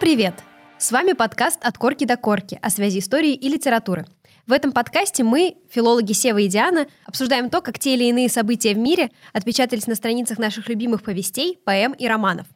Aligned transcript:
Привет! 0.00 0.44
С 0.78 0.92
вами 0.92 1.12
подкаст 1.12 1.58
«От 1.64 1.76
корки 1.76 2.04
до 2.04 2.16
корки» 2.16 2.56
о 2.62 2.70
связи 2.70 3.00
истории 3.00 3.34
и 3.34 3.48
литературы. 3.48 4.06
В 4.46 4.52
этом 4.52 4.70
подкасте 4.70 5.24
мы, 5.24 5.56
филологи 5.68 6.12
Сева 6.12 6.38
и 6.38 6.46
Диана, 6.46 6.86
обсуждаем 7.04 7.50
то, 7.50 7.60
как 7.60 7.80
те 7.80 7.94
или 7.94 8.04
иные 8.04 8.28
события 8.28 8.74
в 8.74 8.78
мире 8.78 9.10
отпечатались 9.32 9.88
на 9.88 9.96
страницах 9.96 10.38
наших 10.38 10.68
любимых 10.68 11.02
повестей, 11.02 11.58
поэм 11.64 11.94
и 11.94 12.06
романов. 12.06 12.46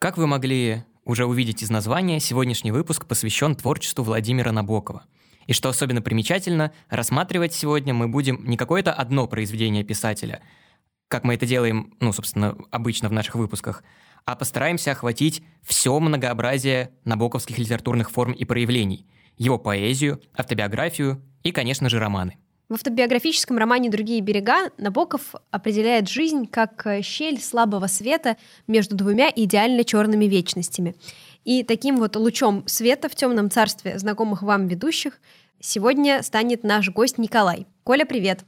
Как 0.00 0.18
вы 0.18 0.26
могли 0.26 0.82
уже 1.04 1.26
увидеть 1.26 1.62
из 1.62 1.70
названия, 1.70 2.18
сегодняшний 2.18 2.72
выпуск 2.72 3.06
посвящен 3.06 3.54
творчеству 3.54 4.02
Владимира 4.02 4.50
Набокова. 4.50 5.04
И 5.46 5.52
что 5.52 5.68
особенно 5.68 6.02
примечательно, 6.02 6.72
рассматривать 6.88 7.54
сегодня 7.54 7.94
мы 7.94 8.08
будем 8.08 8.44
не 8.44 8.56
какое-то 8.56 8.92
одно 8.92 9.28
произведение 9.28 9.84
писателя, 9.84 10.42
как 11.06 11.22
мы 11.22 11.34
это 11.34 11.46
делаем, 11.46 11.94
ну, 12.00 12.12
собственно, 12.12 12.56
обычно 12.72 13.08
в 13.08 13.12
наших 13.12 13.36
выпусках, 13.36 13.84
а 14.24 14.36
постараемся 14.36 14.92
охватить 14.92 15.42
все 15.62 15.98
многообразие 15.98 16.90
набоковских 17.04 17.58
литературных 17.58 18.10
форм 18.10 18.32
и 18.32 18.44
проявлений, 18.44 19.06
его 19.36 19.58
поэзию, 19.58 20.20
автобиографию 20.34 21.22
и, 21.42 21.52
конечно 21.52 21.88
же, 21.88 21.98
романы. 21.98 22.36
В 22.70 22.74
автобиографическом 22.74 23.58
романе 23.58 23.90
«Другие 23.90 24.20
берега» 24.20 24.70
Набоков 24.78 25.34
определяет 25.50 26.08
жизнь 26.08 26.46
как 26.46 26.86
э, 26.86 27.02
щель 27.02 27.40
слабого 27.40 27.88
света 27.88 28.36
между 28.68 28.94
двумя 28.94 29.28
идеально 29.34 29.82
черными 29.82 30.26
вечностями. 30.26 30.94
И 31.44 31.64
таким 31.64 31.96
вот 31.96 32.14
лучом 32.14 32.62
света 32.68 33.08
в 33.08 33.16
темном 33.16 33.50
царстве 33.50 33.98
знакомых 33.98 34.42
вам 34.42 34.68
ведущих 34.68 35.18
сегодня 35.58 36.22
станет 36.22 36.62
наш 36.62 36.90
гость 36.90 37.18
Николай. 37.18 37.66
Коля, 37.82 38.04
привет! 38.04 38.44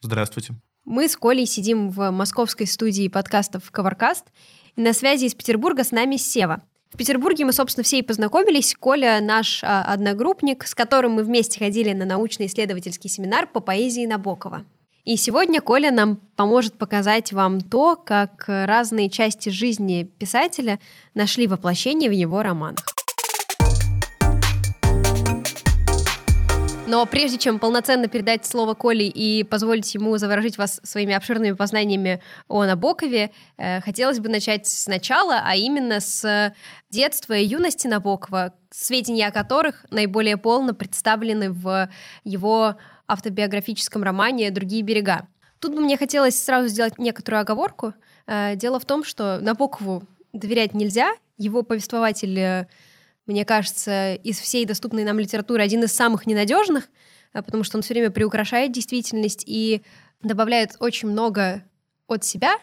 Здравствуйте. 0.00 0.54
Мы 0.86 1.06
с 1.06 1.14
Колей 1.14 1.44
сидим 1.46 1.90
в 1.90 2.10
московской 2.10 2.66
студии 2.66 3.08
подкастов 3.08 3.70
«Коваркаст», 3.70 4.24
на 4.76 4.92
связи 4.92 5.24
из 5.24 5.34
Петербурга 5.34 5.84
с 5.84 5.90
нами 5.90 6.16
Сева. 6.16 6.62
В 6.92 6.96
Петербурге 6.96 7.44
мы, 7.44 7.52
собственно, 7.52 7.84
все 7.84 7.98
и 7.98 8.02
познакомились. 8.02 8.74
Коля 8.78 9.20
наш 9.20 9.62
а, 9.62 9.82
одногруппник, 9.82 10.66
с 10.66 10.74
которым 10.74 11.12
мы 11.12 11.24
вместе 11.24 11.58
ходили 11.58 11.92
на 11.92 12.04
научно-исследовательский 12.04 13.10
семинар 13.10 13.46
по 13.46 13.60
поэзии 13.60 14.06
Набокова. 14.06 14.64
И 15.04 15.16
сегодня 15.16 15.60
Коля 15.60 15.90
нам 15.90 16.16
поможет 16.36 16.74
показать 16.74 17.32
вам 17.32 17.60
то, 17.60 17.96
как 17.96 18.44
разные 18.48 19.08
части 19.08 19.50
жизни 19.50 20.10
писателя 20.18 20.80
нашли 21.14 21.46
воплощение 21.46 22.10
в 22.10 22.12
его 22.12 22.42
романах. 22.42 22.95
Но 26.86 27.04
прежде 27.04 27.36
чем 27.36 27.58
полноценно 27.58 28.06
передать 28.06 28.46
слово 28.46 28.74
Коле 28.74 29.08
и 29.08 29.42
позволить 29.42 29.92
ему 29.94 30.16
заворожить 30.18 30.56
вас 30.56 30.80
своими 30.84 31.14
обширными 31.14 31.52
познаниями 31.52 32.22
о 32.46 32.64
Набокове, 32.64 33.32
э, 33.56 33.80
хотелось 33.80 34.20
бы 34.20 34.28
начать 34.28 34.68
сначала, 34.68 35.42
а 35.44 35.56
именно 35.56 35.98
с 35.98 36.54
детства 36.88 37.32
и 37.32 37.44
юности 37.44 37.88
Набокова, 37.88 38.54
сведения 38.70 39.26
о 39.26 39.32
которых 39.32 39.84
наиболее 39.90 40.36
полно 40.36 40.74
представлены 40.74 41.50
в 41.50 41.90
его 42.22 42.76
автобиографическом 43.08 44.04
романе 44.04 44.52
«Другие 44.52 44.82
берега». 44.82 45.26
Тут 45.58 45.74
бы 45.74 45.80
мне 45.80 45.96
хотелось 45.96 46.40
сразу 46.40 46.68
сделать 46.68 46.98
некоторую 46.98 47.40
оговорку. 47.40 47.94
Э, 48.28 48.54
дело 48.54 48.78
в 48.78 48.84
том, 48.84 49.02
что 49.02 49.40
Набокову 49.40 50.04
доверять 50.32 50.72
нельзя. 50.72 51.10
Его 51.36 51.64
повествователь 51.64 52.38
э, 52.38 52.68
мне 53.26 53.44
кажется, 53.44 54.14
из 54.14 54.38
всей 54.38 54.64
доступной 54.64 55.04
нам 55.04 55.18
литературы 55.18 55.62
один 55.62 55.84
из 55.84 55.92
самых 55.92 56.26
ненадежных, 56.26 56.88
а, 57.32 57.42
потому 57.42 57.64
что 57.64 57.78
он 57.78 57.82
все 57.82 57.94
время 57.94 58.10
приукрашает 58.10 58.72
действительность 58.72 59.44
и 59.46 59.82
добавляет 60.22 60.76
очень 60.80 61.08
много 61.08 61.64
от 62.06 62.24
себя, 62.24 62.56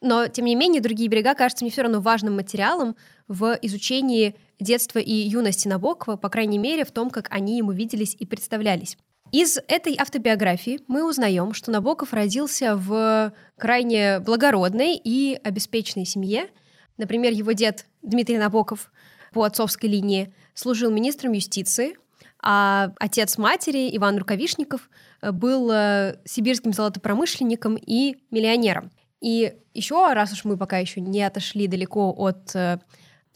но, 0.00 0.28
тем 0.28 0.44
не 0.44 0.54
менее, 0.54 0.82
другие 0.82 1.08
берега 1.08 1.34
кажутся 1.34 1.64
мне 1.64 1.72
все 1.72 1.82
равно 1.82 2.00
важным 2.00 2.36
материалом 2.36 2.96
в 3.28 3.58
изучении 3.62 4.36
детства 4.60 4.98
и 4.98 5.12
юности 5.12 5.68
Набокова, 5.68 6.16
по 6.16 6.28
крайней 6.28 6.58
мере, 6.58 6.84
в 6.84 6.90
том, 6.90 7.10
как 7.10 7.28
они 7.30 7.56
ему 7.58 7.72
виделись 7.72 8.14
и 8.18 8.26
представлялись. 8.26 8.96
Из 9.32 9.58
этой 9.68 9.96
автобиографии 9.98 10.80
мы 10.86 11.08
узнаем, 11.08 11.52
что 11.52 11.70
Набоков 11.70 12.12
родился 12.12 12.76
в 12.76 13.32
крайне 13.58 14.20
благородной 14.20 15.00
и 15.02 15.38
обеспеченной 15.42 16.06
семье. 16.06 16.48
Например, 16.96 17.32
его 17.32 17.52
дед 17.52 17.86
Дмитрий 18.02 18.38
Набоков 18.38 18.92
по 19.36 19.44
отцовской 19.44 19.90
линии 19.90 20.32
служил 20.54 20.90
министром 20.90 21.32
юстиции, 21.32 21.98
а 22.42 22.94
отец 22.98 23.36
матери, 23.36 23.94
Иван 23.94 24.16
Рукавишников, 24.16 24.88
э, 25.20 25.30
был 25.30 25.70
э, 25.70 26.18
сибирским 26.24 26.72
золотопромышленником 26.72 27.76
и 27.76 28.16
миллионером. 28.30 28.90
И 29.20 29.52
еще, 29.74 30.10
раз 30.14 30.32
уж 30.32 30.46
мы 30.46 30.56
пока 30.56 30.78
еще 30.78 31.02
не 31.02 31.22
отошли 31.22 31.66
далеко 31.66 32.14
от 32.16 32.56
э, 32.56 32.78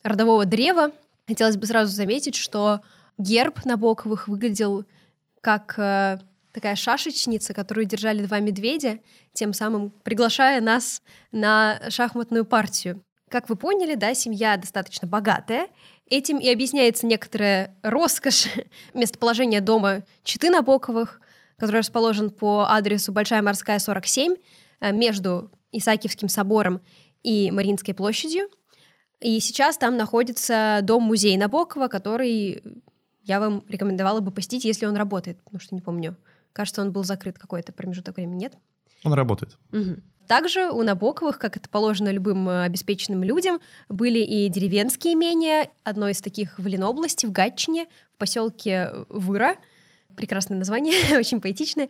родового 0.02 0.46
древа, 0.46 0.92
хотелось 1.28 1.58
бы 1.58 1.66
сразу 1.66 1.94
заметить, 1.94 2.34
что 2.34 2.80
герб 3.18 3.66
Набоковых 3.66 4.26
выглядел 4.26 4.86
как 5.42 5.74
такая 6.52 6.76
шашечница, 6.76 7.52
которую 7.52 7.84
держали 7.84 8.24
два 8.24 8.40
медведя, 8.40 9.00
тем 9.34 9.52
самым 9.52 9.90
приглашая 10.02 10.62
нас 10.62 11.02
на 11.30 11.78
шахматную 11.90 12.46
партию. 12.46 13.02
Как 13.30 13.48
вы 13.48 13.54
поняли, 13.54 13.94
да, 13.94 14.12
семья 14.12 14.56
достаточно 14.56 15.06
богатая. 15.06 15.68
Этим 16.06 16.38
и 16.38 16.48
объясняется 16.48 17.06
некоторая 17.06 17.76
роскошь 17.82 18.48
местоположения 18.94 19.60
дома 19.60 20.02
Читы 20.24 20.50
Набоковых, 20.50 21.20
который 21.56 21.78
расположен 21.78 22.30
по 22.30 22.66
адресу 22.68 23.12
Большая 23.12 23.40
морская, 23.40 23.78
47, 23.78 24.34
э, 24.80 24.92
между 24.92 25.52
Исаакиевским 25.70 26.28
собором 26.28 26.80
и 27.22 27.52
Мариинской 27.52 27.94
площадью. 27.94 28.48
И 29.20 29.38
сейчас 29.38 29.78
там 29.78 29.96
находится 29.96 30.80
дом-музей 30.82 31.36
Набокова, 31.36 31.86
который 31.86 32.64
я 33.22 33.38
вам 33.38 33.62
рекомендовала 33.68 34.18
бы 34.18 34.32
посетить, 34.32 34.64
если 34.64 34.86
он 34.86 34.96
работает, 34.96 35.40
потому 35.44 35.60
что 35.60 35.76
не 35.76 35.80
помню. 35.80 36.16
Кажется, 36.52 36.82
он 36.82 36.90
был 36.90 37.04
закрыт 37.04 37.38
какой-то 37.38 37.72
промежуток 37.72 38.16
времени, 38.16 38.40
нет? 38.40 38.54
Он 39.04 39.12
работает. 39.12 39.56
Угу. 39.72 39.98
Также 40.30 40.70
у 40.70 40.84
Набоковых, 40.84 41.40
как 41.40 41.56
это 41.56 41.68
положено 41.68 42.08
любым 42.08 42.48
э, 42.48 42.62
обеспеченным 42.62 43.24
людям, 43.24 43.60
были 43.88 44.20
и 44.20 44.48
деревенские 44.48 45.14
имения. 45.14 45.70
Одно 45.82 46.08
из 46.08 46.20
таких 46.20 46.56
в 46.56 46.64
Ленобласти, 46.68 47.26
в 47.26 47.32
Гатчине, 47.32 47.88
в 48.14 48.18
поселке 48.18 48.92
Выра. 49.08 49.56
Прекрасное 50.14 50.56
название, 50.56 50.94
очень 51.18 51.40
поэтичное. 51.40 51.88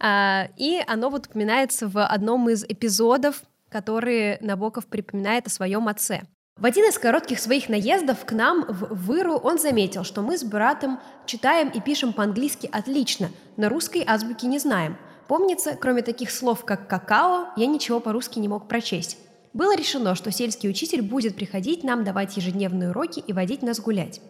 А, 0.00 0.48
и 0.56 0.82
оно 0.86 1.10
вот 1.10 1.26
упоминается 1.26 1.86
в 1.86 2.02
одном 2.02 2.48
из 2.48 2.64
эпизодов, 2.64 3.42
которые 3.68 4.38
Набоков 4.40 4.86
припоминает 4.86 5.48
о 5.48 5.50
своем 5.50 5.86
отце. 5.86 6.22
В 6.56 6.64
один 6.64 6.86
из 6.86 6.98
коротких 6.98 7.38
своих 7.38 7.68
наездов 7.68 8.24
к 8.24 8.32
нам 8.32 8.64
в 8.70 9.06
Выру 9.06 9.34
он 9.34 9.58
заметил, 9.58 10.04
что 10.04 10.22
мы 10.22 10.38
с 10.38 10.44
братом 10.44 10.98
читаем 11.26 11.68
и 11.68 11.78
пишем 11.78 12.14
по-английски 12.14 12.70
отлично, 12.72 13.28
но 13.58 13.68
русской 13.68 14.02
азбуки 14.06 14.46
не 14.46 14.58
знаем– 14.58 14.96
Помнится, 15.32 15.76
кроме 15.80 16.02
таких 16.02 16.30
слов, 16.30 16.62
как 16.66 16.88
«какао», 16.88 17.54
я 17.56 17.66
ничего 17.66 18.00
по-русски 18.00 18.38
не 18.38 18.48
мог 18.48 18.68
прочесть. 18.68 19.16
Было 19.54 19.74
решено, 19.74 20.14
что 20.14 20.30
сельский 20.30 20.68
учитель 20.68 21.00
будет 21.00 21.36
приходить 21.36 21.84
нам 21.84 22.04
давать 22.04 22.36
ежедневные 22.36 22.90
уроки 22.90 23.20
и 23.20 23.32
водить 23.32 23.62
нас 23.62 23.80
гулять. 23.80 24.20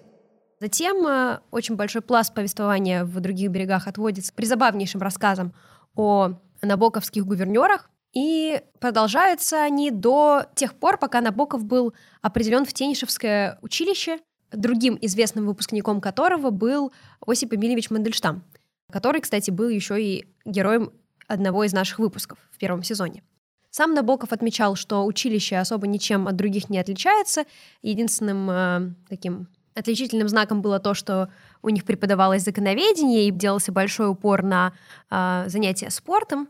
Затем 0.61 1.05
э, 1.05 1.41
очень 1.51 1.75
большой 1.75 2.03
пласт 2.03 2.33
повествования 2.33 3.04
в 3.04 3.19
других 3.19 3.51
берегах 3.51 3.89
отводится 3.89 4.33
призабавнейшим 4.33 5.03
рассказам 5.03 5.54
о 5.97 6.34
набоковских 6.63 7.27
гувернерах, 7.27 7.91
и 8.13 8.60
продолжаются 8.78 9.60
они 9.60 9.91
до 9.91 10.45
тех 10.55 10.72
пор, 10.72 10.98
пока 10.98 11.21
Набоков 11.21 11.65
был 11.65 11.95
определен 12.21 12.65
в 12.65 12.72
Тенишевское 12.72 13.59
училище, 13.60 14.21
другим 14.53 14.97
известным 15.01 15.47
выпускником 15.47 16.01
которого 16.01 16.51
был 16.51 16.93
Осип 17.27 17.55
Эмильевич 17.55 17.91
Мандельштам 17.91 18.45
который, 18.93 19.22
кстати, 19.22 19.51
был 19.51 19.71
еще 19.71 20.01
и 20.01 20.27
героем 20.44 20.92
одного 21.28 21.65
из 21.65 21.72
наших 21.72 21.98
выпусков 21.98 22.39
в 22.50 22.59
первом 22.59 22.83
сезоне. 22.83 23.22
Сам 23.71 23.94
Набоков 23.94 24.33
отмечал, 24.33 24.77
что 24.77 25.04
училище 25.06 25.56
особо 25.56 25.86
ничем 25.86 26.28
от 26.28 26.36
других 26.36 26.68
не 26.68 26.78
отличается. 26.78 27.44
Единственным 27.80 28.50
э, 28.50 28.91
таким 29.09 29.48
отличительным 29.74 30.28
знаком 30.28 30.60
было 30.60 30.78
то, 30.78 30.92
что 30.92 31.30
у 31.62 31.71
них 31.71 31.84
преподавалось 31.84 32.42
законоведение 32.42 33.28
и 33.28 33.30
делался 33.30 33.72
большой 33.72 34.10
упор 34.10 34.42
на 34.42 34.74
э, 35.10 35.44
занятия 35.47 35.89
спортом. 35.89 36.48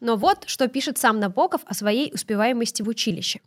Но 0.00 0.16
вот 0.16 0.44
что 0.46 0.66
пишет 0.68 0.96
сам 0.96 1.20
Набоков 1.20 1.60
о 1.66 1.74
своей 1.74 2.10
успеваемости 2.14 2.80
в 2.80 2.88
училище. 2.88 3.40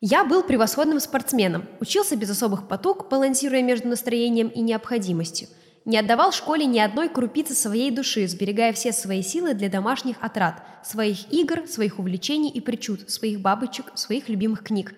«Я 0.00 0.24
был 0.24 0.42
превосходным 0.42 0.98
спортсменом, 0.98 1.68
учился 1.78 2.16
без 2.16 2.28
особых 2.30 2.66
потуг, 2.66 3.08
балансируя 3.08 3.62
между 3.62 3.86
настроением 3.86 4.48
и 4.48 4.60
необходимостью– 4.60 5.46
не 5.84 5.98
отдавал 5.98 6.32
школе 6.32 6.64
ни 6.66 6.78
одной 6.78 7.08
крупицы 7.08 7.54
своей 7.54 7.90
души, 7.90 8.26
сберегая 8.28 8.72
все 8.72 8.92
свои 8.92 9.22
силы 9.22 9.54
для 9.54 9.68
домашних 9.68 10.16
отрад, 10.20 10.62
своих 10.84 11.32
игр, 11.32 11.66
своих 11.66 11.98
увлечений 11.98 12.50
и 12.50 12.60
причуд, 12.60 13.10
своих 13.10 13.40
бабочек, 13.40 13.86
своих 13.94 14.28
любимых 14.28 14.62
книг. 14.62 14.94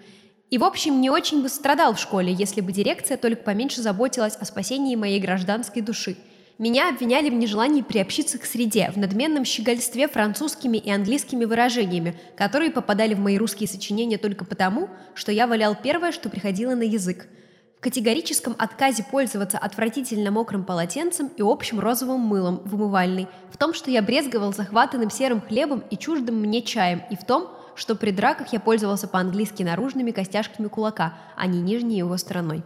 И, 0.51 0.59
в 0.59 0.65
общем, 0.65 1.01
не 1.01 1.09
очень 1.09 1.43
бы 1.43 1.49
страдал 1.49 1.95
в 1.95 2.01
школе, 2.01 2.33
если 2.33 2.61
бы 2.61 2.71
дирекция 2.71 3.17
только 3.17 3.43
поменьше 3.43 3.81
заботилась 3.81 4.37
о 4.37 4.45
спасении 4.45 4.95
моей 4.95 5.21
гражданской 5.21 5.81
души. 5.81 6.17
Меня 6.59 6.91
обвиняли 6.91 7.31
в 7.31 7.35
нежелании 7.35 7.83
приобщиться 7.83 8.39
к 8.39 8.45
среде, 8.45 8.93
в 8.95 8.99
надменном 8.99 9.45
щегольстве 9.45 10.07
французскими 10.07 10.77
и 10.77 10.89
английскими 10.91 11.47
выражениями, 11.47 12.17
которые 12.37 12.71
попадали 12.71 13.15
в 13.15 13.19
мои 13.19 13.39
русские 13.39 13.69
сочинения 13.69 14.19
только 14.19 14.45
потому, 14.45 14.89
что 15.15 15.33
я 15.33 15.49
валял 15.49 15.75
первое, 15.75 16.13
что 16.13 16.29
приходило 16.29 16.75
на 16.75 16.83
язык– 16.83 17.27
категорическом 17.85 18.57
отказе 18.59 19.05
пользоваться 19.05 19.59
отвратительно 19.59 20.31
мокрым 20.31 20.65
полотенцем 20.65 21.31
и 21.37 21.43
общим 21.43 21.81
розовым 21.81 22.19
мылом 22.19 22.63
в 22.65 22.75
умывальной, 22.75 23.29
в 23.51 23.59
том, 23.59 23.75
что 23.75 23.91
я 23.91 24.01
брезговал 24.01 24.55
захватанным 24.55 25.11
серым 25.11 25.43
хлебом 25.43 25.85
и 25.91 25.99
чуждым 25.99 26.41
мне 26.41 26.63
чаем, 26.63 27.03
и 27.11 27.17
в 27.17 27.25
том, 27.25 27.51
что 27.75 27.95
при 27.95 28.11
драках 28.11 28.55
я 28.55 28.61
пользовался 28.61 29.07
по-английски 29.07 29.63
наружными 29.63 30.13
костяшками 30.13 30.69
кулака, 30.69 31.13
а 31.37 31.47
не 31.47 31.61
нижней 31.61 31.99
его 31.99 32.17
стороной. 32.17 32.63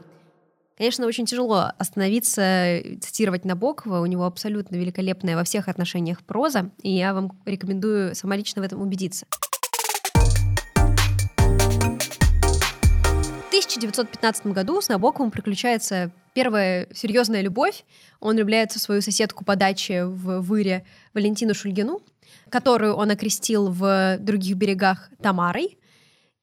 Конечно, 0.76 1.04
очень 1.04 1.26
тяжело 1.26 1.72
остановиться, 1.78 2.80
цитировать 3.00 3.44
Набокова. 3.44 3.98
У 3.98 4.06
него 4.06 4.24
абсолютно 4.24 4.76
великолепная 4.76 5.34
во 5.34 5.42
всех 5.42 5.66
отношениях 5.66 6.22
проза, 6.22 6.70
и 6.80 6.92
я 6.92 7.12
вам 7.12 7.32
рекомендую 7.44 8.14
сама 8.14 8.36
лично 8.36 8.62
в 8.62 8.64
этом 8.64 8.80
убедиться. 8.80 9.26
1915 13.68 14.46
году 14.46 14.80
с 14.80 14.88
Набоковым 14.88 15.30
приключается 15.30 16.10
первая 16.32 16.88
серьезная 16.94 17.42
любовь. 17.42 17.84
Он 18.18 18.34
влюбляется 18.34 18.78
в 18.78 18.82
свою 18.82 19.02
соседку 19.02 19.44
по 19.44 19.56
даче 19.56 20.06
в 20.06 20.40
Выре 20.40 20.86
Валентину 21.12 21.52
Шульгину, 21.54 22.00
которую 22.48 22.94
он 22.94 23.10
окрестил 23.10 23.68
в 23.68 24.16
других 24.20 24.56
берегах 24.56 25.10
Тамарой. 25.22 25.78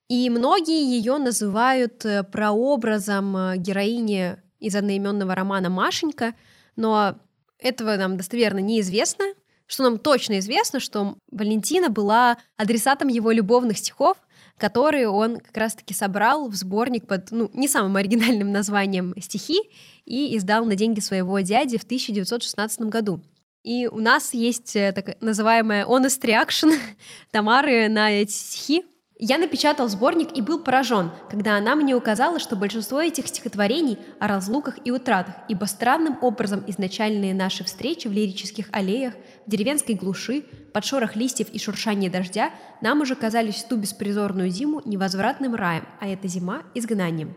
И 0.08 0.30
многие 0.30 0.86
ее 0.86 1.18
называют 1.18 2.06
э, 2.06 2.22
прообразом 2.22 3.36
э, 3.36 3.58
героини 3.58 4.38
из 4.60 4.76
одноименного 4.76 5.34
романа 5.34 5.72
«Машенька», 5.72 6.36
но 6.76 7.18
этого 7.58 7.96
нам 7.96 8.16
достоверно 8.16 8.60
неизвестно. 8.60 9.26
Что 9.66 9.82
нам 9.82 9.98
точно 9.98 10.38
известно, 10.38 10.80
что 10.80 11.18
Валентина 11.32 11.90
была 11.90 12.38
адресатом 12.56 13.08
его 13.08 13.32
любовных 13.32 13.80
стихов, 13.80 14.18
которые 14.58 15.10
он 15.10 15.40
как 15.40 15.56
раз-таки 15.58 15.94
собрал 15.94 16.48
в 16.48 16.56
сборник 16.56 17.08
под 17.08 17.32
ну, 17.32 17.50
не 17.54 17.68
самым 17.68 17.96
оригинальным 17.96 18.52
названием 18.52 19.14
«Стихи» 19.20 19.60
и 20.06 20.38
издал 20.38 20.66
на 20.66 20.76
деньги 20.76 21.00
своего 21.00 21.40
дяди 21.40 21.78
в 21.78 21.84
1916 21.84 22.82
году. 22.82 23.22
И 23.64 23.88
у 23.88 24.00
нас 24.00 24.34
есть 24.34 24.76
э, 24.76 24.92
так 24.94 25.20
называемая 25.22 25.86
honest 25.86 26.22
reaction 26.22 26.74
Тамары 27.32 27.90
на 27.90 28.12
эти 28.12 28.32
стихи, 28.32 28.86
я 29.18 29.38
напечатал 29.38 29.88
сборник 29.88 30.38
и 30.38 30.42
был 30.42 30.60
поражен, 30.60 31.10
когда 31.30 31.56
она 31.56 31.76
мне 31.76 31.96
указала, 31.96 32.38
что 32.38 32.58
большинство 32.58 33.02
этих 33.02 33.28
стихотворений 33.28 33.98
о 34.20 34.28
разлуках 34.28 34.78
и 34.84 34.92
утратах, 34.92 35.36
ибо 35.48 35.66
странным 35.66 36.18
образом 36.22 36.66
изначальные 36.68 37.34
наши 37.34 37.64
встречи 37.64 38.10
в 38.10 38.12
лирических 38.12 38.68
аллеях, 38.74 39.14
в 39.46 39.50
деревенской 39.50 39.96
глуши, 39.96 40.44
под 40.76 40.84
шорох 40.84 41.16
листьев 41.16 41.48
и 41.52 41.58
шуршание 41.58 42.10
дождя 42.10 42.52
нам 42.82 43.00
уже 43.00 43.16
казались 43.16 43.64
ту 43.64 43.78
беспризорную 43.78 44.50
зиму 44.50 44.82
невозвратным 44.84 45.56
раем, 45.56 45.88
а 46.02 46.08
эта 46.10 46.28
зима— 46.28 46.64
изгнанием. 46.76 47.34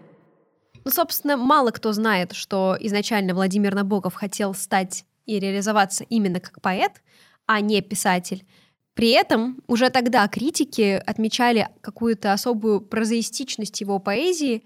Ну, 0.84 0.90
собственно, 0.90 1.36
мало 1.36 1.70
кто 1.70 1.92
знает, 1.92 2.32
что 2.32 2.76
изначально 2.80 3.34
Владимир 3.34 3.76
Набоков 3.76 4.14
хотел 4.14 4.54
стать 4.54 5.04
и 5.24 5.38
реализоваться 5.38 6.02
именно 6.02 6.40
как 6.40 6.60
поэт, 6.60 7.00
а 7.46 7.60
не 7.60 7.80
писатель— 7.80 8.44
при 8.94 9.10
этом 9.10 9.62
уже 9.68 9.90
тогда 9.90 10.26
критики 10.26 11.00
отмечали 11.06 11.68
какую-то 11.80 12.32
особую 12.32 12.80
прозаистичность 12.80 13.80
его 13.80 14.00
поэзии. 14.00 14.64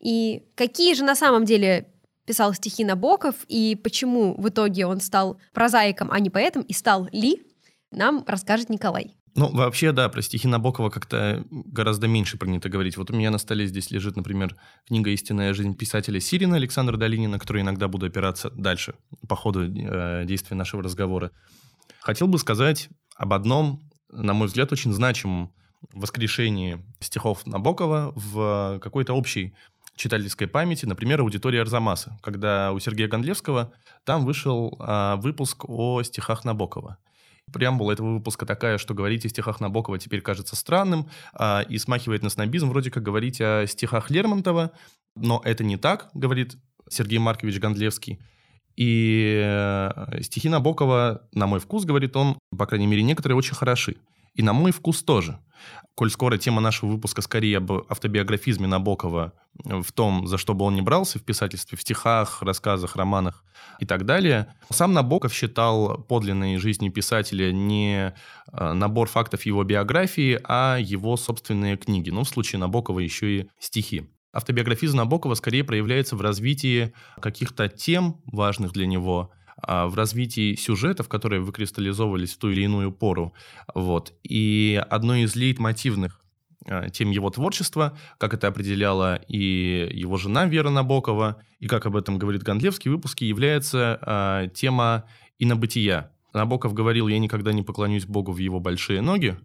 И 0.00 0.44
какие 0.54 0.94
же 0.94 1.04
на 1.04 1.14
самом 1.14 1.44
деле 1.44 1.86
писал 2.24 2.54
стихи 2.54 2.82
Набоков, 2.86 3.34
и 3.48 3.76
почему 3.76 4.34
в 4.40 4.48
итоге 4.48 4.86
он 4.86 5.02
стал 5.02 5.36
прозаиком, 5.52 6.10
а 6.10 6.18
не 6.20 6.30
поэтом, 6.30 6.62
и 6.62 6.72
стал 6.72 7.06
ли, 7.12 7.42
нам 7.90 8.24
расскажет 8.26 8.70
Николай. 8.70 9.14
Ну, 9.36 9.48
вообще, 9.52 9.92
да, 9.92 10.08
про 10.08 10.22
стихи 10.22 10.48
Набокова 10.48 10.90
как-то 10.90 11.44
гораздо 11.50 12.08
меньше 12.08 12.36
принято 12.36 12.68
говорить. 12.68 12.96
Вот 12.96 13.10
у 13.10 13.14
меня 13.14 13.30
на 13.30 13.38
столе 13.38 13.66
здесь 13.66 13.90
лежит, 13.90 14.16
например, 14.16 14.56
книга 14.86 15.10
«Истинная 15.10 15.54
жизнь 15.54 15.76
писателя 15.76 16.18
Сирина» 16.18 16.56
Александра 16.56 16.96
Долинина, 16.96 17.38
которой 17.38 17.62
иногда 17.62 17.86
буду 17.86 18.06
опираться 18.06 18.50
дальше 18.50 18.94
по 19.28 19.36
ходу 19.36 19.62
э, 19.62 20.24
действия 20.26 20.56
нашего 20.56 20.82
разговора. 20.82 21.30
Хотел 22.00 22.26
бы 22.26 22.38
сказать 22.38 22.88
об 23.16 23.32
одном, 23.32 23.88
на 24.10 24.34
мой 24.34 24.48
взгляд, 24.48 24.72
очень 24.72 24.92
значимом 24.92 25.52
воскрешении 25.92 26.84
стихов 26.98 27.46
Набокова 27.46 28.12
в 28.16 28.80
какой-то 28.82 29.14
общей 29.14 29.54
читательской 29.96 30.48
памяти, 30.48 30.86
например, 30.86 31.20
аудитория 31.20 31.60
Арзамаса, 31.60 32.18
когда 32.22 32.72
у 32.72 32.78
Сергея 32.78 33.08
Гондлевского 33.08 33.72
там 34.04 34.24
вышел 34.24 34.76
а, 34.78 35.16
выпуск 35.16 35.68
о 35.68 36.02
стихах 36.02 36.44
Набокова. 36.44 36.98
Преамбула 37.52 37.92
этого 37.92 38.14
выпуска 38.14 38.46
такая, 38.46 38.78
что 38.78 38.94
говорить 38.94 39.24
о 39.24 39.28
стихах 39.28 39.60
Набокова 39.60 39.98
теперь 39.98 40.20
кажется 40.20 40.56
странным 40.56 41.08
а, 41.32 41.62
и 41.68 41.78
смахивает 41.78 42.22
на 42.22 42.30
снобизм, 42.30 42.68
вроде 42.68 42.90
как 42.90 43.02
говорить 43.02 43.40
о 43.40 43.66
стихах 43.66 44.10
Лермонтова, 44.10 44.72
но 45.16 45.40
это 45.44 45.64
не 45.64 45.76
так, 45.76 46.10
говорит 46.14 46.56
Сергей 46.88 47.18
Маркович 47.18 47.58
Гондлевский. 47.58 48.20
И 48.76 49.42
э, 49.44 50.22
стихи 50.22 50.48
Набокова, 50.48 51.28
на 51.34 51.46
мой 51.46 51.60
вкус, 51.60 51.84
говорит 51.84 52.16
он, 52.16 52.38
по 52.56 52.66
крайней 52.66 52.86
мере, 52.86 53.02
некоторые 53.02 53.36
очень 53.36 53.54
хороши. 53.54 53.96
И 54.34 54.42
на 54.42 54.52
мой 54.52 54.72
вкус 54.72 55.02
тоже. 55.02 55.38
Коль 55.94 56.10
скоро 56.10 56.38
тема 56.38 56.60
нашего 56.60 56.90
выпуска 56.90 57.20
скорее 57.20 57.58
об 57.58 57.72
автобиографизме 57.72 58.66
Набокова 58.66 59.34
в 59.64 59.92
том, 59.92 60.26
за 60.26 60.38
что 60.38 60.54
бы 60.54 60.64
он 60.64 60.74
не 60.74 60.80
брался 60.80 61.18
в 61.18 61.22
писательстве, 61.22 61.76
в 61.76 61.82
стихах, 61.82 62.42
рассказах, 62.42 62.96
романах 62.96 63.44
и 63.80 63.86
так 63.86 64.06
далее. 64.06 64.54
Сам 64.70 64.94
Набоков 64.94 65.34
считал 65.34 65.98
подлинной 65.98 66.56
жизнью 66.56 66.92
писателя 66.92 67.52
не 67.52 68.14
э, 68.52 68.72
набор 68.72 69.08
фактов 69.08 69.44
его 69.44 69.62
биографии, 69.64 70.40
а 70.44 70.78
его 70.78 71.16
собственные 71.16 71.76
книги. 71.76 72.10
Ну, 72.10 72.24
в 72.24 72.28
случае 72.28 72.60
Набокова 72.60 73.00
еще 73.00 73.40
и 73.40 73.50
стихи. 73.58 74.08
Автобиографизм 74.32 74.96
Набокова 74.96 75.34
скорее 75.34 75.64
проявляется 75.64 76.14
в 76.14 76.20
развитии 76.20 76.94
каких-то 77.20 77.68
тем, 77.68 78.22
важных 78.26 78.72
для 78.72 78.86
него, 78.86 79.32
в 79.62 79.94
развитии 79.94 80.54
сюжетов, 80.54 81.08
которые 81.08 81.40
выкристаллизовывались 81.40 82.34
в 82.34 82.38
ту 82.38 82.50
или 82.50 82.62
иную 82.62 82.92
пору. 82.92 83.34
Вот. 83.74 84.12
И 84.22 84.82
одной 84.90 85.22
из 85.22 85.36
лейтмотивных 85.36 86.20
а, 86.66 86.88
тем 86.90 87.10
его 87.10 87.30
творчества, 87.30 87.96
как 88.18 88.34
это 88.34 88.48
определяла 88.48 89.16
и 89.28 89.88
его 89.92 90.16
жена 90.16 90.44
Вера 90.44 90.70
Набокова, 90.70 91.42
и 91.58 91.66
как 91.66 91.86
об 91.86 91.96
этом 91.96 92.18
говорит 92.18 92.42
Гондлевский 92.42 92.90
в 92.90 92.94
выпуске, 92.94 93.26
является 93.26 93.98
э, 94.02 94.48
тема 94.54 95.04
инобытия. 95.38 96.12
Набоков 96.34 96.74
говорил, 96.74 97.08
я 97.08 97.18
никогда 97.18 97.52
не 97.52 97.62
поклонюсь 97.62 98.04
Богу 98.04 98.32
в 98.32 98.38
его 98.38 98.60
большие 98.60 99.00
ноги, 99.00 99.38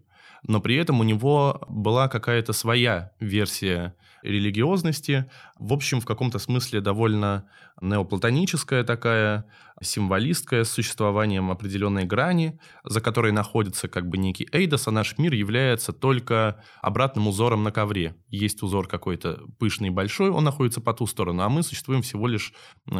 но 0.46 0.60
при 0.60 0.76
этом 0.76 1.00
у 1.00 1.04
него 1.04 1.62
была 1.68 2.08
какая-то 2.08 2.52
своя 2.52 3.12
версия 3.18 3.94
религиозности, 4.22 5.30
в 5.58 5.72
общем, 5.72 6.00
в 6.00 6.06
каком-то 6.06 6.38
смысле 6.38 6.80
довольно 6.80 7.48
неоплатоническая 7.80 8.84
такая, 8.84 9.44
символистская, 9.82 10.64
с 10.64 10.70
существованием 10.70 11.50
определенной 11.50 12.04
грани, 12.04 12.58
за 12.84 13.00
которой 13.00 13.32
находится 13.32 13.88
как 13.88 14.08
бы 14.08 14.16
некий 14.16 14.48
эйдос, 14.50 14.88
а 14.88 14.90
наш 14.90 15.18
мир 15.18 15.34
является 15.34 15.92
только 15.92 16.62
обратным 16.80 17.28
узором 17.28 17.62
на 17.62 17.72
ковре. 17.72 18.16
Есть 18.28 18.62
узор 18.62 18.88
какой-то 18.88 19.42
пышный, 19.58 19.90
большой, 19.90 20.30
он 20.30 20.44
находится 20.44 20.80
по 20.80 20.94
ту 20.94 21.06
сторону, 21.06 21.42
а 21.42 21.48
мы 21.48 21.62
существуем 21.62 22.02
всего 22.02 22.26
лишь 22.26 22.54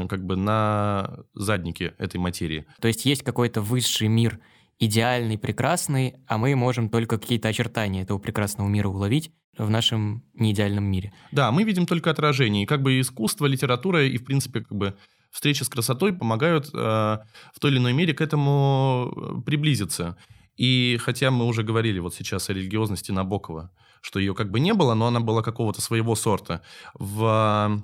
как 0.09 0.25
бы 0.25 0.37
на 0.37 1.21
заднике 1.35 1.95
этой 1.99 2.19
материи. 2.19 2.67
То 2.81 2.89
есть 2.89 3.07
есть 3.07 3.23
какой-то 3.23 3.63
высший 3.63 4.09
мир, 4.09 4.39
идеальный, 4.79 5.39
прекрасный, 5.39 6.15
а 6.27 6.39
мы 6.39 6.55
можем 6.55 6.89
только 6.89 7.19
какие-то 7.19 7.49
очертания 7.49 8.03
этого 8.03 8.19
прекрасного 8.19 8.69
мира 8.69 8.89
уловить 8.89 9.33
в 9.57 9.71
нашем 9.71 10.23
неидеальном 10.35 10.85
мире. 10.85 11.13
Да, 11.33 11.51
мы 11.51 11.65
видим 11.65 11.87
только 11.87 12.11
отражение. 12.11 12.65
И 12.65 12.67
как 12.67 12.83
бы 12.83 13.01
искусство, 13.01 13.47
литература 13.47 14.05
и, 14.05 14.19
в 14.19 14.25
принципе, 14.25 14.61
как 14.61 14.77
бы 14.77 14.97
встреча 15.31 15.65
с 15.65 15.69
красотой 15.69 16.13
помогают 16.13 16.71
э, 16.73 16.79
в 16.79 17.61
той 17.61 17.71
или 17.71 17.79
иной 17.79 17.93
мере 17.93 18.15
к 18.15 18.21
этому 18.21 19.13
э, 19.15 19.43
приблизиться. 19.43 20.17
И 20.57 20.99
хотя 21.01 21.31
мы 21.31 21.47
уже 21.47 21.63
говорили 21.63 21.99
вот 21.99 22.15
сейчас 22.15 22.49
о 22.49 22.55
религиозности 22.55 23.13
Набокова, 23.13 23.71
что 24.01 24.19
ее 24.19 24.35
как 24.35 24.51
бы 24.51 24.61
не 24.61 24.73
было, 24.73 24.95
но 24.95 25.07
она 25.07 25.21
была 25.21 25.43
какого-то 25.43 25.81
своего 25.81 26.15
сорта. 26.15 26.63
В 26.95 27.83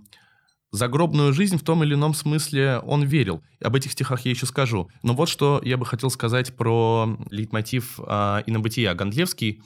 загробную 0.73 1.33
жизнь 1.33 1.59
в 1.59 1.63
том 1.63 1.85
или 1.85 1.95
ином 1.95 2.15
смысле 2.15 2.79
он 2.79 3.05
верил. 3.05 3.43
Об 3.63 3.77
этих 3.77 3.93
стихах 3.93 4.25
я 4.25 4.31
еще 4.31 4.47
скажу. 4.47 4.89
Но 5.03 5.15
вот 5.15 5.29
что 5.29 5.61
я 5.63 5.77
бы 5.77 5.87
хотел 5.87 6.11
сказать 6.11 6.57
про 6.57 7.17
лейтмотив 7.31 8.01
э, 8.01 8.43
инобытия. 8.47 8.95
Гондлевский 8.95 9.63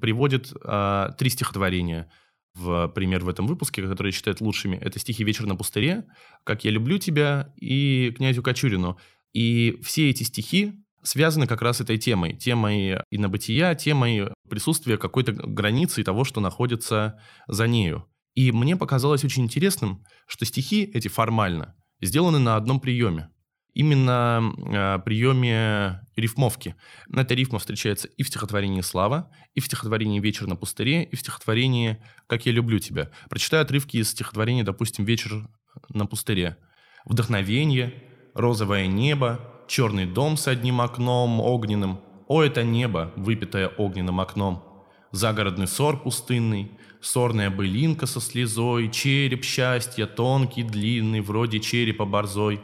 приводит 0.00 0.52
э, 0.64 1.08
три 1.18 1.30
стихотворения 1.30 2.08
в 2.54 2.88
пример 2.88 3.24
в 3.24 3.28
этом 3.28 3.48
выпуске, 3.48 3.82
которые 3.82 4.12
считает 4.12 4.40
лучшими. 4.40 4.76
Это 4.76 4.98
стихи 5.00 5.24
«Вечер 5.24 5.44
на 5.46 5.56
пустыре», 5.56 6.04
«Как 6.44 6.64
я 6.64 6.70
люблю 6.70 6.98
тебя» 6.98 7.52
и 7.56 8.12
«Князю 8.16 8.42
Кочурину». 8.42 8.96
И 9.32 9.80
все 9.82 10.08
эти 10.10 10.22
стихи 10.22 10.74
связаны 11.02 11.48
как 11.48 11.62
раз 11.62 11.80
этой 11.80 11.98
темой, 11.98 12.34
темой 12.34 13.00
инобытия, 13.10 13.74
темой 13.74 14.28
присутствия 14.48 14.98
какой-то 14.98 15.32
границы 15.32 16.04
того, 16.04 16.22
что 16.22 16.40
находится 16.40 17.20
за 17.48 17.66
нею. 17.66 18.06
И 18.34 18.50
мне 18.52 18.76
показалось 18.76 19.24
очень 19.24 19.44
интересным, 19.44 20.04
что 20.26 20.44
стихи 20.44 20.84
эти 20.84 21.08
формально 21.08 21.74
сделаны 22.00 22.38
на 22.38 22.56
одном 22.56 22.80
приеме. 22.80 23.30
Именно 23.74 24.52
э, 24.56 24.98
приеме 25.04 26.00
рифмовки. 26.14 26.76
Эта 27.12 27.34
рифма 27.34 27.58
встречается 27.58 28.06
и 28.06 28.22
в 28.22 28.28
стихотворении 28.28 28.80
«Слава», 28.82 29.32
и 29.54 29.60
в 29.60 29.66
стихотворении 29.66 30.20
«Вечер 30.20 30.46
на 30.46 30.54
пустыре», 30.54 31.02
и 31.02 31.16
в 31.16 31.20
стихотворении 31.20 32.00
«Как 32.28 32.46
я 32.46 32.52
люблю 32.52 32.78
тебя». 32.78 33.10
Прочитаю 33.28 33.62
отрывки 33.62 33.96
из 33.96 34.10
стихотворения, 34.10 34.62
допустим, 34.62 35.04
«Вечер 35.04 35.48
на 35.88 36.06
пустыре». 36.06 36.56
«Вдохновение», 37.04 37.94
«Розовое 38.34 38.86
небо», 38.86 39.40
«Черный 39.66 40.06
дом 40.06 40.36
с 40.36 40.46
одним 40.46 40.80
окном 40.80 41.40
огненным», 41.40 42.00
«О, 42.28 42.42
это 42.42 42.62
небо, 42.62 43.12
выпитое 43.16 43.68
огненным 43.68 44.20
окном», 44.20 44.73
«Загородный 45.14 45.68
сор 45.68 46.02
пустынный», 46.02 46.72
«Сорная 47.00 47.48
былинка 47.48 48.04
со 48.06 48.20
слезой», 48.20 48.90
«Череп 48.90 49.44
счастья, 49.44 50.06
тонкий, 50.06 50.64
длинный, 50.64 51.20
вроде 51.20 51.60
черепа 51.60 52.04
борзой». 52.04 52.60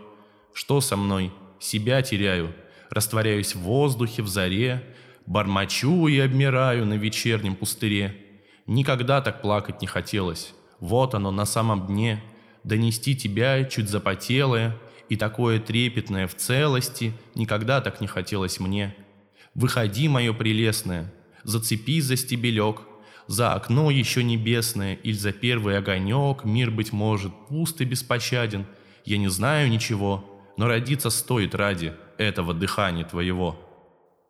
«Что 0.52 0.80
со 0.80 0.96
мной? 0.96 1.30
Себя 1.60 2.02
теряю, 2.02 2.52
растворяюсь 2.90 3.54
в 3.54 3.60
воздухе, 3.60 4.22
в 4.22 4.26
заре, 4.26 4.82
бормочу 5.26 6.08
и 6.08 6.18
обмираю 6.18 6.86
на 6.86 6.94
вечернем 6.94 7.54
пустыре. 7.54 8.16
Никогда 8.66 9.20
так 9.20 9.42
плакать 9.42 9.80
не 9.80 9.86
хотелось. 9.86 10.52
Вот 10.80 11.14
оно 11.14 11.30
на 11.30 11.44
самом 11.44 11.86
дне, 11.86 12.20
донести 12.64 13.14
тебя 13.14 13.62
чуть 13.62 13.88
запотелое, 13.88 14.76
и 15.08 15.14
такое 15.14 15.60
трепетное 15.60 16.26
в 16.26 16.34
целости 16.34 17.12
никогда 17.36 17.80
так 17.80 18.00
не 18.00 18.08
хотелось 18.08 18.58
мне. 18.58 18.96
Выходи, 19.54 20.08
мое 20.08 20.32
прелестное, 20.32 21.12
зацепись 21.44 22.04
за 22.04 22.16
стебелек, 22.16 22.82
за 23.26 23.52
окно 23.52 23.90
еще 23.90 24.24
небесное, 24.24 24.94
или 24.94 25.12
за 25.16 25.32
первый 25.32 25.78
огонек, 25.78 26.44
мир, 26.44 26.70
быть 26.70 26.92
может, 26.92 27.32
пуст 27.48 27.80
и 27.80 27.84
беспощаден. 27.84 28.66
Я 29.04 29.18
не 29.18 29.28
знаю 29.28 29.70
ничего, 29.70 30.24
но 30.56 30.66
родиться 30.66 31.10
стоит 31.10 31.54
ради 31.54 31.94
этого 32.18 32.54
дыхания 32.54 33.04
твоего. 33.04 33.58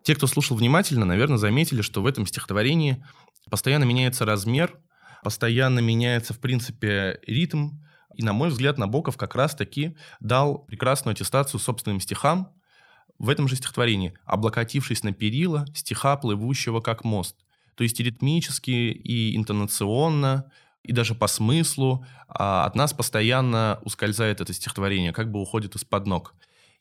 Те, 0.03 0.15
кто 0.15 0.27
слушал 0.27 0.57
внимательно, 0.57 1.05
наверное, 1.05 1.39
заметили, 1.39 1.83
что 1.83 2.03
в 2.03 2.07
этом 2.07 2.27
стихотворении 2.27 3.05
постоянно 3.51 3.85
меняется 3.85 4.25
размер, 4.25 4.79
постоянно 5.23 5.81
меняется, 5.81 6.35
в 6.35 6.39
принципе, 6.39 7.21
ритм. 7.27 7.71
И, 8.15 8.23
на 8.23 8.33
мой 8.33 8.49
взгляд, 8.49 8.79
Набоков 8.79 9.17
как 9.17 9.35
раз-таки 9.35 9.97
дал 10.21 10.59
прекрасную 10.59 11.13
аттестацию 11.13 11.61
собственным 11.61 12.01
стихам 12.01 12.53
в 13.21 13.29
этом 13.29 13.47
же 13.47 13.55
стихотворении, 13.55 14.15
облокотившись 14.25 15.05
на 15.05 15.13
перила 15.13 15.67
стиха, 15.75 16.17
плывущего 16.17 16.81
как 16.81 17.05
мост. 17.05 17.37
То 17.77 17.85
есть 17.85 18.01
и 18.01 18.03
ритмически, 18.03 18.71
и 18.71 19.37
интонационно, 19.37 20.51
и 20.83 20.93
даже 20.93 21.15
по 21.15 21.27
смыслу 21.27 22.05
а 22.27 22.65
от 22.65 22.75
нас 22.75 22.95
постоянно 22.95 23.79
ускользает 23.83 24.41
это 24.41 24.53
стихотворение, 24.55 25.13
как 25.13 25.31
бы 25.31 25.41
уходит 25.41 25.75
из-под 25.77 26.07
ног. 26.07 26.35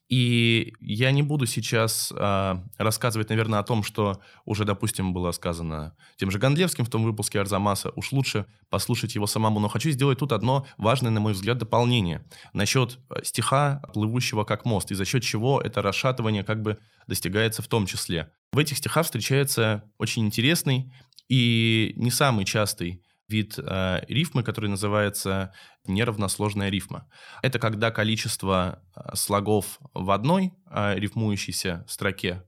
И 0.10 0.74
я 0.82 1.12
не 1.12 1.22
буду 1.22 1.46
сейчас 1.46 2.12
э, 2.16 2.56
рассказывать, 2.80 3.30
наверное, 3.30 3.60
о 3.60 3.64
том, 3.64 3.84
что 3.84 4.20
уже, 4.44 4.66
допустим, 4.66 5.14
было 5.14 5.32
сказано 5.32 5.96
тем 6.18 6.32
же 6.32 6.40
Гондлевским 6.40 6.84
в 6.84 6.90
том 6.90 7.04
выпуске 7.04 7.40
Арзамаса. 7.40 7.92
Уж 7.96 8.12
лучше 8.12 8.48
послушать 8.72 9.14
его 9.14 9.28
самому. 9.28 9.60
Но 9.60 9.68
хочу 9.68 9.92
сделать 9.92 10.18
тут 10.18 10.32
одно 10.32 10.66
важное, 10.78 11.12
на 11.12 11.20
мой 11.20 11.34
взгляд, 11.34 11.60
дополнение 11.60 12.26
насчет 12.54 12.98
э, 13.12 13.24
стиха, 13.24 13.84
плывущего 13.94 14.46
как 14.46 14.66
мост, 14.66 14.90
и 14.90 14.96
за 14.96 15.06
счет 15.06 15.22
чего 15.22 15.62
это 15.62 15.84
расшатывание 15.84 16.44
как 16.44 16.64
бы 16.64 16.80
достигается 17.06 17.62
в 17.62 17.68
том 17.68 17.86
числе. 17.86 18.32
В 18.52 18.58
этих 18.58 18.78
стихах 18.78 19.06
встречается 19.06 19.84
очень 20.00 20.26
интересный 20.26 20.92
и 21.28 21.94
не 21.98 22.10
самый 22.10 22.46
частый 22.46 23.04
вид 23.30 23.58
э, 23.58 24.02
рифмы, 24.08 24.44
который 24.44 24.70
называется 24.70 25.54
неравносложная 25.86 26.70
рифма. 26.70 27.10
Это 27.42 27.60
когда 27.60 27.92
количество 27.92 28.84
э, 28.96 29.16
слогов 29.16 29.80
в 29.94 30.12
одной 30.12 30.54
э, 30.70 30.96
рифмующейся 30.96 31.86
строке, 31.88 32.44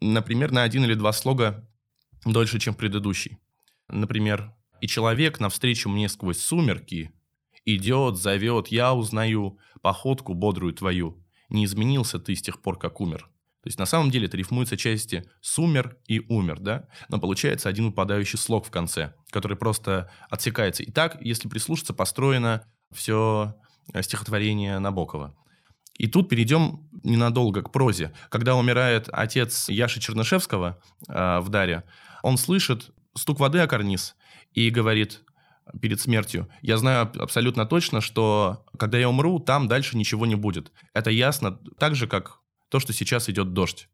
например, 0.00 0.52
на 0.52 0.62
один 0.62 0.84
или 0.84 0.94
два 0.94 1.12
слога 1.12 1.68
дольше, 2.24 2.58
чем 2.58 2.74
предыдущий. 2.74 3.38
Например, 3.88 4.54
«И 4.80 4.86
человек 4.86 5.40
навстречу 5.40 5.88
мне 5.88 6.08
сквозь 6.08 6.38
сумерки 6.38 7.12
идет, 7.64 8.16
зовет, 8.16 8.68
я 8.68 8.94
узнаю 8.94 9.58
походку 9.82 10.34
бодрую 10.34 10.72
твою. 10.72 11.24
Не 11.48 11.64
изменился 11.64 12.18
ты 12.18 12.34
с 12.34 12.42
тех 12.42 12.62
пор, 12.62 12.78
как 12.78 13.00
умер». 13.00 13.29
То 13.62 13.66
есть 13.66 13.78
на 13.78 13.84
самом 13.84 14.10
деле 14.10 14.26
это 14.26 14.38
рифмуются 14.38 14.76
части 14.78 15.24
«сумер» 15.42 15.98
и 16.06 16.20
«умер», 16.28 16.60
да? 16.60 16.88
Но 17.10 17.18
получается 17.20 17.68
один 17.68 17.86
упадающий 17.86 18.38
слог 18.38 18.66
в 18.66 18.70
конце, 18.70 19.12
который 19.30 19.56
просто 19.56 20.10
отсекается. 20.30 20.82
И 20.82 20.90
так, 20.90 21.18
если 21.20 21.48
прислушаться, 21.48 21.92
построено 21.92 22.64
все 22.90 23.54
э, 23.92 24.02
стихотворение 24.02 24.78
Набокова. 24.78 25.36
И 25.98 26.06
тут 26.06 26.30
перейдем 26.30 26.88
ненадолго 27.04 27.60
к 27.60 27.70
прозе. 27.70 28.14
Когда 28.30 28.56
умирает 28.56 29.10
отец 29.12 29.68
Яши 29.68 30.00
Чернышевского 30.00 30.80
э, 31.08 31.40
в 31.40 31.50
«Даре», 31.50 31.84
он 32.22 32.38
слышит 32.38 32.90
стук 33.14 33.40
воды 33.40 33.58
о 33.58 33.66
карниз 33.66 34.16
и 34.54 34.70
говорит 34.70 35.22
перед 35.82 36.00
смертью, 36.00 36.48
я 36.62 36.78
знаю 36.78 37.10
абсолютно 37.20 37.66
точно, 37.66 38.00
что 38.00 38.64
когда 38.78 38.98
я 38.98 39.08
умру, 39.10 39.38
там 39.38 39.68
дальше 39.68 39.98
ничего 39.98 40.24
не 40.24 40.34
будет. 40.34 40.72
Это 40.94 41.10
ясно 41.10 41.58
так 41.78 41.94
же, 41.94 42.06
как 42.06 42.39
то, 42.70 42.80
что 42.80 42.92
сейчас 42.92 43.28
идет 43.28 43.52
дождь. 43.52 43.88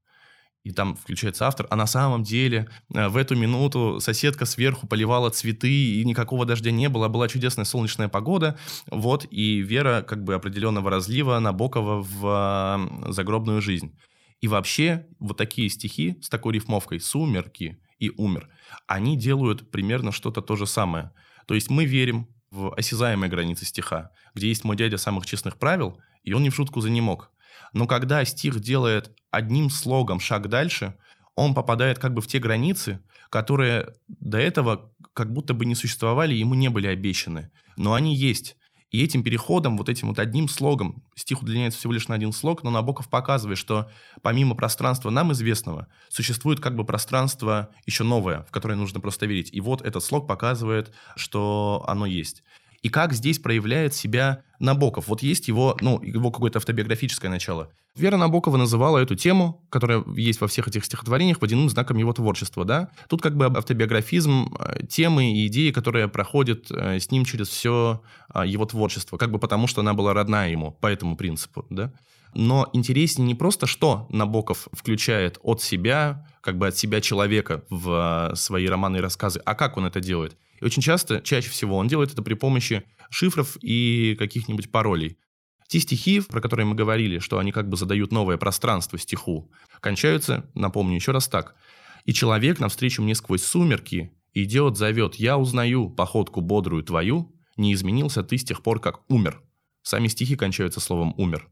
И 0.67 0.73
там 0.73 0.97
включается 0.97 1.47
автор, 1.47 1.69
а 1.71 1.77
на 1.77 1.87
самом 1.87 2.25
деле 2.25 2.69
э, 2.93 3.07
в 3.07 3.17
эту 3.17 3.37
минуту 3.37 4.01
соседка 4.01 4.47
сверху 4.47 4.89
поливала 4.89 5.31
цветы, 5.31 5.71
и 5.71 6.05
никакого 6.05 6.45
дождя 6.45 6.73
не 6.73 6.89
было, 6.89 7.07
была 7.07 7.29
чудесная 7.29 7.65
солнечная 7.65 8.09
погода, 8.09 8.59
вот, 8.91 9.27
и 9.31 9.61
вера 9.61 10.03
как 10.03 10.25
бы 10.25 10.35
определенного 10.35 10.91
разлива 10.91 11.39
Набокова 11.39 12.03
в 12.03 13.13
загробную 13.13 13.63
жизнь. 13.63 13.97
И 14.41 14.49
вообще 14.49 15.07
вот 15.21 15.37
такие 15.37 15.69
стихи 15.69 16.19
с 16.21 16.29
такой 16.29 16.55
рифмовкой 16.55 16.99
«сумерки» 16.99 17.79
и 18.01 18.11
«умер», 18.11 18.49
они 18.89 19.17
делают 19.17 19.71
примерно 19.71 20.11
что-то 20.11 20.43
то 20.43 20.57
же 20.57 20.67
самое. 20.67 21.13
То 21.47 21.55
есть 21.55 21.71
мы 21.71 21.85
верим 21.85 22.27
в 22.51 22.75
осязаемые 22.75 23.31
границы 23.31 23.65
стиха, 23.67 24.11
где 24.35 24.49
есть 24.49 24.65
мой 24.65 24.77
дядя 24.77 24.99
самых 24.99 25.27
честных 25.27 25.59
правил, 25.59 26.01
и 26.25 26.33
он 26.33 26.43
ни 26.43 26.49
в 26.49 26.57
шутку 26.57 26.81
за 26.81 26.91
не 26.91 27.01
мог. 27.01 27.31
Но 27.73 27.87
когда 27.87 28.25
стих 28.25 28.61
делает 28.61 29.17
одним 29.31 29.71
слогом 29.71 30.21
шаг 30.21 30.49
дальше, 30.49 30.95
он 31.35 31.55
попадает 31.55 31.99
как 31.99 32.15
бы 32.15 32.23
в 32.23 32.27
те 32.27 32.39
границы, 32.39 33.01
которые 33.31 33.95
до 34.09 34.39
этого 34.39 34.93
как 35.13 35.33
будто 35.33 35.55
бы 35.55 35.65
не 35.65 35.75
существовали, 35.75 36.35
ему 36.35 36.55
не 36.55 36.69
были 36.69 36.87
обещаны. 36.87 37.51
Но 37.77 37.95
они 37.95 38.15
есть. 38.15 38.57
И 38.91 39.03
этим 39.03 39.25
переходом, 39.25 39.77
вот 39.77 39.89
этим 39.89 40.09
вот 40.09 40.19
одним 40.19 40.49
слогом, 40.49 41.03
стих 41.17 41.43
удлиняется 41.43 41.79
всего 41.79 41.93
лишь 41.93 42.09
на 42.09 42.15
один 42.15 42.33
слог, 42.33 42.63
но 42.63 42.71
Набоков 42.71 43.11
показывает, 43.11 43.59
что 43.59 43.91
помимо 44.23 44.55
пространства 44.55 45.11
нам 45.11 45.33
известного, 45.33 45.89
существует 46.09 46.61
как 46.61 46.77
бы 46.77 46.85
пространство 46.85 47.71
еще 47.85 48.05
новое, 48.05 48.45
в 48.45 48.53
которое 48.53 48.77
нужно 48.77 49.01
просто 49.01 49.27
верить. 49.27 49.53
И 49.53 49.61
вот 49.61 49.83
этот 49.83 50.05
слог 50.05 50.29
показывает, 50.29 50.95
что 51.17 51.85
оно 51.89 52.07
есть 52.07 52.43
и 52.87 52.89
как 52.89 53.13
здесь 53.13 53.41
проявляет 53.41 53.95
себя 53.95 54.45
Набоков. 54.61 55.09
Вот 55.09 55.21
есть 55.21 55.49
его, 55.49 55.77
ну, 55.81 56.01
его 56.01 56.31
какое-то 56.31 56.59
автобиографическое 56.61 57.29
начало. 57.29 57.69
Вера 57.97 58.17
Набокова 58.17 58.57
называла 58.57 58.99
эту 58.99 59.17
тему, 59.17 59.67
которая 59.71 60.05
есть 60.15 60.41
во 60.41 60.47
всех 60.47 60.69
этих 60.69 60.85
стихотворениях, 60.85 61.41
водяным 61.41 61.69
знаком 61.69 61.97
его 61.97 62.13
творчества, 62.13 62.65
да. 62.65 62.91
Тут 63.09 63.23
как 63.23 63.37
бы 63.37 63.47
автобиографизм 63.47 64.55
э, 64.57 64.87
темы 64.87 65.33
и 65.33 65.49
идеи, 65.49 65.73
которые 65.73 66.07
проходят 66.07 66.71
э, 66.71 67.01
с 67.01 67.11
ним 67.11 67.25
через 67.25 67.49
все 67.49 68.03
а, 68.29 68.47
его 68.47 68.65
творчество, 68.67 69.17
как 69.17 69.33
бы 69.33 69.41
потому, 69.41 69.67
что 69.67 69.81
она 69.81 69.93
была 69.93 70.15
родная 70.15 70.51
ему, 70.51 70.71
по 70.71 70.87
этому 70.87 71.17
принципу, 71.17 71.67
да. 71.69 71.93
Но 72.35 72.71
интереснее 72.73 73.27
не 73.27 73.35
просто, 73.35 73.67
что 73.67 74.07
Набоков 74.11 74.69
включает 74.73 75.41
от 75.43 75.61
себя, 75.61 76.25
как 76.47 76.59
бы 76.59 76.69
от 76.69 76.79
себя 76.79 77.01
человека 77.01 77.65
в 77.71 78.31
э, 78.31 78.37
свои 78.37 78.69
романы 78.69 78.99
и 78.99 79.01
рассказы, 79.01 79.43
а 79.45 79.57
как 79.57 79.77
он 79.77 79.85
это 79.85 79.99
делает. 79.99 80.37
И 80.61 80.65
очень 80.65 80.81
часто, 80.81 81.21
чаще 81.21 81.51
всего, 81.51 81.77
он 81.77 81.89
делает 81.89 82.13
это 82.13 82.23
при 82.23 82.35
помощи 82.35 82.85
шифров 83.11 83.59
и 83.61 84.15
каких-нибудь 84.17 84.71
паролей. 84.71 85.19
Те 85.67 85.81
стихи, 85.81 86.21
про 86.21 86.41
которые 86.41 86.65
мы 86.65 86.77
говорили, 86.77 87.19
что 87.19 87.41
они 87.41 87.51
как 87.51 87.69
бы 87.69 87.77
задают 87.77 88.13
новое 88.13 88.37
пространство 88.37 88.97
стиху, 88.97 89.51
кончаются, 89.81 90.49
напомню 90.55 90.95
еще 90.95 91.11
раз 91.11 91.27
так. 91.27 91.57
«И 92.05 92.13
человек 92.13 92.61
навстречу 92.61 93.03
мне 93.03 93.17
сквозь 93.17 93.43
сумерки 93.43 94.13
идет, 94.33 94.77
зовет, 94.77 95.17
я 95.17 95.39
узнаю 95.39 95.91
походку 95.91 96.43
бодрую 96.43 96.85
твою, 96.85 97.35
не 97.57 97.75
изменился 97.75 98.23
ты 98.23 98.39
с 98.39 98.45
тех 98.45 98.63
пор, 98.63 98.81
как 98.81 99.01
умер». 99.11 99.43
Сами 99.83 100.07
стихи 100.07 100.37
кончаются 100.37 100.79
словом 100.79 101.13
«умер». 101.17 101.49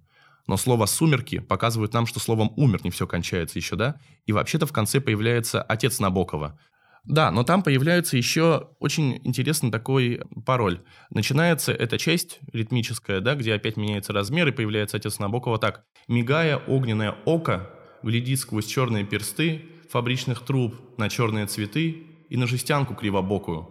Но 0.46 0.56
слово 0.56 0.86
«сумерки» 0.86 1.38
показывает 1.38 1.92
нам, 1.94 2.06
что 2.06 2.20
словом 2.20 2.52
«умер» 2.56 2.80
не 2.84 2.90
все 2.90 3.06
кончается 3.06 3.58
еще, 3.58 3.76
да? 3.76 4.00
И 4.26 4.32
вообще-то 4.32 4.66
в 4.66 4.72
конце 4.72 5.00
появляется 5.00 5.62
отец 5.62 6.00
Набокова, 6.00 6.58
да, 7.04 7.30
но 7.30 7.44
там 7.44 7.62
появляется 7.62 8.16
еще 8.16 8.70
очень 8.78 9.20
интересный 9.24 9.70
такой 9.70 10.22
пароль. 10.46 10.80
Начинается 11.10 11.72
эта 11.72 11.98
часть 11.98 12.40
ритмическая, 12.52 13.20
да, 13.20 13.34
где 13.34 13.54
опять 13.54 13.76
меняется 13.76 14.14
размер 14.14 14.48
и 14.48 14.52
появляется 14.52 14.96
отец 14.96 15.18
Набокова 15.18 15.58
так. 15.58 15.84
«Мигая 16.08 16.56
огненное 16.56 17.14
око, 17.26 17.70
глядит 18.02 18.40
сквозь 18.40 18.66
черные 18.66 19.04
персты 19.04 19.66
фабричных 19.90 20.40
труб 20.40 20.74
на 20.96 21.10
черные 21.10 21.46
цветы 21.46 22.06
и 22.30 22.36
на 22.38 22.46
жестянку 22.46 22.94
кривобокую». 22.94 23.70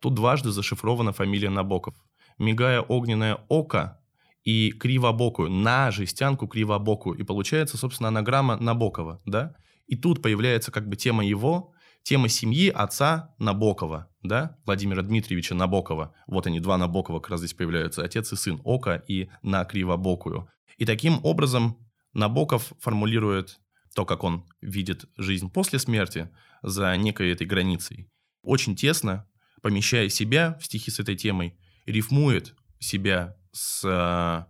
Тут 0.00 0.14
дважды 0.14 0.50
зашифрована 0.50 1.12
фамилия 1.12 1.50
Набоков. 1.50 1.94
«Мигая 2.38 2.80
огненное 2.80 3.38
око» 3.48 4.00
и 4.46 4.70
кривобокую, 4.70 5.50
на 5.50 5.90
жестянку 5.90 6.46
кривобокую. 6.46 7.18
И 7.18 7.24
получается, 7.24 7.76
собственно, 7.76 8.08
анаграмма 8.08 8.56
Набокова, 8.56 9.20
да? 9.26 9.56
И 9.88 9.96
тут 9.96 10.22
появляется 10.22 10.70
как 10.70 10.88
бы 10.88 10.94
тема 10.94 11.26
его, 11.26 11.72
тема 12.04 12.28
семьи 12.28 12.68
отца 12.68 13.34
Набокова, 13.40 14.08
да, 14.22 14.56
Владимира 14.64 15.02
Дмитриевича 15.02 15.56
Набокова. 15.56 16.14
Вот 16.28 16.46
они, 16.46 16.60
два 16.60 16.78
Набокова 16.78 17.18
как 17.18 17.30
раз 17.30 17.40
здесь 17.40 17.54
появляются, 17.54 18.04
отец 18.04 18.32
и 18.32 18.36
сын, 18.36 18.60
Ока 18.62 19.02
и 19.08 19.28
на 19.42 19.64
Кривобокую. 19.64 20.48
И 20.78 20.84
таким 20.86 21.18
образом 21.24 21.76
Набоков 22.12 22.72
формулирует 22.78 23.58
то, 23.96 24.04
как 24.04 24.22
он 24.22 24.44
видит 24.60 25.06
жизнь 25.16 25.50
после 25.50 25.80
смерти 25.80 26.30
за 26.62 26.96
некой 26.96 27.32
этой 27.32 27.48
границей. 27.48 28.08
Очень 28.42 28.76
тесно, 28.76 29.26
помещая 29.60 30.08
себя 30.08 30.56
в 30.60 30.66
стихи 30.66 30.92
с 30.92 31.00
этой 31.00 31.16
темой, 31.16 31.58
рифмует 31.84 32.54
себя 32.78 33.35
с 33.56 33.82
э, 33.84 34.44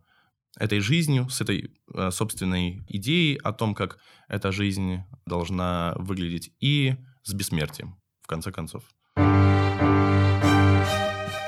этой 0.63 0.81
жизнью, 0.81 1.29
с 1.29 1.41
этой 1.41 1.71
э, 1.95 2.11
собственной 2.11 2.85
идеей 2.89 3.37
о 3.37 3.53
том, 3.53 3.75
как 3.75 3.99
эта 4.29 4.51
жизнь 4.53 5.05
должна 5.27 5.95
выглядеть, 5.97 6.53
и 6.61 6.97
с 7.23 7.33
бессмертием, 7.33 8.01
в 8.23 8.27
конце 8.27 8.51
концов. 8.51 8.83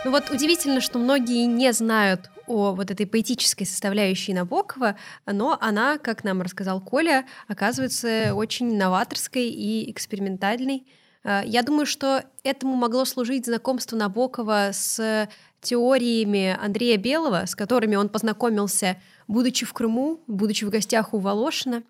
Ну 0.05 0.13
вот 0.13 0.31
удивительно, 0.31 0.81
что 0.81 0.99
многие 0.99 1.45
не 1.47 1.73
знают 1.73 2.31
о 2.47 2.73
вот 2.73 2.91
этой 2.91 3.07
поэтической 3.07 3.67
составляющей 3.67 4.33
Набокова, 4.33 4.97
но 5.27 5.59
она, 5.61 5.99
как 5.99 6.25
нам 6.25 6.41
рассказал 6.41 6.81
Коля, 6.81 7.27
оказывается 7.49 8.35
очень 8.35 8.77
новаторской 8.77 9.49
и 9.49 9.91
экспериментальной. 9.91 10.87
Э, 11.25 11.43
я 11.45 11.63
думаю, 11.63 11.87
что 11.87 12.25
этому 12.45 12.77
могло 12.77 13.05
служить 13.05 13.47
знакомство 13.47 13.97
Набокова 13.97 14.71
с 14.73 15.29
теориями 15.61 16.57
Андрея 16.61 16.97
Белого, 16.97 17.47
с 17.47 17.55
которыми 17.55 17.97
он 17.97 18.09
познакомился, 18.09 19.01
будучи 19.27 19.67
в 19.67 19.73
Крыму, 19.73 20.21
будучи 20.27 20.65
в 20.65 20.71
гостях 20.71 21.15
у 21.15 21.19
Волошина. 21.19 21.83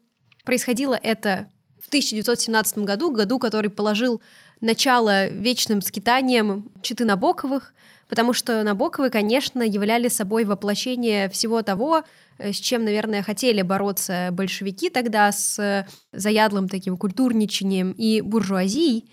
Происходило 0.45 0.95
это 0.95 1.49
в 1.81 1.89
1917 1.89 2.79
году, 2.79 3.11
году, 3.11 3.39
который 3.39 3.71
положил 3.71 4.21
начало 4.61 5.29
вечным 5.29 5.83
скитаниям 5.83 6.71
Читы 6.83 7.05
Набоковых, 7.05 7.73
потому 8.09 8.33
что 8.33 8.63
Набоковы, 8.63 9.11
конечно, 9.11 9.63
являли 9.63 10.09
собой 10.09 10.45
воплощение 10.45 11.29
всего 11.29 11.63
того, 11.63 12.03
э, 12.39 12.53
с 12.53 12.57
чем, 12.57 12.85
наверное, 12.85 13.23
хотели 13.23 13.63
бороться 13.63 14.31
большевики 14.33 14.91
тогда, 14.91 15.31
с 15.31 15.87
заядлым 16.13 16.69
таким 16.69 16.97
культурничанием 16.97 17.93
и 17.93 18.21
буржуазией. 18.21 19.11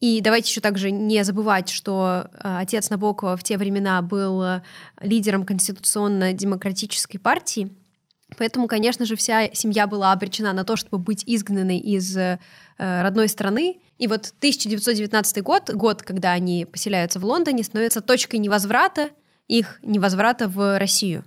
И 0.00 0.20
давайте 0.20 0.50
еще 0.50 0.60
также 0.60 0.90
не 0.90 1.24
забывать, 1.24 1.70
что 1.70 2.26
э, 2.32 2.58
отец 2.58 2.90
Набокова 2.90 3.36
в 3.36 3.42
те 3.42 3.56
времена 3.56 4.02
был 4.02 4.42
э, 4.42 4.62
лидером 5.00 5.46
конституционно-демократической 5.46 7.18
партии, 7.18 7.70
Поэтому, 8.36 8.66
конечно 8.66 9.06
же, 9.06 9.14
вся 9.14 9.50
семья 9.52 9.86
была 9.86 10.12
обречена 10.12 10.52
на 10.52 10.64
то, 10.64 10.76
чтобы 10.76 10.98
быть 10.98 11.22
изгнанной 11.26 11.78
из 11.78 12.16
э, 12.16 12.38
родной 12.76 13.28
страны. 13.28 13.80
И 13.98 14.08
вот 14.08 14.32
1919 14.38 15.42
год, 15.42 15.70
год, 15.72 16.02
когда 16.02 16.32
они 16.32 16.64
поселяются 16.64 17.20
в 17.20 17.24
Лондоне, 17.24 17.62
становится 17.62 18.00
точкой 18.00 18.36
невозврата, 18.36 19.10
их 19.46 19.78
невозврата 19.82 20.48
в 20.48 20.76
Россию. 20.78 21.24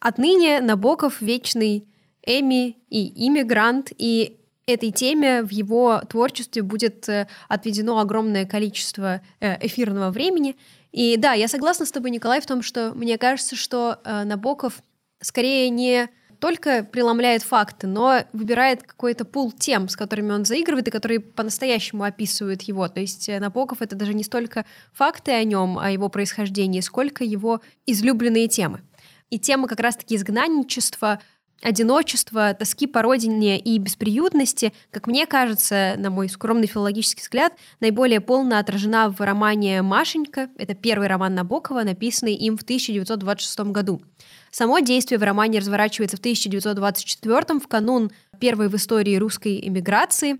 Отныне 0.00 0.60
Набоков 0.60 1.22
вечный 1.22 1.88
эми 2.26 2.76
и 2.90 3.26
иммигрант, 3.26 3.90
и 3.96 4.43
этой 4.66 4.90
теме 4.90 5.42
в 5.42 5.50
его 5.50 6.00
творчестве 6.08 6.62
будет 6.62 7.08
э, 7.08 7.28
отведено 7.48 7.98
огромное 7.98 8.46
количество 8.46 9.20
э, 9.40 9.66
эфирного 9.66 10.10
времени. 10.10 10.56
И 10.92 11.16
да, 11.16 11.32
я 11.32 11.48
согласна 11.48 11.86
с 11.86 11.92
тобой, 11.92 12.10
Николай, 12.10 12.40
в 12.40 12.46
том, 12.46 12.62
что 12.62 12.92
мне 12.94 13.18
кажется, 13.18 13.56
что 13.56 13.98
э, 14.04 14.24
Набоков 14.24 14.82
скорее 15.20 15.68
не 15.68 16.08
только 16.40 16.84
преломляет 16.84 17.42
факты, 17.42 17.86
но 17.86 18.24
выбирает 18.32 18.82
какой-то 18.82 19.24
пул 19.24 19.50
тем, 19.52 19.88
с 19.88 19.96
которыми 19.96 20.32
он 20.32 20.44
заигрывает 20.44 20.88
и 20.88 20.90
которые 20.90 21.20
по-настоящему 21.20 22.04
описывают 22.04 22.62
его. 22.62 22.88
То 22.88 23.00
есть 23.00 23.28
Набоков— 23.28 23.78
это 23.80 23.96
даже 23.96 24.12
не 24.14 24.24
столько 24.24 24.66
факты 24.92 25.32
о 25.32 25.44
нем, 25.44 25.78
о 25.78 25.90
его 25.90 26.08
происхождении, 26.08 26.80
сколько 26.80 27.24
его 27.24 27.60
излюбленные 27.86 28.48
темы. 28.48 28.82
И 29.30 29.38
тема 29.38 29.68
как 29.68 29.80
раз-таки 29.80 30.16
изгнанничества— 30.16 31.20
одиночества, 31.64 32.54
тоски 32.54 32.86
по 32.86 33.00
родине 33.00 33.58
и 33.58 33.78
бесприютности, 33.78 34.74
как 34.90 35.06
мне 35.06 35.26
кажется, 35.26 35.94
на 35.96 36.10
мой 36.10 36.28
скромный 36.28 36.66
филологический 36.66 37.22
взгляд, 37.22 37.54
наиболее 37.80 38.20
полно 38.20 38.58
отражена 38.58 39.08
в 39.08 39.20
романе 39.20 39.80
«Машенька». 39.80 40.50
Это 40.58 40.74
первый 40.74 41.08
роман 41.08 41.34
Набокова, 41.34 41.82
написанный 41.82 42.34
им 42.34 42.58
в 42.58 42.62
1926 42.62 43.60
году. 43.72 44.02
Само 44.50 44.80
действие 44.80 45.18
в 45.18 45.22
романе 45.22 45.58
разворачивается 45.58 46.18
в 46.18 46.20
1924 46.20 47.58
в 47.58 47.66
канун 47.66 48.12
первой 48.38 48.68
в 48.68 48.76
истории 48.76 49.16
русской 49.16 49.66
эмиграции. 49.66 50.36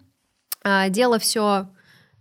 А, 0.62 0.90
дело 0.90 1.18
все 1.18 1.68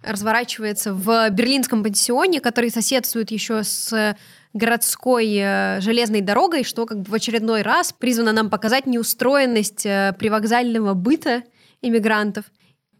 разворачивается 0.02 0.94
в 0.94 1.30
берлинском 1.30 1.84
пансионе, 1.84 2.39
который 2.39 2.70
соседствует 2.70 3.32
еще 3.32 3.63
с 3.63 4.16
городской 4.54 5.36
э, 5.36 5.82
железной 5.82 6.22
дорогой, 6.22 6.63
что 6.63 6.86
как 6.86 7.02
бы 7.02 7.12
в 7.12 7.13
очередной 7.13 7.63
раз 7.63 7.92
призвано 7.92 8.32
нам 8.32 8.50
показать 8.50 8.86
неустроенность 8.86 9.86
э, 9.86 10.16
привокзального 10.18 10.94
быта 10.94 11.44
иммигрантов. 11.82 12.46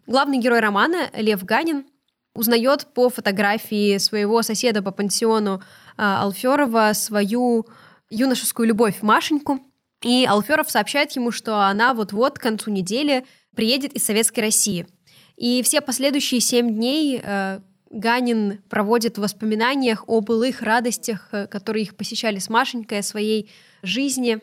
Главный 0.08 0.40
герой 0.40 0.60
романа, 0.60 1.10
Лев 1.14 1.44
Ганин, 1.44 1.86
узнает 2.34 2.88
по 2.94 3.10
фотографии 3.10 3.98
своего 4.00 4.42
соседа 4.42 4.82
по 4.82 4.92
пансиону 4.92 5.62
э, 5.62 5.62
Алферова 5.98 6.92
свою 6.94 7.68
юношескую 8.10 8.68
любовь 8.68 9.02
Машеньку, 9.02 9.60
и 10.04 10.26
Алферов 10.26 10.70
сообщает 10.70 11.12
ему, 11.12 11.32
что 11.32 11.62
она 11.62 11.94
вот-вот 11.94 12.38
к 12.38 12.42
концу 12.42 12.72
недели 12.72 13.26
приедет 13.56 13.94
из 13.94 14.04
Советской 14.04 14.42
России. 14.42 14.88
И 15.38 15.62
все 15.64 15.82
последующие 15.82 16.42
семь 16.42 16.74
дней 16.74 17.22
Ганин 17.94 18.60
проводит 18.70 19.18
в 19.18 19.22
воспоминаниях 19.22 20.04
о 20.08 20.20
былых 20.20 20.64
радостях, 20.64 21.30
э, 21.32 21.48
которые 21.48 21.84
их 21.84 21.96
посещали 21.96 22.40
с 22.40 22.50
Машенькой, 22.50 23.00
о 23.00 23.04
своей 23.04 23.52
жизни, 23.84 24.40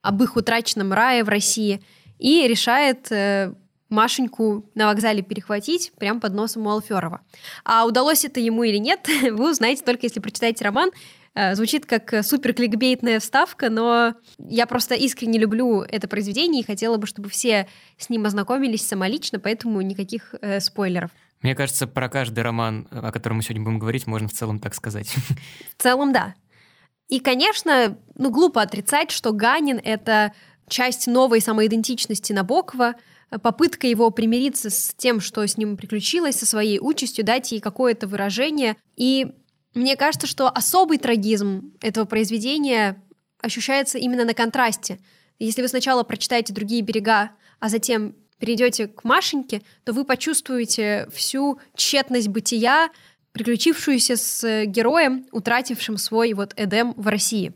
об 0.00 0.22
их 0.22 0.36
утраченном 0.36 0.92
рае 0.92 1.22
в 1.22 1.28
России, 1.28 1.84
и 2.18 2.48
решает 2.48 3.12
э, 3.12 3.52
Машеньку 3.90 4.68
на 4.74 4.86
вокзале 4.86 5.22
перехватить 5.22 5.92
прямо 5.98 6.20
под 6.20 6.32
носом 6.32 6.66
у 6.66 6.70
Алферова. 6.70 7.20
А 7.64 7.84
удалось 7.84 8.24
это 8.24 8.40
ему 8.40 8.62
или 8.64 8.78
нет, 8.78 9.06
вы 9.22 9.50
узнаете 9.50 9.84
только 9.84 10.06
если 10.06 10.20
прочитаете 10.20 10.64
роман. 10.64 10.90
Э, 11.34 11.54
звучит 11.54 11.84
как 11.84 12.24
супер 12.24 12.54
кликбейтная 12.54 13.20
вставка, 13.20 13.68
но 13.68 14.14
я 14.38 14.66
просто 14.66 14.94
искренне 14.94 15.38
люблю 15.38 15.82
это 15.82 16.08
произведение 16.08 16.62
и 16.62 16.66
хотела 16.66 16.96
бы, 16.96 17.06
чтобы 17.06 17.28
все 17.28 17.68
с 17.98 18.08
ним 18.08 18.24
ознакомились 18.24 18.88
самолично, 18.88 19.38
поэтому 19.38 19.82
никаких 19.82 20.34
э, 20.40 20.60
спойлеров. 20.60 21.10
Мне 21.42 21.54
кажется, 21.54 21.86
про 21.86 22.08
каждый 22.08 22.40
роман, 22.40 22.88
о 22.90 23.12
котором 23.12 23.38
мы 23.38 23.42
сегодня 23.42 23.64
будем 23.64 23.78
говорить, 23.78 24.06
можно 24.06 24.28
в 24.28 24.32
целом 24.32 24.58
так 24.58 24.74
сказать. 24.74 25.08
В 25.76 25.82
целом, 25.82 26.12
да. 26.12 26.34
И, 27.08 27.20
конечно, 27.20 27.98
ну, 28.14 28.30
глупо 28.30 28.62
отрицать, 28.62 29.10
что 29.10 29.32
Ганин— 29.32 29.80
это 29.84 30.32
часть 30.68 31.06
новой 31.06 31.40
самоидентичности 31.40 32.32
Набокова, 32.32 32.94
попытка 33.42 33.86
его 33.86 34.10
примириться 34.10 34.70
с 34.70 34.94
тем, 34.96 35.20
что 35.20 35.46
с 35.46 35.56
ним 35.56 35.76
приключилось, 35.76 36.36
со 36.36 36.46
своей 36.46 36.78
участью, 36.78 37.24
дать 37.24 37.52
ей 37.52 37.60
какое-то 37.60 38.06
выражение. 38.06 38.76
И 38.96 39.32
мне 39.74 39.96
кажется, 39.96 40.26
что 40.26 40.48
особый 40.48 40.98
трагизм 40.98 41.72
этого 41.80 42.04
произведения 42.04 43.02
ощущается 43.40 43.98
именно 43.98 44.24
на 44.24 44.34
контрасте. 44.34 44.98
Если 45.38 45.62
вы 45.62 45.68
сначала 45.68 46.02
прочитаете 46.02 46.52
«Другие 46.52 46.82
берега», 46.82 47.30
а 47.60 47.68
затем 47.68 48.14
перейдете 48.38 48.88
к 48.88 49.04
Машеньке, 49.04 49.62
то 49.84 49.92
вы 49.92 50.04
почувствуете 50.04 51.08
всю 51.12 51.58
тщетность 51.74 52.28
бытия, 52.28 52.90
приключившуюся 53.32 54.16
с 54.16 54.64
героем, 54.66 55.26
утратившим 55.30 55.98
свой 55.98 56.32
вот 56.32 56.54
Эдем 56.56 56.94
в 56.96 57.06
России. 57.08 57.52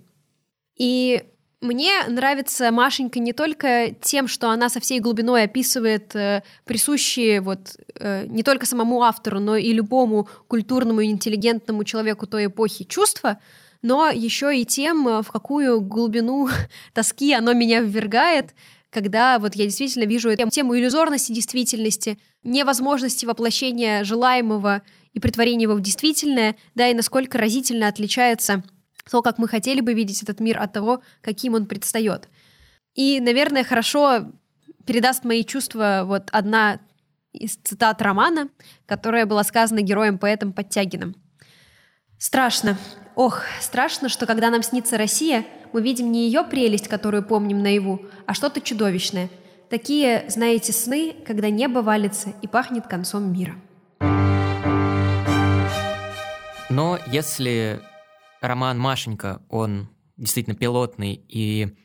И 0.76 1.22
мне 1.60 1.92
нравится 2.08 2.70
Машенька 2.70 3.18
не 3.18 3.34
только 3.34 3.94
тем, 4.00 4.28
что 4.28 4.50
она 4.50 4.70
со 4.70 4.80
всей 4.80 4.98
глубиной 5.00 5.44
описывает 5.44 6.16
э, 6.16 6.42
присущие 6.64 7.42
вот 7.42 7.76
э, 7.96 8.24
не 8.26 8.42
только 8.42 8.64
самому 8.64 9.02
автору, 9.02 9.40
но 9.40 9.56
и 9.56 9.72
любому 9.72 10.26
культурному 10.48 11.00
и 11.00 11.10
интеллигентному 11.10 11.84
человеку 11.84 12.26
той 12.26 12.46
эпохи 12.46 12.84
чувства, 12.84 13.38
но 13.82 14.08
еще 14.08 14.58
и 14.58 14.64
тем, 14.64 15.06
э, 15.06 15.22
в 15.22 15.30
какую 15.30 15.82
глубину 15.82 16.48
тоски 16.94 17.34
оно 17.34 17.52
меня 17.52 17.80
ввергает, 17.80 18.54
когда 18.90 19.38
вот 19.38 19.54
я 19.54 19.64
действительно 19.64 20.04
вижу 20.04 20.30
эту 20.30 20.48
тему 20.50 20.76
иллюзорности 20.76 21.32
действительности, 21.32 22.18
невозможности 22.42 23.24
воплощения 23.24 24.04
желаемого 24.04 24.82
и 25.12 25.20
притворения 25.20 25.64
его 25.64 25.74
в 25.74 25.80
действительное, 25.80 26.56
да, 26.74 26.88
и 26.88 26.94
насколько 26.94 27.38
разительно 27.38 27.88
отличается 27.88 28.62
то, 29.10 29.22
как 29.22 29.38
мы 29.38 29.48
хотели 29.48 29.80
бы 29.80 29.94
видеть 29.94 30.22
этот 30.22 30.40
мир 30.40 30.60
от 30.60 30.72
того, 30.72 31.02
каким 31.20 31.54
он 31.54 31.66
предстает. 31.66 32.28
И, 32.94 33.20
наверное, 33.20 33.64
хорошо 33.64 34.32
передаст 34.86 35.24
мои 35.24 35.44
чувства 35.44 36.02
вот 36.04 36.28
одна 36.32 36.80
из 37.32 37.56
цитат 37.56 38.02
романа, 38.02 38.48
которая 38.86 39.26
была 39.26 39.44
сказана 39.44 39.82
героем-поэтом 39.82 40.52
Подтягиным. 40.52 41.14
Страшно. 42.18 42.76
Ох, 43.16 43.42
страшно, 43.60 44.08
что 44.08 44.26
когда 44.26 44.50
нам 44.50 44.62
снится 44.62 44.96
Россия, 44.96 45.44
мы 45.72 45.82
видим 45.82 46.12
не 46.12 46.26
ее 46.26 46.44
прелесть, 46.44 46.88
которую 46.88 47.24
помним 47.24 47.62
наяву, 47.62 48.00
а 48.26 48.34
что-то 48.34 48.60
чудовищное. 48.60 49.28
Такие, 49.68 50.24
знаете, 50.28 50.72
сны, 50.72 51.14
когда 51.26 51.50
небо 51.50 51.80
валится 51.80 52.32
и 52.42 52.46
пахнет 52.46 52.86
концом 52.86 53.32
мира. 53.32 53.54
Но 56.68 56.98
если 57.08 57.80
роман 58.40 58.78
Машенька, 58.78 59.42
он 59.48 59.88
действительно 60.16 60.56
пилотный 60.56 61.24
и 61.28 61.76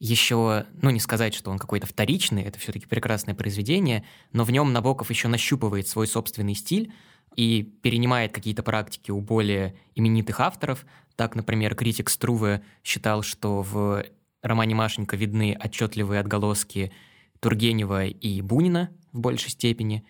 еще, 0.00 0.66
ну 0.82 0.90
не 0.90 0.98
сказать, 0.98 1.32
что 1.32 1.52
он 1.52 1.60
какой-то 1.60 1.86
вторичный, 1.86 2.42
это 2.42 2.58
все-таки 2.58 2.86
прекрасное 2.86 3.36
произведение, 3.36 4.04
но 4.32 4.42
в 4.42 4.50
нем 4.50 4.72
Набоков 4.72 5.10
еще 5.10 5.28
нащупывает 5.28 5.86
свой 5.86 6.08
собственный 6.08 6.54
стиль 6.56 6.92
и 7.36 7.62
перенимает 7.62 8.32
какие-то 8.32 8.62
практики 8.62 9.10
у 9.10 9.20
более 9.20 9.74
именитых 9.94 10.40
авторов. 10.40 10.86
Так, 11.16 11.34
например, 11.34 11.74
критик 11.74 12.10
Струве 12.10 12.62
считал, 12.82 13.22
что 13.22 13.62
в 13.62 14.04
романе 14.42 14.74
Машенька 14.74 15.16
видны 15.16 15.56
отчетливые 15.58 16.20
отголоски 16.20 16.92
Тургенева 17.40 18.06
и 18.06 18.40
Бунина 18.40 18.90
в 19.12 19.20
большей 19.20 19.50
степени, 19.50 20.04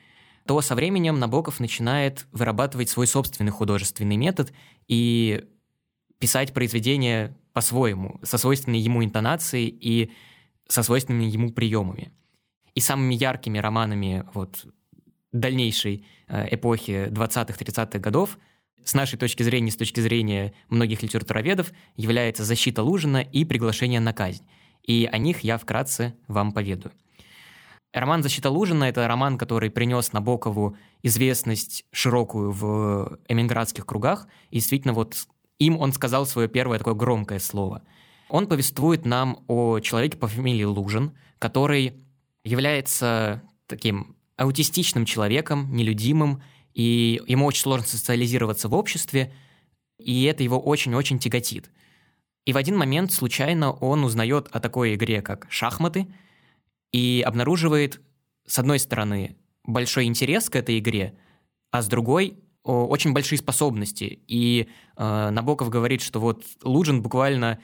то 0.47 0.61
со 0.61 0.75
временем 0.75 1.19
Набоков 1.19 1.61
начинает 1.61 2.27
вырабатывать 2.33 2.89
свой 2.89 3.07
собственный 3.07 3.53
художественный 3.53 4.17
метод 4.17 4.53
и 4.89 5.45
писать 6.19 6.53
произведения 6.53 7.37
по-своему, 7.53 8.21
со 8.23 8.39
свойственной 8.39 8.79
ему 8.79 9.05
интонацией 9.05 9.69
и 9.69 10.11
со 10.69 10.83
свойственными 10.83 11.25
ему 11.25 11.53
приемами. 11.53 12.13
И 12.75 12.81
самыми 12.81 13.15
яркими 13.15 13.59
романами 13.59 14.25
вот, 14.33 14.65
дальнейшей 15.33 16.07
э, 16.29 16.55
эпохи 16.55 17.09
20-30-х 17.11 17.99
годов 17.99 18.39
с 18.85 18.95
нашей 18.95 19.19
точки 19.19 19.43
зрения, 19.43 19.71
с 19.71 19.77
точки 19.77 20.01
зрения 20.01 20.55
многих 20.69 21.03
литературоведов, 21.03 21.73
является 21.97 22.45
«Защита 22.45 22.83
Лужина» 22.83 23.19
и 23.19 23.45
«Приглашение 23.45 24.01
на 24.01 24.13
казнь». 24.13 24.45
И 24.83 25.09
о 25.11 25.19
них 25.19 25.41
я 25.41 25.59
вкратце 25.59 26.15
вам 26.27 26.53
поведаю. 26.53 26.93
Роман 27.93 28.23
«Защита 28.23 28.51
Лужина»— 28.51 28.85
это 28.87 29.07
роман, 29.07 29.37
который 29.39 29.71
принес 29.71 30.13
Набокову 30.13 30.77
известность 31.03 31.85
широкую 31.93 32.51
в 32.51 33.19
эмигрантских 33.29 33.85
кругах. 33.85 34.27
И 34.51 34.57
действительно, 34.57 34.95
вот 34.95 35.15
им 35.59 35.79
он 35.79 35.93
сказал 35.93 36.27
свое 36.27 36.49
первое 36.49 36.79
такое 36.79 36.95
громкое 36.95 37.39
слово. 37.39 37.83
Он 38.29 38.47
повествует 38.47 39.05
нам 39.05 39.45
о 39.47 39.79
человеке 39.81 40.17
по 40.17 40.27
фамилии 40.27 40.65
Лужин, 40.65 41.13
который 41.39 42.03
является 42.45 43.43
таким 43.67 44.17
аутистичным 44.43 45.05
человеком, 45.05 45.75
нелюдимым, 45.75 46.43
и 46.75 47.21
ему 47.27 47.47
очень 47.47 47.63
сложно 47.63 47.87
социализироваться 47.87 48.69
в 48.69 48.75
обществе, 48.75 49.33
и 49.99 50.25
это 50.25 50.43
его 50.43 50.59
очень-очень 50.59 51.19
тяготит. 51.19 51.71
И 52.45 52.53
в 52.53 52.57
один 52.57 52.77
момент 52.77 53.13
случайно 53.13 53.73
он 53.73 54.03
узнает 54.05 54.49
о 54.51 54.59
такой 54.59 54.95
игре, 54.97 55.23
как 55.23 55.47
шахматы, 55.49 56.09
и 56.93 57.23
обнаруживает, 57.25 58.01
с 58.47 58.59
одной 58.59 58.81
стороны, 58.81 59.37
большой 59.65 60.05
интерес 60.05 60.51
к 60.51 60.57
этой 60.57 60.79
игре, 60.81 61.17
а 61.71 61.83
с 61.83 61.87
другой 61.87 62.39
очень 62.65 63.13
большие 63.13 63.39
способности. 63.39 64.21
И 64.27 64.69
э, 64.97 65.31
Набоков 65.31 65.69
говорит, 65.69 66.01
что 66.01 66.21
вот 66.21 66.45
Лужин 66.63 67.03
буквально 67.03 67.61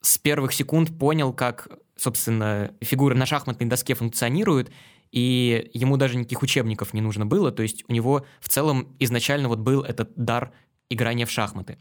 с 0.00 0.18
первых 0.18 0.52
секунд 0.52 0.98
понял, 0.98 1.32
как, 1.32 1.68
собственно, 1.96 2.74
фигуры 2.82 3.14
на 3.14 3.24
шахматной 3.26 3.66
доске 3.66 3.94
функционируют, 3.94 4.70
и 5.14 5.70
ему 5.72 5.96
даже 5.96 6.16
никаких 6.16 6.42
учебников 6.42 6.92
не 6.92 7.00
нужно 7.00 7.24
было, 7.24 7.52
то 7.52 7.62
есть 7.62 7.84
у 7.86 7.92
него 7.92 8.26
в 8.40 8.48
целом 8.48 8.96
изначально 8.98 9.48
вот 9.48 9.60
был 9.60 9.82
этот 9.82 10.12
дар 10.16 10.52
играния 10.90 11.24
в 11.24 11.30
шахматы. 11.30 11.78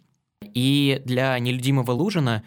И 0.54 1.02
для 1.04 1.39
нелюдимого 1.39 1.93
Лужина 1.93 2.43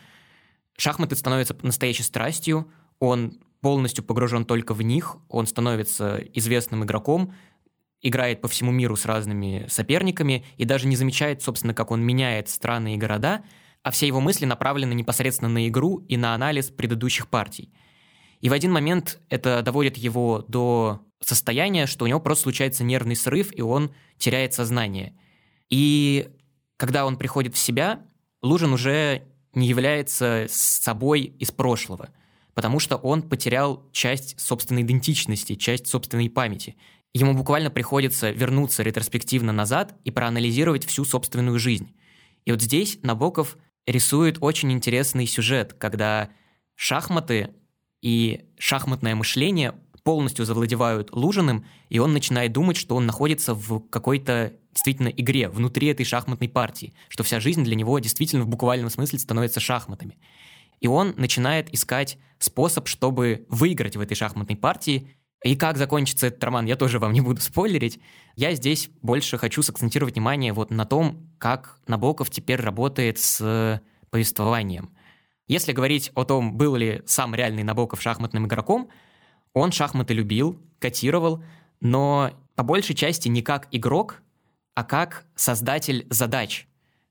шахматы 0.79 1.16
становятся 1.16 1.57
настоящей 1.62 2.05
страстью, 2.05 2.70
он 3.01 3.40
полностью 3.62 4.05
погружен 4.05 4.44
только 4.44 4.75
в 4.75 4.83
них, 4.83 5.16
он 5.29 5.49
становится 5.49 6.18
известным 6.35 6.85
игроком, 6.85 7.35
играет 8.01 8.40
по 8.40 8.46
всему 8.46 8.70
миру 8.70 8.94
с 8.94 9.07
разными 9.07 9.66
соперниками 9.68 10.44
и 10.57 10.64
даже 10.64 10.87
не 10.87 10.94
замечает, 10.94 11.42
собственно, 11.42 11.75
как 11.75 11.90
он 11.90 12.01
меняет 12.01 12.49
страны 12.49 12.94
и 12.94 12.96
города, 12.96 13.42
а 13.83 13.90
все 13.90 14.07
его 14.07 14.20
мысли 14.20 14.44
направлены 14.44 14.94
непосредственно 14.94 15.49
на 15.49 15.66
игру 15.66 15.99
и 16.07 16.16
на 16.16 16.33
анализ 16.33 16.70
предыдущих 16.70 17.27
партий. 17.27 17.72
И 18.40 18.49
в 18.49 18.53
один 18.53 18.72
момент 18.72 19.20
это 19.29 19.62
доводит 19.62 19.96
его 19.96 20.44
до 20.49 21.03
состояния, 21.20 21.87
что 21.87 22.05
у 22.05 22.09
него 22.09 22.20
просто 22.20 22.44
случается 22.44 22.85
нервный 22.85 23.16
срыв, 23.16 23.57
и 23.57 23.62
он 23.62 23.92
теряет 24.18 24.55
сознание. 24.55 25.14
И 25.70 26.29
когда 26.77 27.07
он 27.07 27.16
приходит 27.16 27.55
в 27.55 27.59
себя, 27.59 28.01
Лужин 28.42 28.72
уже 28.72 29.22
не 29.55 29.66
является 29.66 30.46
собой 30.51 31.22
из 31.22 31.51
прошлого, 31.51 32.11
потому 32.55 32.79
что 32.79 32.96
он 32.96 33.22
потерял 33.22 33.88
часть 33.92 34.38
собственной 34.38 34.83
идентичности, 34.83 35.55
часть 35.55 35.87
собственной 35.87 36.31
памяти– 36.31 36.77
ему 37.16 37.35
буквально 37.35 37.70
приходится 37.70 38.31
вернуться 38.31 38.83
ретроспективно 38.83 39.53
назад 39.53 39.94
и 40.05 40.11
проанализировать 40.11 40.85
всю 40.85 41.05
собственную 41.05 41.59
жизнь. 41.59 41.94
И 42.44 42.53
вот 42.53 42.61
здесь 42.61 42.99
Набоков 43.03 43.57
рисует 43.87 44.38
очень 44.40 44.72
интересный 44.72 45.27
сюжет, 45.27 45.72
когда 45.72 46.31
шахматы 46.75 47.55
и 48.02 48.44
шахматное 48.59 49.14
мышление 49.14 49.74
полностью 50.02 50.44
завладевают 50.44 51.11
Лужиным, 51.12 51.64
и 51.88 51.98
он 51.98 52.12
начинает 52.12 52.52
думать, 52.52 52.76
что 52.76 52.94
он 52.94 53.06
находится 53.06 53.54
в 53.54 53.80
какой-то 53.88 54.52
действительно 54.72 55.09
игре, 55.09 55.48
внутри 55.48 55.88
этой 55.88 56.04
шахматной 56.04 56.48
партии, 56.48 56.94
что 57.09 57.24
вся 57.24 57.40
жизнь 57.40 57.64
для 57.64 57.74
него 57.74 57.98
действительно 57.98 58.44
в 58.44 58.48
буквальном 58.48 58.90
смысле 58.90 59.18
становится 59.18 59.59
шахматами. 59.59 60.18
И 60.80 60.87
он 60.87 61.14
начинает 61.16 61.72
искать 61.74 62.18
способ, 62.38 62.87
чтобы 62.87 63.46
выиграть 63.48 63.96
в 63.96 64.00
этой 64.00 64.14
шахматной 64.14 64.56
партии, 64.56 65.16
и 65.44 65.54
как 65.54 65.76
закончится 65.76 66.28
этот 66.28 66.42
роман, 66.42 66.66
я 66.66 66.76
тоже 66.76 66.98
вам 66.98 67.12
не 67.12 67.20
буду 67.20 67.40
спойлерить. 67.40 68.00
Я 68.37 68.54
здесь 68.54 68.90
больше 69.02 69.38
хочу 69.38 69.62
сакцентировать 69.62 70.14
внимание 70.14 70.52
вот 70.52 70.70
на 70.70 70.85
том, 70.85 71.30
как 71.38 71.78
Набоков 71.87 72.30
теперь 72.30 72.61
работает 72.61 73.18
с 73.18 73.80
повествованием. 74.11 74.90
Если 75.48 75.72
говорить 75.72 76.11
о 76.14 76.24
том, 76.24 76.56
был 76.56 76.74
ли 76.76 77.02
сам 77.06 77.35
реальный 77.35 77.62
Набоков 77.62 78.02
шахматным 78.02 78.46
игроком, 78.46 78.88
он 79.52 79.72
шахматы 79.72 80.12
любил, 80.12 80.61
котировал, 80.78 81.42
но 81.80 82.32
по 82.56 82.62
большей 82.62 82.94
части 82.94 83.28
не 83.28 83.42
как 83.42 83.68
игрок, 83.70 84.22
а 84.74 84.85
как 84.85 85.24
создатель 85.35 86.06
задач. 86.11 86.66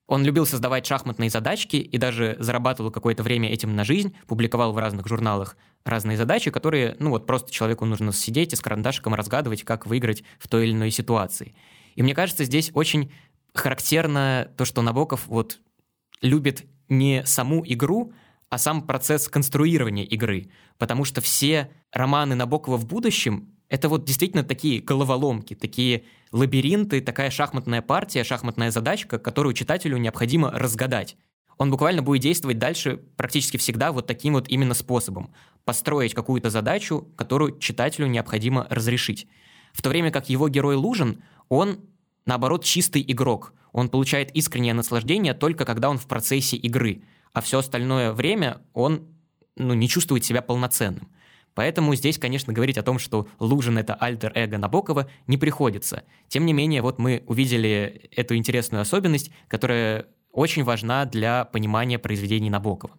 Он 0.08 0.24
любил 0.24 0.46
создавать 0.46 0.86
шахматные 0.86 1.30
задачки 1.30 1.78
и 1.78 1.98
даже 1.98 2.36
зарабатывал 2.40 2.92
какое-то 2.92 3.24
время 3.24 3.50
этим 3.50 3.76
на 3.76 3.84
жизнь, 3.84 4.16
публиковал 4.28 4.72
в 4.72 4.78
разных 4.78 5.08
журналах 5.08 5.58
разные 5.84 6.18
задачи, 6.18 6.52
которые, 6.52 6.96
ну 7.00 7.10
вот 7.12 7.26
просто 7.26 7.52
человеку 7.52 7.86
нужно 7.86 8.12
сидеть 8.12 8.54
и 8.54 8.56
с 8.56 8.62
карандашиком 8.62 9.16
разгадывать, 9.16 9.64
как 9.64 9.88
выиграть 9.88 10.24
в 10.38 10.48
той 10.48 10.66
или 10.66 10.74
иной 10.74 10.92
ситуации. 10.92 11.56
И 11.96 12.04
мне 12.04 12.14
кажется, 12.14 12.44
здесь 12.44 12.72
очень 12.74 13.12
характерно 13.54 14.52
то, 14.58 14.66
что 14.66 14.82
Набоков 14.82 15.28
вот 15.28 15.60
любит 16.22 16.66
не 16.90 17.26
саму 17.26 17.64
игру, 17.66 18.14
а 18.50 18.58
сам 18.58 18.82
процесс 18.86 19.28
конструирования 19.28 20.06
игры. 20.06 20.50
Потому 20.78 21.04
что 21.06 21.22
все 21.22 21.72
романы 21.92 22.36
Набокова 22.36 22.78
в 22.78 22.86
будущем— 22.86 23.50
это 23.70 23.90
вот 23.90 24.06
действительно 24.06 24.44
такие 24.44 24.82
головоломки, 24.82 25.56
такие 25.56 26.04
лабиринты, 26.32 27.02
такая 27.02 27.30
шахматная 27.30 27.82
партия, 27.82 28.24
шахматная 28.24 28.72
задачка, 28.72 29.20
которую 29.20 29.54
читателю 29.54 29.98
необходимо 29.98 30.52
разгадать 30.52 31.18
он 31.58 31.72
буквально 31.72 32.02
будет 32.02 32.22
действовать 32.22 32.58
дальше 32.58 32.98
практически 33.16 33.58
всегда 33.58 33.92
вот 33.92 34.08
таким 34.08 34.34
вот 34.34 34.50
именно 34.50 34.74
способом. 34.74 35.32
Построить 35.64 36.14
какую-то 36.14 36.50
задачу, 36.50 37.08
которую 37.16 37.58
читателю 37.60 38.08
необходимо 38.08 38.68
разрешить. 38.70 39.28
В 39.74 39.82
то 39.82 39.90
время 39.90 40.12
как 40.12 40.30
его 40.30 40.50
герой 40.50 40.76
Лужин, 40.76 41.24
он, 41.50 41.80
наоборот, 42.26 42.64
чистый 42.64 43.04
игрок. 43.08 43.54
Он 43.72 43.90
получает 43.90 44.32
искреннее 44.36 44.74
наслаждение 44.74 45.34
только 45.34 45.66
когда 45.66 45.90
он 45.90 45.98
в 45.98 46.08
процессе 46.08 46.56
игры, 46.58 47.04
а 47.36 47.42
все 47.42 47.60
остальное 47.60 48.14
время 48.14 48.62
он 48.74 49.10
ну, 49.58 49.74
не 49.74 49.90
чувствует 49.90 50.24
себя 50.24 50.42
полноценным. 50.42 51.10
Поэтому 51.54 51.94
здесь, 51.94 52.18
конечно, 52.18 52.54
говорить 52.54 52.78
о 52.78 52.84
том, 52.84 52.98
что 52.98 53.28
Лужин— 53.40 53.78
это 53.80 53.94
альтер-эго 53.94 54.58
Набокова, 54.58 55.10
не 55.28 55.38
приходится. 55.38 56.04
Тем 56.30 56.46
не 56.46 56.54
менее, 56.54 56.82
вот 56.82 56.98
мы 56.98 57.24
увидели 57.28 58.10
эту 58.12 58.36
интересную 58.36 58.82
особенность, 58.82 59.32
которая 59.50 60.08
очень 60.32 60.64
важна 60.64 61.06
для 61.06 61.46
понимания 61.46 62.00
произведений 62.00 62.50
Набокова. 62.50 62.98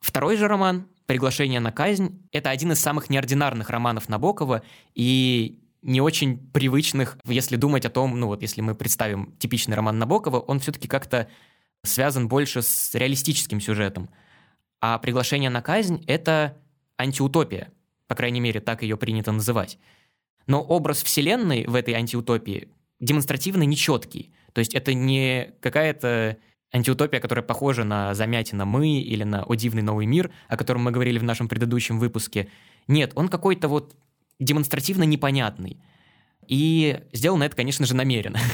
Второй 0.00 0.36
же 0.36 0.48
роман 0.48 0.88
«Приглашение 1.04 1.60
на 1.60 1.70
казнь»— 1.70 2.26
это 2.32 2.50
один 2.50 2.72
из 2.72 2.80
самых 2.80 3.10
неординарных 3.10 3.68
романов 3.68 4.08
Набокова 4.08 4.62
и 4.94 5.62
не 5.82 6.00
очень 6.00 6.38
привычных, 6.50 7.18
если 7.26 7.56
думать 7.56 7.84
о 7.84 7.90
том, 7.90 8.18
ну 8.18 8.26
вот 8.26 8.40
если 8.40 8.62
мы 8.62 8.74
представим 8.74 9.36
типичный 9.38 9.76
роман 9.76 9.98
Набокова, 9.98 10.40
он 10.40 10.60
все-таки 10.60 10.88
как-то 10.88 11.28
связан 11.84 12.28
больше 12.28 12.62
с 12.62 12.94
реалистическим 12.94 13.60
сюжетом. 13.60 14.10
А 14.80 14.98
«Приглашение 14.98 15.50
на 15.50 15.62
казнь»— 15.62 16.04
это 16.06 16.56
антиутопия, 16.98 17.72
по 18.06 18.14
крайней 18.14 18.40
мере, 18.40 18.60
так 18.60 18.82
ее 18.82 18.96
принято 18.96 19.32
называть. 19.32 19.78
Но 20.46 20.62
образ 20.62 21.02
Вселенной 21.02 21.66
в 21.66 21.74
этой 21.74 21.94
антиутопии 21.94 22.68
демонстративно 23.00 23.64
нечеткий. 23.64 24.32
То 24.52 24.60
есть 24.60 24.74
это 24.74 24.94
не 24.94 25.54
какая-то 25.60 26.38
антиутопия, 26.72 27.20
которая 27.20 27.44
похожа 27.44 27.84
на 27.84 28.14
«Замятина 28.14 28.64
мы» 28.64 29.00
или 29.00 29.24
на 29.24 29.42
«О 29.42 29.54
дивный 29.54 29.82
новый 29.82 30.06
мир», 30.06 30.30
о 30.48 30.56
котором 30.56 30.82
мы 30.82 30.90
говорили 30.90 31.18
в 31.18 31.24
нашем 31.24 31.48
предыдущем 31.48 31.98
выпуске. 31.98 32.48
Нет, 32.86 33.12
он 33.14 33.28
какой-то 33.28 33.68
вот 33.68 33.96
демонстративно 34.38 35.04
непонятный. 35.04 35.80
И 36.46 37.00
сделано 37.12 37.44
это, 37.44 37.56
конечно 37.56 37.86
же, 37.86 37.94
намеренно. 37.94 38.38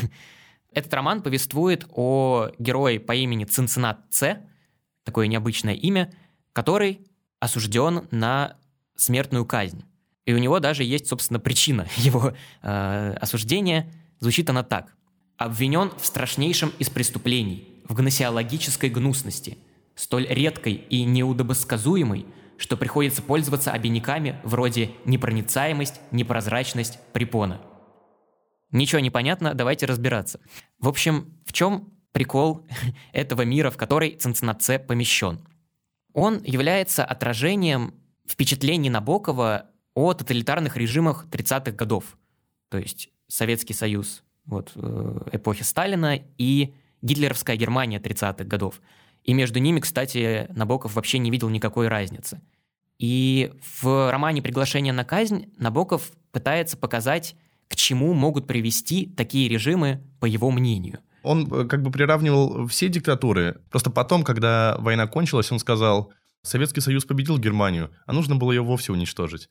Этот 0.74 0.92
роман 0.94 1.22
повествует 1.22 1.87
о 1.90 2.50
герое 2.58 2.98
по 2.98 3.14
имени 3.14 3.44
Цинцинат 3.44 4.00
Ц, 4.11 4.40
такое 5.04 5.26
необычное 5.26 5.74
имя, 5.74 6.12
который 6.52 7.06
осужден 7.40 8.06
на 8.11 8.56
смертную 8.96 9.44
казнь. 9.44 9.85
И 10.24 10.32
у 10.32 10.38
него 10.38 10.61
даже 10.61 10.85
есть, 10.85 11.08
собственно, 11.08 11.40
причина 11.40 11.87
его 11.96 12.35
э, 12.62 13.16
осуждения. 13.20 13.90
Звучит 14.20 14.48
она 14.48 14.62
так. 14.62 14.94
Обвинен 15.37 15.90
в 16.00 16.06
страшнейшем 16.06 16.72
из 16.78 16.88
преступлений, 16.88 17.82
в 17.88 17.94
гносеологической 17.94 18.90
гнусности, 18.90 19.58
столь 19.96 20.26
редкой 20.28 20.74
и 20.74 21.04
неудобосказуемой, 21.04 22.26
что 22.56 22.76
приходится 22.76 23.22
пользоваться 23.22 23.72
обиняками 23.72 24.38
вроде 24.44 24.92
непроницаемость, 25.04 26.00
непрозрачность, 26.12 27.00
препона. 27.12 27.61
Ничего 28.72 29.00
не 29.00 29.11
понятно, 29.11 29.54
давайте 29.54 29.87
разбираться. 29.87 30.40
В 30.78 30.88
общем, 30.88 31.38
в 31.46 31.52
чем 31.52 31.92
прикол 32.12 32.66
этого 33.12 33.42
мира, 33.42 33.70
в 33.70 33.76
который 33.76 34.16
Цинциннатце 34.16 34.78
помещен? 34.78 35.40
Он 36.14 36.42
является 36.42 37.04
отражением 37.04 37.94
впечатлений 38.26 38.90
Набокова 38.90 39.66
о 39.94 40.14
тоталитарных 40.14 40.76
режимах 40.76 41.26
30-х 41.30 41.72
годов. 41.72 42.16
То 42.70 42.78
есть 42.78 43.11
Советский 43.28 43.74
Союз 43.74 44.22
вот, 44.46 44.72
э, 44.74 45.20
эпохи 45.32 45.62
Сталина 45.62 46.18
и 46.38 46.74
гитлеровская 47.02 47.56
Германия 47.56 47.98
30-х 47.98 48.44
годов. 48.44 48.80
И 49.22 49.35
между 49.35 49.58
ними, 49.58 49.80
кстати, 49.80 50.46
Набоков 50.50 50.94
вообще 50.94 51.18
не 51.18 51.30
видел 51.30 51.48
никакой 51.48 51.88
разницы. 51.88 52.40
И 52.98 53.52
в 53.80 54.11
романе 54.11 54.42
«Приглашение 54.42 54.92
на 54.92 55.04
казнь» 55.04 55.52
Набоков 55.58 56.12
пытается 56.30 56.76
показать, 56.76 57.37
к 57.72 57.76
чему 57.76 58.12
могут 58.12 58.46
привести 58.46 59.06
такие 59.06 59.48
режимы, 59.48 60.02
по 60.20 60.26
его 60.26 60.50
мнению. 60.50 60.98
Он 61.22 61.50
э, 61.50 61.64
как 61.64 61.82
бы 61.82 61.90
приравнивал 61.90 62.66
все 62.66 62.90
диктатуры. 62.90 63.62
Просто 63.70 63.88
потом, 63.88 64.24
когда 64.24 64.76
война 64.78 65.06
кончилась, 65.06 65.50
он 65.50 65.58
сказал, 65.58 66.12
Советский 66.42 66.82
Союз 66.82 67.06
победил 67.06 67.38
Германию, 67.38 67.90
а 68.04 68.12
нужно 68.12 68.37
было 68.37 68.52
ее 68.52 68.61
вовсе 68.61 68.92
уничтожить. 68.92 69.48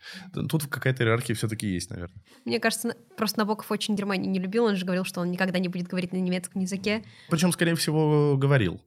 Тут 0.49 0.67
какая-то 0.67 1.01
иерархия 1.01 1.35
все-таки 1.35 1.65
есть, 1.65 1.89
наверное. 1.89 2.21
Мне 2.45 2.59
кажется, 2.59 2.95
просто 3.17 3.39
Набоков 3.39 3.71
очень 3.71 3.95
Германию 3.95 4.29
не 4.29 4.39
любил. 4.39 4.65
Он 4.65 4.75
же 4.75 4.85
говорил, 4.85 5.03
что 5.03 5.21
он 5.21 5.31
никогда 5.31 5.57
не 5.57 5.67
будет 5.67 5.87
говорить 5.87 6.11
на 6.11 6.17
немецком 6.17 6.61
языке. 6.61 7.03
Причем, 7.27 7.51
скорее 7.51 7.73
всего, 7.73 8.37
говорил. 8.37 8.79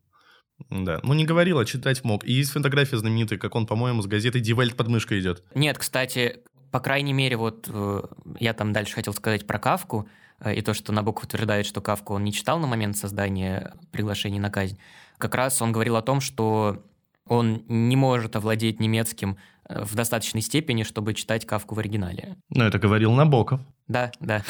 Да, 0.71 1.01
ну 1.03 1.15
не 1.15 1.25
говорил, 1.25 1.59
а 1.59 1.65
читать 1.65 2.05
мог. 2.05 2.25
И 2.25 2.33
есть 2.33 2.53
фотография 2.53 2.99
знаменитая, 2.99 3.41
как 3.41 3.57
он, 3.57 3.67
по-моему, 3.67 4.01
с 4.03 4.07
газетой 4.07 4.41
«Die 4.41 4.55
Welt» 4.55 4.77
под 4.77 4.87
мышкой 4.87 5.19
идет. 5.19 5.43
Нет, 5.57 5.77
кстати, 5.79 6.45
по 6.75 6.81
крайней 6.81 7.13
мере, 7.13 7.37
вот 7.37 7.69
э, 7.73 8.03
я 8.41 8.53
там 8.53 8.73
дальше 8.73 8.97
хотел 8.97 9.15
сказать 9.15 9.47
про 9.47 9.61
Кавку, 9.61 10.09
э, 10.41 10.57
и 10.57 10.61
то, 10.61 10.75
что 10.75 10.91
Набоков 10.91 11.27
утверждает, 11.27 11.67
что 11.67 11.81
Кавку 11.81 12.15
он 12.15 12.25
не 12.25 12.33
читал 12.33 12.59
на 12.59 12.67
момент 12.67 12.97
создания 12.97 13.75
приглашений 13.93 14.41
на 14.41 14.51
казнь. 14.51 14.77
Как 15.19 15.37
раз 15.37 15.63
он 15.63 15.71
говорил 15.71 15.95
о 15.95 16.03
том, 16.03 16.21
что 16.21 16.83
он 17.29 17.63
не 17.69 17.95
может 17.95 18.35
овладеть 18.35 18.81
немецким 18.81 19.37
э, 19.69 19.85
в 19.85 19.95
достаточной 19.95 20.41
степени, 20.41 20.83
чтобы 20.83 21.15
читать 21.15 21.47
Кавку 21.47 21.77
в 21.77 21.79
оригинале. 21.79 22.35
Но 22.49 22.67
это 22.67 22.81
говорил 22.81 23.13
Набоков. 23.13 23.61
Да, 23.87 24.11
да. 24.19 24.43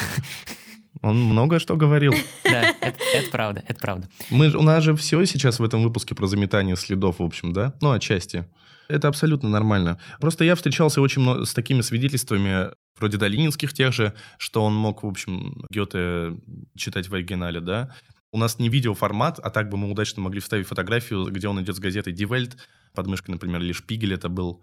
Он 1.04 1.22
много 1.22 1.58
что 1.58 1.76
говорил. 1.76 2.14
Да, 2.44 2.62
это, 2.80 2.98
это 3.12 3.30
правда, 3.30 3.62
это 3.68 3.78
правда. 3.78 4.08
Мы, 4.30 4.48
у 4.56 4.62
нас 4.62 4.82
же 4.82 4.96
все 4.96 5.22
сейчас 5.26 5.58
в 5.58 5.62
этом 5.64 5.82
выпуске 5.82 6.14
про 6.14 6.26
заметание 6.26 6.76
следов, 6.76 7.18
в 7.18 7.22
общем, 7.22 7.52
да? 7.52 7.74
Ну, 7.82 7.92
отчасти. 7.92 8.46
Это 8.88 9.08
абсолютно 9.08 9.50
нормально. 9.50 9.98
Просто 10.18 10.44
я 10.44 10.54
встречался 10.54 11.02
очень 11.02 11.20
много 11.20 11.44
с 11.44 11.52
такими 11.52 11.82
свидетельствами, 11.82 12.70
вроде 12.98 13.18
долининских 13.18 13.74
тех 13.74 13.92
же, 13.92 14.14
что 14.38 14.64
он 14.64 14.74
мог, 14.74 15.02
в 15.02 15.06
общем, 15.06 15.66
Гёте 15.70 16.38
читать 16.74 17.10
в 17.10 17.14
оригинале, 17.14 17.60
да? 17.60 17.94
У 18.34 18.36
нас 18.36 18.58
не 18.58 18.68
видеоформат, 18.68 19.38
а 19.38 19.48
так 19.48 19.68
бы 19.68 19.76
мы 19.76 19.88
удачно 19.88 20.20
могли 20.20 20.40
вставить 20.40 20.66
фотографию, 20.66 21.24
где 21.26 21.46
он 21.46 21.62
идет 21.62 21.76
с 21.76 21.78
газетой 21.78 22.12
Die 22.12 22.28
Welt, 22.28 22.56
под 22.92 23.06
мышкой, 23.06 23.30
например, 23.30 23.60
или 23.60 23.72
Шпигель 23.72 24.12
это 24.12 24.28
был, 24.28 24.60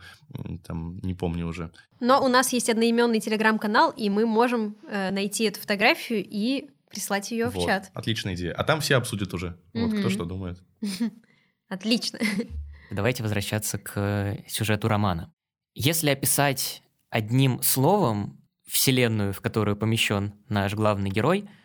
там, 0.67 0.99
не 1.03 1.13
помню 1.13 1.47
уже. 1.47 1.71
Но 2.01 2.21
у 2.21 2.27
нас 2.27 2.51
есть 2.51 2.69
одноименный 2.69 3.21
телеграм-канал, 3.21 3.91
и 3.91 4.10
мы 4.10 4.25
можем 4.25 4.75
э, 4.89 5.10
найти 5.12 5.45
эту 5.45 5.62
фотографию 5.62 6.21
и 6.21 6.69
прислать 6.89 7.31
ее 7.31 7.45
вот. 7.45 7.63
в 7.63 7.65
чат. 7.65 7.91
Отличная 7.93 8.36
идея. 8.36 8.51
А 8.51 8.65
там 8.65 8.81
все 8.81 8.97
обсудят 8.97 9.34
уже. 9.34 9.57
Вот 9.73 9.97
кто 9.97 10.10
что 10.10 10.25
думает. 10.25 10.62
Отлично. 11.69 12.19
Давайте 12.91 13.23
возвращаться 13.23 13.77
к 13.77 14.38
сюжету 14.49 14.89
романа. 14.89 15.34
Если 15.75 16.10
описать 16.10 16.84
одним 17.10 17.62
словом 17.62 18.38
вселенную, 18.67 19.31
в 19.31 19.39
которую 19.39 19.77
помещен 19.77 20.34
наш 20.49 20.73
главный 20.73 21.10
герой– 21.10 21.49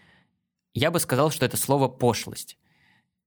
я 0.78 0.90
бы 0.90 1.00
сказал, 1.00 1.30
что 1.30 1.46
это 1.46 1.56
слово 1.56 1.88
«пошлость». 1.88 2.58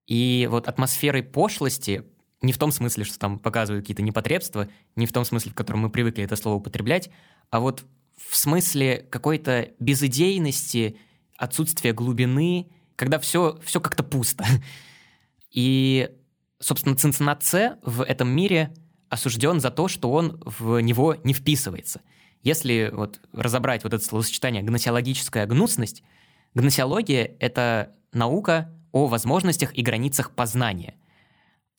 И 0.06 0.48
вот 0.50 0.68
атмосферой 0.68 1.24
пошлости 1.24 2.04
не 2.42 2.54
в 2.54 2.58
том 2.58 2.72
смысле, 2.72 3.04
что 3.04 3.20
там 3.20 3.38
показывают 3.38 3.84
какие-то 3.84 4.02
непотребства, 4.02 4.70
не 4.96 5.06
в 5.06 5.14
том 5.14 5.26
смысле, 5.26 5.52
в 5.52 5.56
котором 5.56 5.82
мы 5.82 5.90
привыкли 5.90 6.24
это 6.24 6.36
слово 6.36 6.56
употреблять, 6.56 7.10
а 7.50 7.60
вот 7.60 7.86
в 8.18 8.36
смысле 8.36 9.08
какой-то 9.10 9.70
безыдейности, 9.80 10.98
отсутствия 11.38 11.94
глубины, 11.94 12.70
когда 12.96 13.20
все, 13.20 13.60
все 13.64 13.80
как-то 13.80 14.04
пусто. 14.04 14.46
И, 15.52 16.10
собственно, 16.60 16.96
Цинциннатце 16.96 17.78
в 17.84 18.04
этом 18.04 18.30
мире 18.30 18.74
осужден 19.10 19.60
за 19.60 19.72
то, 19.72 19.88
что 19.88 20.12
он 20.12 20.42
в 20.46 20.80
него 20.80 21.16
не 21.24 21.34
вписывается. 21.34 22.02
Если 22.42 22.90
вот 22.94 23.20
разобрать 23.34 23.84
вот 23.84 23.94
это 23.94 24.04
словосочетание 24.04 24.64
«гносеологическая 24.64 25.46
гнусность», 25.46 26.04
Гносеология— 26.54 27.36
это 27.40 27.96
наука 28.12 28.74
о 28.92 29.08
возможностях 29.08 29.78
и 29.78 29.82
границах 29.82 30.32
познания. 30.32 30.96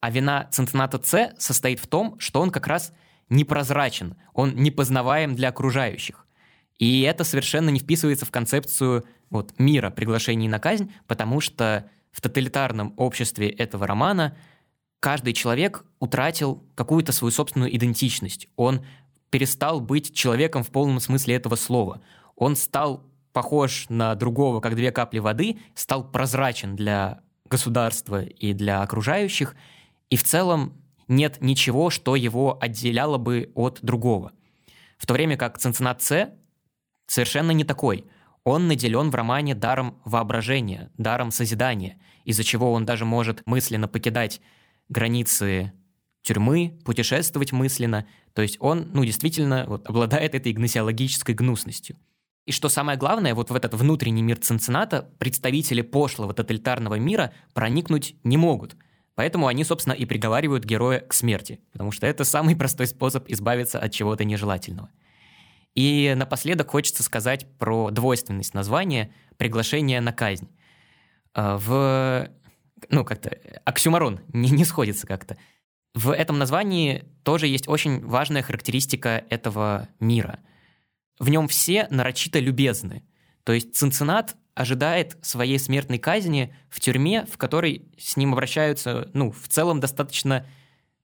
А 0.01 0.11
вина 0.11 0.49
Центената 0.51 1.01
С 1.03 1.35
состоит 1.39 1.81
в 1.81 1.87
том, 1.87 2.19
что 2.19 2.41
он 2.41 2.51
как 2.51 2.67
раз 2.67 2.93
непрозрачен, 3.29 4.17
он 4.33 4.55
непознаваем 4.57 5.35
для 5.35 5.49
окружающих. 5.49 6.27
И 6.79 7.03
это 7.03 7.25
совершенно 7.25 7.69
не 7.69 7.79
вписывается 7.79 8.25
в 8.25 8.31
концепцию 8.31 9.05
вот, 9.29 9.53
мира 9.59 9.91
приглашений 9.91 10.49
на 10.49 10.59
казнь, 10.59 10.93
потому 11.07 11.41
что 11.41 11.89
в 12.11 12.21
тоталитарном 12.21 12.95
обществе 12.97 13.51
этого 13.51 13.87
романа 13.87 14.37
каждый 14.99 15.33
человек 15.33 15.85
утратил 15.99 16.65
какую-то 16.75 17.13
свою 17.13 17.31
собственную 17.31 17.75
идентичность. 17.75 18.49
Он 18.57 18.85
перестал 19.31 19.81
быть 19.81 20.15
человеком 20.15 20.63
в 20.63 20.71
полном 20.71 21.01
смысле 21.01 21.37
этого 21.37 21.55
слова. 21.55 22.03
Он 22.35 22.57
стал 22.57 23.05
похож 23.33 23.87
на 23.89 24.15
другого, 24.15 24.61
как 24.61 24.77
две 24.77 24.93
капли 24.93 25.19
воды, 25.19 25.59
стал 25.75 26.11
прозрачен 26.11 26.77
для 26.77 27.21
государства 27.49 28.23
и 28.23 28.53
для 28.53 28.83
окружающих, 28.83 29.55
и 30.09 30.17
в 30.17 30.23
целом 30.23 30.75
нет 31.09 31.39
ничего, 31.41 31.91
что 31.91 32.17
его 32.17 32.57
отделяло 32.61 33.19
бы 33.19 33.51
от 33.55 33.81
другого. 33.83 34.33
В 34.97 35.07
то 35.07 35.15
время 35.15 35.37
как 35.37 35.59
Цинциннат 35.59 36.03
С 36.03 36.31
совершенно 37.07 37.51
не 37.51 37.65
такой. 37.65 38.05
Он 38.45 38.69
наделен 38.69 39.11
в 39.11 39.15
романе 39.15 39.55
даром 39.55 40.01
воображения, 40.05 40.91
даром 40.97 41.31
созидания, 41.31 41.99
из-за 42.25 42.45
чего 42.45 42.73
он 42.73 42.85
даже 42.85 43.05
может 43.05 43.43
мысленно 43.47 43.89
покидать 43.89 44.41
границы 44.89 45.73
тюрьмы, 46.23 46.79
путешествовать 46.85 47.53
мысленно. 47.53 48.07
То 48.33 48.43
есть 48.43 48.57
он, 48.61 48.91
ну, 48.93 49.05
действительно 49.05 49.65
вот, 49.67 49.89
обладает 49.89 50.35
этой 50.35 50.53
гносеологической 50.53 51.35
гнусностью. 51.35 51.97
И 52.51 52.53
что 52.53 52.69
самое 52.69 52.99
главное, 52.99 53.33
вот 53.37 53.51
в 53.51 53.55
этот 53.55 53.75
внутренний 53.75 54.23
мир 54.23 54.37
Цинцината 54.37 55.09
представители 55.21 55.83
пошлого 55.83 56.35
тоталитарного 56.35 56.97
мира 56.97 57.33
проникнуть 57.55 58.17
не 58.25 58.37
могут. 58.37 58.75
Поэтому 59.15 59.47
они, 59.47 59.63
собственно, 59.63 59.95
и 59.95 60.05
приговаривают 60.05 60.65
героя 60.65 60.99
к 60.99 61.15
смерти, 61.15 61.61
потому 61.71 61.93
что 61.93 62.09
это 62.09 62.25
самый 62.25 62.57
простой 62.57 62.89
способ 62.89 63.29
избавиться 63.29 63.79
от 63.79 63.93
чего-то 63.93 64.25
нежелательного. 64.25 64.91
И 65.77 66.13
напоследок 66.17 66.73
хочется 66.73 67.05
сказать 67.05 67.47
про 67.57 67.93
двойственность 67.93 68.53
названия 68.53 69.15
«Приглашение 69.37 70.01
на 70.01 70.13
казнь». 70.13 70.49
А, 71.35 71.57
в... 71.57 72.31
Ну, 72.89 73.05
как-то 73.05 73.31
оксюмарон 73.65 74.23
не, 74.33 74.51
не 74.51 74.65
сходится 74.65 75.07
как-то. 75.07 75.37
В 75.95 76.11
этом 76.11 76.37
названии 76.41 77.05
тоже 77.23 77.47
есть 77.47 77.69
очень 77.69 78.05
важная 78.05 78.43
характеристика 78.43 79.25
этого 79.31 79.87
мира– 80.01 80.41
в 81.21 81.29
нем 81.29 81.47
все 81.47 81.87
нарочито 81.91 82.41
любезны. 82.41 83.05
То 83.45 83.53
есть 83.53 83.77
Цинцинат 83.77 84.37
ожидает 84.55 85.17
своей 85.23 85.59
смертной 85.59 85.99
казни 85.99 86.53
в 86.69 86.81
тюрьме, 86.81 87.27
в 87.27 87.39
которой 87.39 87.85
с 87.97 88.17
ним 88.17 88.33
обращаются, 88.33 89.09
ну, 89.13 89.31
в 89.31 89.47
целом 89.49 89.79
достаточно 89.79 90.47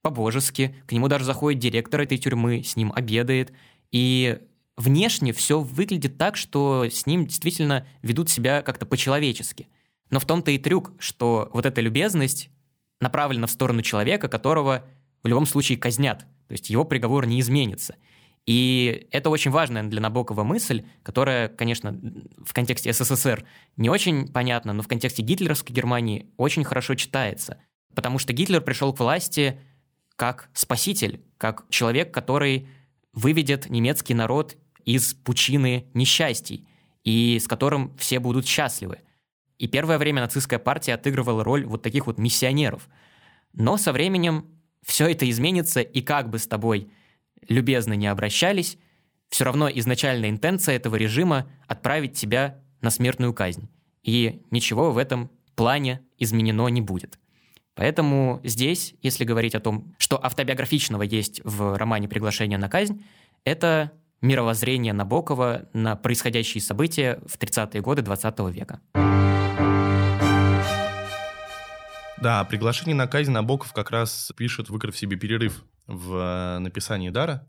по-божески. 0.03 0.75
К 0.87 0.93
нему 0.93 1.09
даже 1.09 1.25
заходит 1.25 1.61
директор 1.61 2.01
этой 2.01 2.19
тюрьмы, 2.19 2.63
с 2.65 2.77
ним 2.77 2.93
обедает. 2.95 3.53
И 3.93 4.39
внешне 4.77 5.33
все 5.33 5.61
выглядит 5.61 6.19
так, 6.19 6.37
что 6.37 6.85
с 6.85 7.07
ним 7.07 7.27
действительно 7.27 7.87
ведут 8.03 8.31
себя 8.31 8.63
как-то 8.63 8.87
по-человечески. 8.87 9.69
Но 10.11 10.19
в 10.19 10.25
том-то 10.25 10.51
и 10.51 10.59
трюк, 10.59 10.93
что 10.99 11.51
вот 11.53 11.67
эта 11.67 11.81
любезность 11.81 12.51
направлена 13.01 13.47
в 13.47 13.51
сторону 13.51 13.83
человека, 13.83 14.29
которого 14.29 14.85
в 15.23 15.29
любом 15.29 15.47
случае 15.47 15.79
казнят. 15.79 16.21
То 16.49 16.53
есть 16.53 16.71
его 16.71 16.85
приговор 16.85 17.27
не 17.27 17.41
изменится. 17.41 17.97
И 18.47 19.09
это 19.11 19.29
очень 19.29 19.51
важная 19.51 19.83
для 19.83 20.01
Набокова 20.01 20.45
мысль, 20.45 20.85
которая, 21.03 21.49
конечно, 21.49 22.01
в 22.45 22.55
контексте 22.55 22.93
СССР 22.93 23.45
не 23.77 23.91
очень 23.91 24.29
понятна, 24.33 24.73
но 24.73 24.83
в 24.83 24.89
контексте 24.89 25.23
гитлеровской 25.23 25.75
Германии 25.75 26.31
очень 26.37 26.63
хорошо 26.63 26.95
читается. 26.95 27.59
Потому 27.95 28.19
что 28.19 28.33
Гитлер 28.33 28.61
пришел 28.61 28.93
к 28.93 29.01
власти 29.01 29.61
как 30.15 30.49
спаситель, 30.53 31.25
как 31.39 31.65
человек, 31.71 32.15
который 32.15 32.69
выведет 33.13 33.69
немецкий 33.69 34.15
народ 34.15 34.57
из 34.85 35.15
пучины 35.15 35.87
несчастий 35.93 36.69
и 37.03 37.39
с 37.41 37.49
которым 37.49 37.97
все 37.97 38.21
будут 38.21 38.47
счастливы. 38.47 39.01
И 39.59 39.67
первое 39.67 39.99
время 39.99 40.23
нацистская 40.23 40.59
партия 40.59 40.95
отыгрывала 40.95 41.43
роль 41.43 41.65
вот 41.65 41.83
таких 41.83 42.07
вот 42.07 42.19
миссионеров. 42.19 42.89
Но 43.53 43.77
со 43.77 43.93
временем 43.93 44.47
все 44.85 45.09
это 45.09 45.29
изменится, 45.29 45.81
и 45.81 46.01
как 46.03 46.31
бы 46.31 46.39
с 46.39 46.47
тобой 46.47 46.91
любезно 47.49 47.95
не 47.95 48.07
обращались, 48.07 48.79
все 49.29 49.45
равно 49.45 49.69
изначальная 49.69 50.31
интенция 50.31 50.77
этого 50.77 50.97
режима 50.97 51.49
отправить 51.67 52.15
тебя 52.15 52.61
на 52.81 52.91
смертную 52.91 53.35
казнь. 53.35 53.69
И 54.03 54.43
ничего 54.51 54.93
в 54.93 54.99
этом 54.99 55.31
плане 55.57 56.03
изменено 56.19 56.69
не 56.69 56.81
будет. 56.81 57.19
Поэтому 57.75 58.41
здесь, 58.43 58.95
если 59.03 59.25
говорить 59.25 59.55
о 59.55 59.61
том, 59.61 59.95
что 59.99 60.25
автобиографичного 60.25 61.03
есть 61.03 61.41
в 61.45 61.77
романе 61.77 62.09
«Приглашение 62.09 62.59
на 62.59 62.69
казнь», 62.69 63.05
это 63.45 63.93
мировоззрение 64.23 64.93
Набокова 64.93 65.69
на 65.73 65.95
происходящие 65.97 66.63
события 66.63 67.21
в 67.27 67.39
30-е 67.39 67.83
годы 67.83 68.03
20 68.03 68.39
века. 68.51 68.81
Да, 72.19 72.45
приглашение 72.45 72.95
на 72.95 73.07
казнь 73.07 73.31
Набоков 73.31 73.73
как 73.75 73.91
раз 73.91 74.33
пишет, 74.37 74.71
выиграв 74.71 74.97
себе 74.97 75.17
перерыв 75.17 75.65
в 75.87 76.59
написании 76.59 77.11
«Дара». 77.11 77.49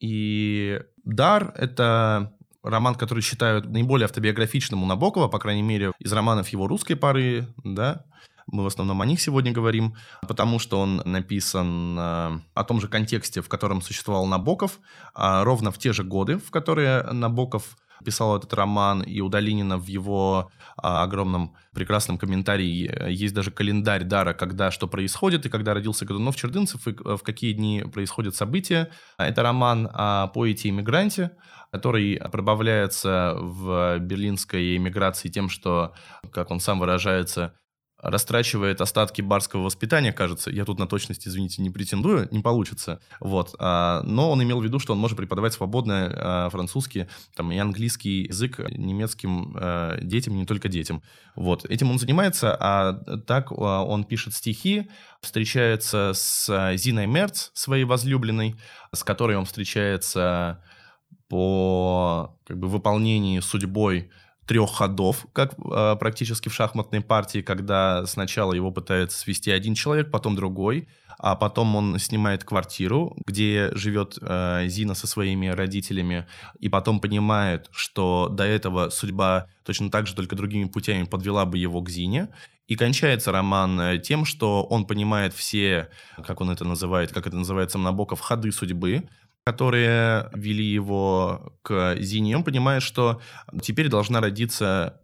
И 0.00 0.80
«Дар»— 1.04 1.52
это 1.56 2.34
роман, 2.62 2.94
который 2.94 3.20
считают 3.20 3.66
наиболее 3.66 4.06
автобиографичным 4.06 4.82
у 4.82 4.86
Набокова, 4.86 5.28
по 5.28 5.38
крайней 5.38 5.62
мере, 5.62 5.92
из 5.98 6.12
романов 6.12 6.48
его 6.48 6.66
русской 6.66 6.94
поры, 6.94 7.46
да, 7.62 8.04
мы 8.46 8.62
в 8.62 8.66
основном 8.66 9.00
о 9.00 9.06
них 9.06 9.20
сегодня 9.20 9.52
говорим, 9.52 9.96
потому 10.26 10.58
что 10.58 10.80
он 10.80 11.02
написан 11.04 11.98
э, 11.98 12.40
о 12.54 12.64
том 12.64 12.80
же 12.80 12.88
контексте, 12.88 13.40
в 13.40 13.48
котором 13.48 13.82
существовал 13.82 14.26
Набоков, 14.26 14.80
а 15.14 15.44
ровно 15.44 15.70
в 15.70 15.78
те 15.78 15.92
же 15.92 16.04
годы, 16.04 16.38
в 16.38 16.50
которые 16.50 17.02
Набоков 17.02 17.76
писал 18.04 18.36
этот 18.36 18.52
роман, 18.54 19.02
и 19.02 19.20
у 19.20 19.28
Долинина 19.28 19.78
в 19.78 19.86
его 19.86 20.50
а, 20.76 21.02
огромном 21.02 21.54
прекрасном 21.72 22.18
комментарии 22.18 22.88
э, 22.88 23.10
есть 23.10 23.34
даже 23.34 23.50
календарь 23.50 24.04
Дара, 24.04 24.34
когда 24.34 24.70
что 24.70 24.86
происходит, 24.86 25.46
и 25.46 25.48
когда 25.48 25.74
родился 25.74 26.04
Годунов 26.04 26.36
Чердынцев, 26.36 26.86
и 26.86 26.90
э, 26.90 27.16
в 27.16 27.22
какие 27.22 27.52
дни 27.52 27.84
происходят 27.92 28.34
события. 28.34 28.90
Это 29.18 29.42
роман 29.42 29.88
о 29.92 30.28
поэте-иммигранте, 30.28 31.32
который 31.72 32.20
пробавляется 32.30 33.36
в 33.38 33.98
берлинской 33.98 34.76
эмиграции 34.76 35.28
тем, 35.28 35.48
что, 35.48 35.94
как 36.30 36.50
он 36.50 36.60
сам 36.60 36.78
выражается, 36.78 37.54
растрачивает 38.04 38.80
остатки 38.80 39.22
барского 39.22 39.62
воспитания, 39.62 40.12
кажется. 40.12 40.50
Я 40.50 40.64
тут 40.64 40.78
на 40.78 40.86
точность, 40.86 41.26
извините, 41.26 41.62
не 41.62 41.70
претендую, 41.70 42.28
не 42.30 42.40
получится. 42.40 43.00
Вот. 43.18 43.54
А, 43.58 44.02
но 44.04 44.30
он 44.30 44.42
имел 44.42 44.60
в 44.60 44.64
виду, 44.64 44.78
что 44.78 44.92
он 44.92 44.98
может 44.98 45.16
преподавать 45.16 45.54
свободно 45.54 46.12
а, 46.14 46.50
французский 46.50 47.06
там, 47.34 47.50
и 47.50 47.58
английский 47.58 48.24
язык 48.24 48.58
немецким 48.70 49.56
а, 49.58 49.98
детям, 50.00 50.36
не 50.36 50.44
только 50.44 50.68
детям. 50.68 51.02
Вот. 51.34 51.64
Этим 51.64 51.90
он 51.90 51.98
занимается, 51.98 52.56
а 52.58 52.92
так 53.26 53.50
он 53.50 54.04
пишет 54.04 54.34
стихи, 54.34 54.88
встречается 55.20 56.12
с 56.14 56.74
Зиной 56.76 57.06
Мерц, 57.06 57.50
своей 57.54 57.84
возлюбленной, 57.84 58.56
с 58.92 59.02
которой 59.02 59.36
он 59.36 59.46
встречается 59.46 60.62
по 61.28 62.38
как 62.46 62.58
бы, 62.58 62.68
выполнении 62.68 63.40
судьбой 63.40 64.10
трех 64.46 64.70
ходов, 64.70 65.26
как 65.32 65.54
э, 65.58 65.96
практически 65.98 66.48
в 66.48 66.54
шахматной 66.54 67.00
партии, 67.00 67.40
когда 67.40 68.06
сначала 68.06 68.52
его 68.52 68.70
пытается 68.70 69.18
свести 69.18 69.50
один 69.50 69.74
человек, 69.74 70.10
потом 70.10 70.36
другой, 70.36 70.88
а 71.18 71.36
потом 71.36 71.76
он 71.76 71.98
снимает 71.98 72.44
квартиру, 72.44 73.16
где 73.26 73.70
живет 73.74 74.18
э, 74.20 74.64
Зина 74.66 74.94
со 74.94 75.06
своими 75.06 75.48
родителями, 75.48 76.26
и 76.58 76.68
потом 76.68 77.00
понимает, 77.00 77.68
что 77.72 78.28
до 78.28 78.44
этого 78.44 78.90
судьба 78.90 79.46
точно 79.64 79.90
так 79.90 80.06
же, 80.06 80.14
только 80.14 80.36
другими 80.36 80.66
путями 80.66 81.04
подвела 81.04 81.46
бы 81.46 81.58
его 81.58 81.80
к 81.82 81.88
Зине. 81.88 82.28
И 82.66 82.76
кончается 82.76 83.30
роман 83.30 83.78
э, 83.80 83.98
тем, 83.98 84.24
что 84.24 84.64
он 84.64 84.86
понимает 84.86 85.34
все, 85.34 85.88
как 86.22 86.40
он 86.40 86.50
это 86.50 86.64
называет, 86.64 87.12
как 87.12 87.26
это 87.26 87.36
называется 87.36 87.78
Набоков, 87.78 88.20
ходы 88.20 88.52
судьбы, 88.52 89.08
которые 89.44 90.30
вели 90.32 90.64
его 90.64 91.52
к 91.62 91.96
Зине, 92.00 92.36
он 92.36 92.44
понимает, 92.44 92.82
что 92.82 93.20
теперь 93.60 93.88
должна 93.88 94.20
родиться 94.20 95.00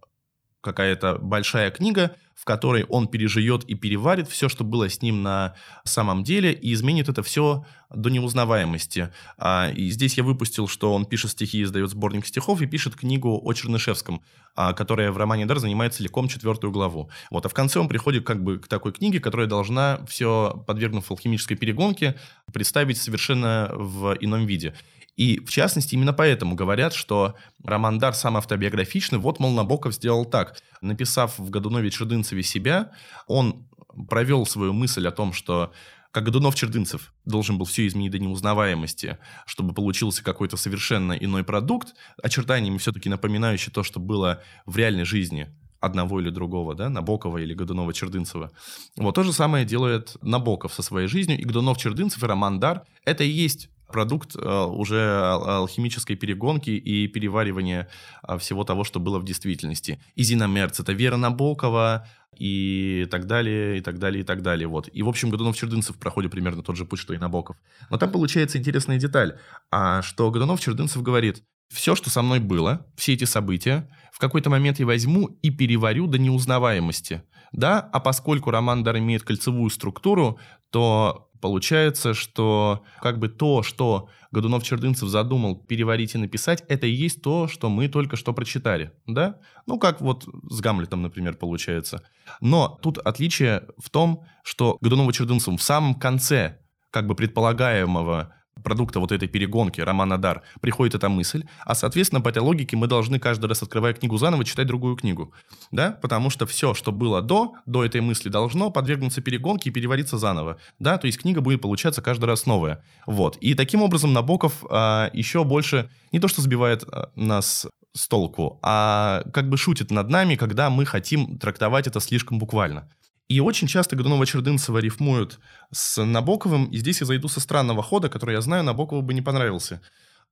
какая-то 0.61 1.17
большая 1.19 1.71
книга, 1.71 2.15
в 2.41 2.45
которой 2.45 2.85
он 2.85 3.07
переживет 3.07 3.63
и 3.65 3.75
переварит 3.75 4.27
все, 4.27 4.49
что 4.49 4.63
было 4.63 4.89
с 4.89 5.03
ним 5.03 5.21
на 5.21 5.53
самом 5.83 6.23
деле, 6.23 6.51
и 6.51 6.73
изменит 6.73 7.07
это 7.07 7.21
все 7.21 7.65
до 7.93 8.09
неузнаваемости. 8.09 9.11
А, 9.37 9.69
и 9.69 9.89
здесь 9.89 10.17
я 10.17 10.23
выпустил, 10.23 10.67
что 10.67 10.93
он 10.93 11.05
пишет 11.05 11.31
стихи, 11.31 11.61
издает 11.61 11.91
сборник 11.91 12.25
стихов 12.25 12.61
и 12.61 12.65
пишет 12.65 12.95
книгу 12.95 13.39
о 13.43 13.53
Чернышевском, 13.53 14.23
а, 14.55 14.73
которая 14.73 15.11
в 15.11 15.17
романе 15.17 15.45
«Дар» 15.45 15.59
занимает 15.59 15.93
целиком 15.93 16.27
четвертую 16.27 16.71
главу. 16.71 17.11
Вот, 17.29 17.45
а 17.45 17.49
в 17.49 17.53
конце 17.53 17.79
он 17.79 17.87
приходит 17.87 18.25
как 18.25 18.43
бы 18.43 18.57
к 18.57 18.67
такой 18.67 18.91
книге, 18.91 19.19
которая 19.19 19.47
должна 19.47 20.03
все, 20.07 20.63
подвергнув 20.65 21.11
алхимической 21.11 21.57
перегонке, 21.57 22.15
представить 22.51 22.97
совершенно 22.97 23.69
в 23.71 24.17
ином 24.19 24.47
виде. 24.47 24.73
И, 25.15 25.39
в 25.39 25.49
частности, 25.49 25.95
именно 25.95 26.13
поэтому 26.13 26.55
говорят, 26.55 26.93
что 26.93 27.35
роман 27.63 27.99
«Дар» 27.99 28.13
сам 28.13 28.37
автобиографичный. 28.37 29.19
Вот, 29.19 29.39
мол, 29.39 29.51
Набоков 29.51 29.93
сделал 29.93 30.25
так. 30.25 30.57
Написав 30.81 31.37
в 31.37 31.49
Годунове-Чердынцеве 31.49 32.43
себя, 32.43 32.91
он 33.27 33.67
провел 34.09 34.45
свою 34.45 34.73
мысль 34.73 35.07
о 35.07 35.11
том, 35.11 35.33
что 35.33 35.73
как 36.11 36.25
Годунов-Чердынцев 36.25 37.13
должен 37.25 37.57
был 37.57 37.65
все 37.65 37.87
изменить 37.87 38.11
до 38.11 38.19
неузнаваемости, 38.19 39.17
чтобы 39.45 39.73
получился 39.73 40.23
какой-то 40.23 40.57
совершенно 40.57 41.13
иной 41.13 41.43
продукт, 41.43 41.93
очертаниями 42.21 42.77
все-таки 42.77 43.09
напоминающий 43.09 43.71
то, 43.71 43.83
что 43.83 43.99
было 43.99 44.41
в 44.65 44.75
реальной 44.75 45.05
жизни 45.05 45.55
одного 45.79 46.19
или 46.19 46.29
другого, 46.29 46.75
да, 46.75 46.89
Набокова 46.89 47.39
или 47.39 47.55
Годунова-Чердынцева. 47.55 48.51
Вот 48.97 49.15
то 49.15 49.23
же 49.23 49.33
самое 49.33 49.65
делает 49.65 50.15
Набоков 50.21 50.73
со 50.73 50.83
своей 50.83 51.07
жизнью, 51.07 51.39
и 51.39 51.45
Годунов-Чердынцев, 51.45 52.23
и 52.23 52.27
Роман 52.27 52.59
Дар— 52.59 52.83
это 53.05 53.23
и 53.23 53.29
есть 53.29 53.69
продукт 53.91 54.35
э, 54.35 54.63
уже 54.65 55.21
алхимической 55.21 56.15
перегонки 56.15 56.71
и 56.71 57.07
переваривания 57.07 57.87
э, 58.27 58.37
всего 58.37 58.63
того, 58.63 58.83
что 58.83 58.99
было 58.99 59.19
в 59.19 59.25
действительности. 59.25 60.01
И 60.15 60.23
Зина 60.23 60.47
Мерц, 60.47 60.79
это 60.79 60.93
Вера 60.93 61.17
Набокова, 61.17 62.07
и 62.37 63.07
так 63.11 63.27
далее, 63.27 63.77
и 63.77 63.81
так 63.81 63.99
далее, 63.99 64.21
и 64.21 64.23
так 64.23 64.41
далее. 64.41 64.67
Вот. 64.67 64.89
И, 64.91 65.03
в 65.03 65.09
общем, 65.09 65.29
Годунов-Чердынцев 65.29 65.97
проходит 65.99 66.31
примерно 66.31 66.63
тот 66.63 66.75
же 66.75 66.85
путь, 66.85 66.99
что 66.99 67.13
и 67.13 67.17
Набоков. 67.17 67.57
Но 67.89 67.97
там 67.97 68.11
получается 68.11 68.57
интересная 68.57 68.97
деталь, 68.97 69.37
а 69.69 70.01
что 70.01 70.31
Годунов-Чердынцев 70.31 71.01
говорит, 71.01 71.43
все, 71.69 71.95
что 71.95 72.09
со 72.09 72.21
мной 72.21 72.39
было, 72.39 72.85
все 72.95 73.13
эти 73.13 73.25
события, 73.25 73.89
в 74.11 74.19
какой-то 74.19 74.49
момент 74.49 74.79
я 74.79 74.85
возьму 74.85 75.27
и 75.41 75.49
переварю 75.51 76.07
до 76.07 76.17
неузнаваемости. 76.17 77.23
Да, 77.51 77.79
а 77.79 77.99
поскольку 77.99 78.49
роман 78.49 78.83
Дар 78.83 78.97
имеет 78.97 79.23
кольцевую 79.23 79.69
структуру, 79.69 80.39
то 80.69 81.30
Получается, 81.41 82.13
что 82.13 82.83
как 83.01 83.19
бы 83.19 83.27
то, 83.27 83.63
что 83.63 84.09
Годунов-Чердынцев 84.31 85.09
задумал 85.09 85.55
переварить 85.55 86.15
и 86.15 86.19
написать, 86.19 86.63
это 86.67 86.85
и 86.87 86.91
есть 86.91 87.21
то, 87.21 87.47
что 87.47 87.69
мы 87.69 87.87
только 87.87 88.15
что 88.15 88.33
прочитали, 88.33 88.93
да? 89.07 89.39
Ну, 89.65 89.79
как 89.79 90.01
вот 90.01 90.25
с 90.49 90.61
Гамлетом, 90.61 91.01
например, 91.01 91.35
получается. 91.35 92.03
Но 92.39 92.79
тут 92.81 92.99
отличие 92.99 93.67
в 93.77 93.89
том, 93.89 94.23
что 94.43 94.77
Годунова-Чердынцев 94.81 95.57
в 95.57 95.63
самом 95.63 95.95
конце 95.95 96.59
как 96.91 97.07
бы 97.07 97.15
предполагаемого 97.15 98.33
продукта 98.63 98.99
вот 98.99 99.11
этой 99.11 99.27
перегонки 99.27 99.81
романа 99.81 100.17
«Дар» 100.17 100.43
приходит 100.61 100.95
эта 100.95 101.09
мысль, 101.09 101.45
а, 101.65 101.75
соответственно, 101.75 102.21
по 102.21 102.29
этой 102.29 102.39
логике 102.39 102.77
мы 102.77 102.87
должны 102.87 103.19
каждый 103.19 103.47
раз, 103.47 103.63
открывая 103.63 103.93
книгу 103.93 104.17
заново, 104.17 104.45
читать 104.45 104.67
другую 104.67 104.95
книгу, 104.95 105.33
да, 105.71 105.91
потому 106.01 106.29
что 106.29 106.45
все, 106.45 106.73
что 106.73 106.91
было 106.91 107.21
до, 107.21 107.53
до 107.65 107.83
этой 107.83 108.01
мысли, 108.01 108.29
должно 108.29 108.69
подвергнуться 108.69 109.21
перегонке 109.21 109.69
и 109.69 109.73
перевариться 109.73 110.17
заново, 110.17 110.57
да, 110.79 110.97
то 110.97 111.07
есть 111.07 111.19
книга 111.19 111.41
будет 111.41 111.61
получаться 111.61 112.01
каждый 112.01 112.25
раз 112.25 112.45
новая, 112.45 112.83
вот. 113.05 113.37
И 113.37 113.53
таким 113.53 113.81
образом 113.81 114.13
Набоков 114.13 114.63
а, 114.69 115.09
еще 115.13 115.43
больше 115.43 115.89
не 116.11 116.19
то 116.19 116.27
что 116.27 116.41
сбивает 116.41 116.83
а, 116.83 117.11
нас 117.15 117.67
с 117.93 118.07
толку, 118.07 118.59
а 118.61 119.23
как 119.33 119.49
бы 119.49 119.57
шутит 119.57 119.91
над 119.91 120.09
нами, 120.09 120.35
когда 120.35 120.69
мы 120.69 120.85
хотим 120.85 121.37
трактовать 121.37 121.87
это 121.87 121.99
слишком 121.99 122.39
буквально. 122.39 122.89
И 123.31 123.39
очень 123.39 123.67
часто 123.67 123.95
Годунова-Чердынцева 123.95 124.79
рифмуют 124.79 125.39
с 125.71 126.03
Набоковым, 126.03 126.65
и 126.65 126.77
здесь 126.79 126.99
я 126.99 127.07
зайду 127.07 127.29
со 127.29 127.39
странного 127.39 127.81
хода, 127.81 128.09
который, 128.09 128.35
я 128.35 128.41
знаю, 128.41 128.61
Набокову 128.65 129.01
бы 129.01 129.13
не 129.13 129.21
понравился. 129.21 129.81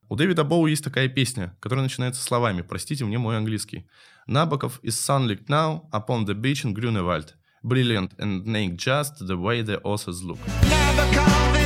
У 0.10 0.18
Дэвида 0.18 0.44
Боу 0.44 0.68
есть 0.68 0.84
такая 0.84 1.08
песня, 1.08 1.56
которая 1.62 1.84
начинается 1.84 2.22
словами, 2.22 2.62
простите 2.62 3.06
мне 3.06 3.18
мой 3.18 3.38
английский. 3.38 3.88
Набоков 4.28 4.82
is 4.84 4.98
sunlit 4.98 5.46
now 5.48 5.84
upon 5.94 6.26
the 6.26 6.34
beach 6.34 6.66
in 6.66 6.74
Grunewald. 6.74 7.36
brilliant 7.64 8.12
and 8.20 8.46
make 8.46 8.76
just 8.76 9.26
the 9.28 9.38
way 9.38 9.62
the 9.62 9.82
authors 9.84 10.22
look. 10.22 10.40
Never 10.64 11.59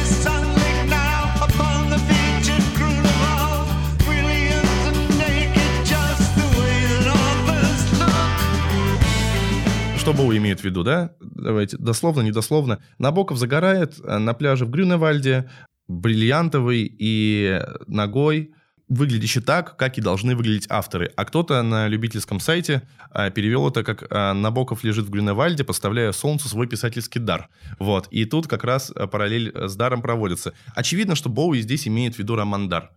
Что 10.04 10.12
Боу 10.12 10.36
имеет 10.36 10.60
в 10.60 10.66
виду, 10.66 10.84
да? 10.84 11.12
Давайте, 11.22 11.78
дословно, 11.78 12.20
недословно. 12.20 12.80
Набоков 12.98 13.38
загорает 13.38 14.02
э, 14.04 14.18
на 14.18 14.34
пляже 14.34 14.66
в 14.66 14.70
Грюневальде, 14.70 15.50
бриллиантовый 15.88 16.94
и 17.00 17.62
ногой, 17.88 18.54
выглядящий 18.90 19.40
так, 19.40 19.78
как 19.78 19.98
и 19.98 20.02
должны 20.02 20.36
выглядеть 20.36 20.66
авторы. 20.68 21.14
А 21.16 21.24
кто-то 21.24 21.62
на 21.62 21.88
любительском 21.88 22.42
сайте 22.42 22.82
а, 23.12 23.30
перевел 23.30 23.70
это 23.70 23.86
как 23.86 24.06
а, 24.10 24.34
«Набоков 24.34 24.84
лежит 24.84 25.06
в 25.06 25.10
Грюневальде, 25.10 25.64
поставляя 25.64 26.12
солнцу 26.12 26.50
свой 26.50 26.68
писательский 26.68 27.22
дар». 27.22 27.48
Вот. 27.80 28.10
И 28.12 28.26
тут 28.26 28.48
как 28.48 28.66
раз 28.66 28.92
параллель 29.10 29.54
с 29.56 29.74
даром 29.78 30.02
проводится. 30.02 30.52
Очевидно, 30.76 31.16
что 31.16 31.30
Боуи 31.30 31.62
здесь 31.62 31.88
имеет 31.88 32.16
в 32.16 32.20
виду 32.20 32.36
роман 32.36 32.68
«Дар». 32.68 32.92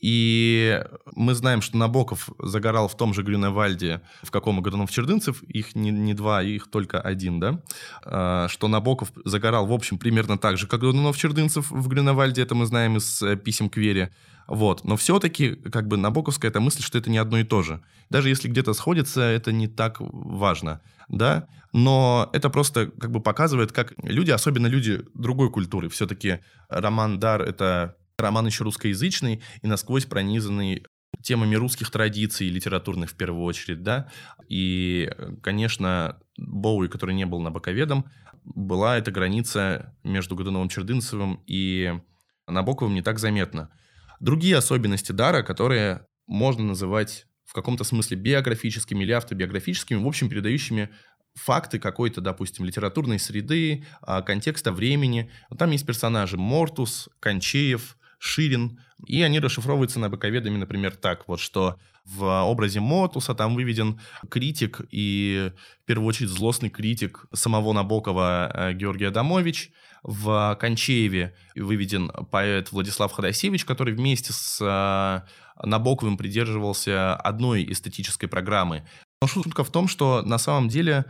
И 0.00 0.82
мы 1.14 1.34
знаем, 1.34 1.60
что 1.60 1.76
Набоков 1.76 2.30
загорал 2.38 2.88
в 2.88 2.96
том 2.96 3.12
же 3.12 3.22
Грюневальде, 3.22 4.00
в 4.22 4.30
каком 4.30 4.62
году 4.62 4.86
в 4.86 4.90
Чердынцев, 4.90 5.42
их 5.42 5.74
не, 5.74 5.90
не 5.90 6.14
два, 6.14 6.42
их 6.42 6.70
только 6.70 7.00
один, 7.00 7.38
да, 7.38 7.60
а, 8.04 8.48
что 8.48 8.68
Набоков 8.68 9.12
загорал, 9.24 9.66
в 9.66 9.72
общем, 9.72 9.98
примерно 9.98 10.38
так 10.38 10.56
же, 10.56 10.66
как 10.66 10.80
Годунов 10.80 11.18
Чердынцев 11.18 11.70
в 11.70 11.88
Грюневальде, 11.88 12.42
это 12.42 12.54
мы 12.54 12.64
знаем 12.64 12.96
из 12.96 13.22
э, 13.22 13.36
писем 13.36 13.68
к 13.68 13.76
Вере, 13.76 14.10
вот. 14.46 14.84
Но 14.84 14.96
все-таки, 14.96 15.54
как 15.54 15.86
бы, 15.86 15.96
Набоковская 15.96 16.50
эта 16.50 16.60
мысль, 16.60 16.82
что 16.82 16.98
это 16.98 17.10
не 17.10 17.18
одно 17.18 17.38
и 17.38 17.44
то 17.44 17.62
же. 17.62 17.82
Даже 18.08 18.30
если 18.30 18.48
где-то 18.48 18.72
сходится, 18.72 19.20
это 19.20 19.52
не 19.52 19.68
так 19.68 19.98
важно, 20.00 20.80
да, 21.08 21.46
но 21.72 22.28
это 22.32 22.50
просто 22.50 22.86
как 22.86 23.12
бы 23.12 23.20
показывает, 23.20 23.70
как 23.70 23.92
люди, 24.02 24.30
особенно 24.30 24.66
люди 24.66 25.04
другой 25.14 25.50
культуры, 25.50 25.88
все-таки 25.88 26.40
роман 26.68 27.20
«Дар»— 27.20 27.42
это 27.42 27.96
роман 28.20 28.46
еще 28.46 28.64
русскоязычный 28.64 29.42
и 29.62 29.66
насквозь 29.66 30.06
пронизанный 30.06 30.84
темами 31.22 31.54
русских 31.54 31.90
традиций, 31.90 32.48
литературных 32.48 33.10
в 33.10 33.14
первую 33.14 33.44
очередь, 33.44 33.82
да. 33.82 34.10
И, 34.48 35.10
конечно, 35.42 36.18
Боуи, 36.38 36.88
который 36.88 37.14
не 37.14 37.26
был 37.26 37.40
набоковедом, 37.40 38.06
была 38.44 38.96
эта 38.96 39.10
граница 39.10 39.94
между 40.02 40.34
Годуновым 40.34 40.68
Чердынцевым 40.68 41.42
и 41.46 42.00
Набоковым 42.46 42.94
не 42.94 43.02
так 43.02 43.18
заметна. 43.18 43.70
Другие 44.18 44.56
особенности 44.56 45.12
Дара, 45.12 45.42
которые 45.42 46.06
можно 46.26 46.64
называть 46.64 47.26
в 47.44 47.52
каком-то 47.52 47.84
смысле 47.84 48.16
биографическими 48.16 49.02
или 49.02 49.12
автобиографическими, 49.12 50.02
в 50.02 50.06
общем, 50.06 50.28
передающими 50.28 50.90
факты 51.34 51.78
какой-то, 51.78 52.20
допустим, 52.20 52.64
литературной 52.64 53.18
среды, 53.18 53.84
а, 54.02 54.22
контекста 54.22 54.72
времени. 54.72 55.30
Там 55.58 55.70
есть 55.70 55.86
персонажи 55.86 56.36
Мортус, 56.36 57.08
Кончеев, 57.20 57.96
Ширин, 58.20 58.78
и 59.06 59.22
они 59.22 59.40
расшифровываются 59.40 59.98
на 59.98 60.10
боковедами, 60.10 60.58
например, 60.58 60.94
так 60.94 61.26
вот, 61.26 61.40
что 61.40 61.78
в 62.04 62.44
образе 62.44 62.80
Мотуса 62.80 63.34
там 63.34 63.54
выведен 63.54 63.98
критик 64.28 64.82
и, 64.90 65.52
в 65.82 65.86
первую 65.86 66.06
очередь, 66.06 66.28
злостный 66.28 66.68
критик 66.68 67.24
самого 67.32 67.72
Набокова 67.72 68.50
э, 68.52 68.72
Георгий 68.74 69.06
Адамович. 69.06 69.70
В 70.02 70.56
Кончееве 70.60 71.34
выведен 71.54 72.10
поэт 72.30 72.72
Владислав 72.72 73.12
Ходосевич, 73.12 73.64
который 73.64 73.94
вместе 73.94 74.32
с 74.32 74.58
э, 74.60 75.66
Набоковым 75.66 76.18
придерживался 76.18 77.16
одной 77.16 77.70
эстетической 77.70 78.26
программы. 78.26 78.86
Но 79.22 79.28
шутка 79.28 79.64
в 79.64 79.70
том, 79.70 79.88
что 79.88 80.22
на 80.22 80.38
самом 80.38 80.68
деле 80.68 81.06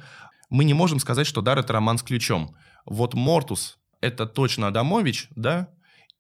мы 0.48 0.64
не 0.64 0.74
можем 0.74 1.00
сказать, 1.00 1.26
что 1.26 1.40
дар— 1.40 1.58
это 1.60 1.72
роман 1.72 1.98
с 1.98 2.02
ключом. 2.02 2.56
Вот 2.84 3.14
Мортус— 3.14 3.78
это 4.00 4.26
точно 4.26 4.68
Адамович, 4.68 5.28
да, 5.34 5.68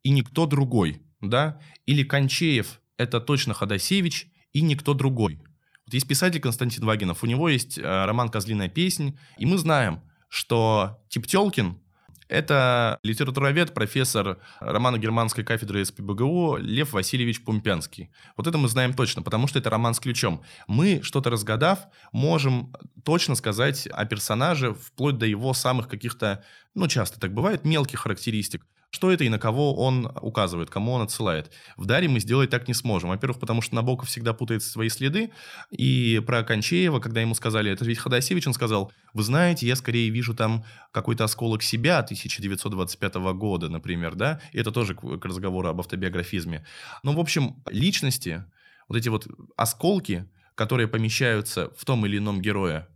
и 0.02 0.10
никто 0.10 0.46
другой, 0.46 1.02
да? 1.20 1.60
Или 1.86 2.02
Кончеев– 2.02 2.80
это 2.96 3.20
точно 3.20 3.54
Ходосевич 3.54 4.28
и 4.52 4.62
никто 4.62 4.94
другой. 4.94 5.40
Вот 5.86 5.94
есть 5.94 6.08
писатель 6.08 6.40
Константин 6.40 6.84
Вагинов, 6.84 7.22
у 7.22 7.26
него 7.26 7.48
есть 7.48 7.78
э, 7.78 7.82
роман 7.82 8.28
«Козлиная 8.28 8.68
песнь», 8.68 9.18
и 9.38 9.46
мы 9.46 9.58
знаем, 9.58 10.00
что 10.28 11.02
Типтелкин– 11.08 11.78
это 12.30 12.98
литературовед, 13.02 13.74
профессор 13.74 14.38
романо-германской 14.60 15.42
кафедры 15.42 15.84
СПБГУ 15.84 16.58
Лев 16.58 16.92
Васильевич 16.92 17.42
Пумпянский. 17.42 18.10
Вот 18.36 18.46
это 18.46 18.56
мы 18.56 18.68
знаем 18.68 18.94
точно, 18.94 19.22
потому 19.22 19.48
что 19.48 19.58
это 19.58 19.68
роман 19.68 19.94
с 19.94 20.00
ключом. 20.00 20.42
Мы, 20.68 21.00
что-то 21.02 21.30
разгадав, 21.30 21.88
можем 22.12 22.72
точно 23.04 23.34
сказать 23.34 23.88
о 23.88 24.04
персонаже, 24.04 24.74
вплоть 24.74 25.18
до 25.18 25.26
его 25.26 25.52
самых 25.54 25.88
каких-то, 25.88 26.44
ну, 26.74 26.86
часто 26.86 27.18
так 27.18 27.34
бывает, 27.34 27.64
мелких 27.64 27.98
характеристик 27.98 28.64
что 28.90 29.12
это 29.12 29.24
и 29.24 29.28
на 29.28 29.38
кого 29.38 29.74
он 29.74 30.10
указывает, 30.20 30.68
кому 30.68 30.92
он 30.92 31.02
отсылает. 31.02 31.50
В 31.76 31.86
Даре 31.86 32.08
мы 32.08 32.18
сделать 32.20 32.50
так 32.50 32.66
не 32.66 32.74
сможем. 32.74 33.10
Во-первых, 33.10 33.38
потому 33.38 33.62
что 33.62 33.76
Набоков 33.76 34.08
всегда 34.08 34.34
путает 34.34 34.62
свои 34.62 34.88
следы. 34.88 35.30
И 35.70 36.20
про 36.26 36.42
Кончеева, 36.42 36.98
когда 36.98 37.20
ему 37.20 37.34
сказали, 37.34 37.70
это 37.70 37.84
ведь 37.84 37.98
Ходосевич, 37.98 38.48
он 38.48 38.52
сказал, 38.52 38.92
вы 39.14 39.22
знаете, 39.22 39.66
я 39.66 39.76
скорее 39.76 40.10
вижу 40.10 40.34
там 40.34 40.64
какой-то 40.90 41.24
осколок 41.24 41.62
себя 41.62 41.98
1925 42.00 43.14
года, 43.34 43.68
например, 43.68 44.16
да? 44.16 44.40
И 44.52 44.58
это 44.58 44.72
тоже 44.72 44.94
к 44.94 45.24
разговору 45.24 45.68
об 45.68 45.78
автобиографизме. 45.80 46.66
Но, 47.04 47.12
в 47.12 47.20
общем, 47.20 47.62
личности, 47.68 48.44
вот 48.88 48.98
эти 48.98 49.08
вот 49.08 49.28
осколки, 49.56 50.28
которые 50.56 50.88
помещаются 50.88 51.70
в 51.76 51.84
том 51.84 52.04
или 52.06 52.18
ином 52.18 52.42
герое, 52.42 52.88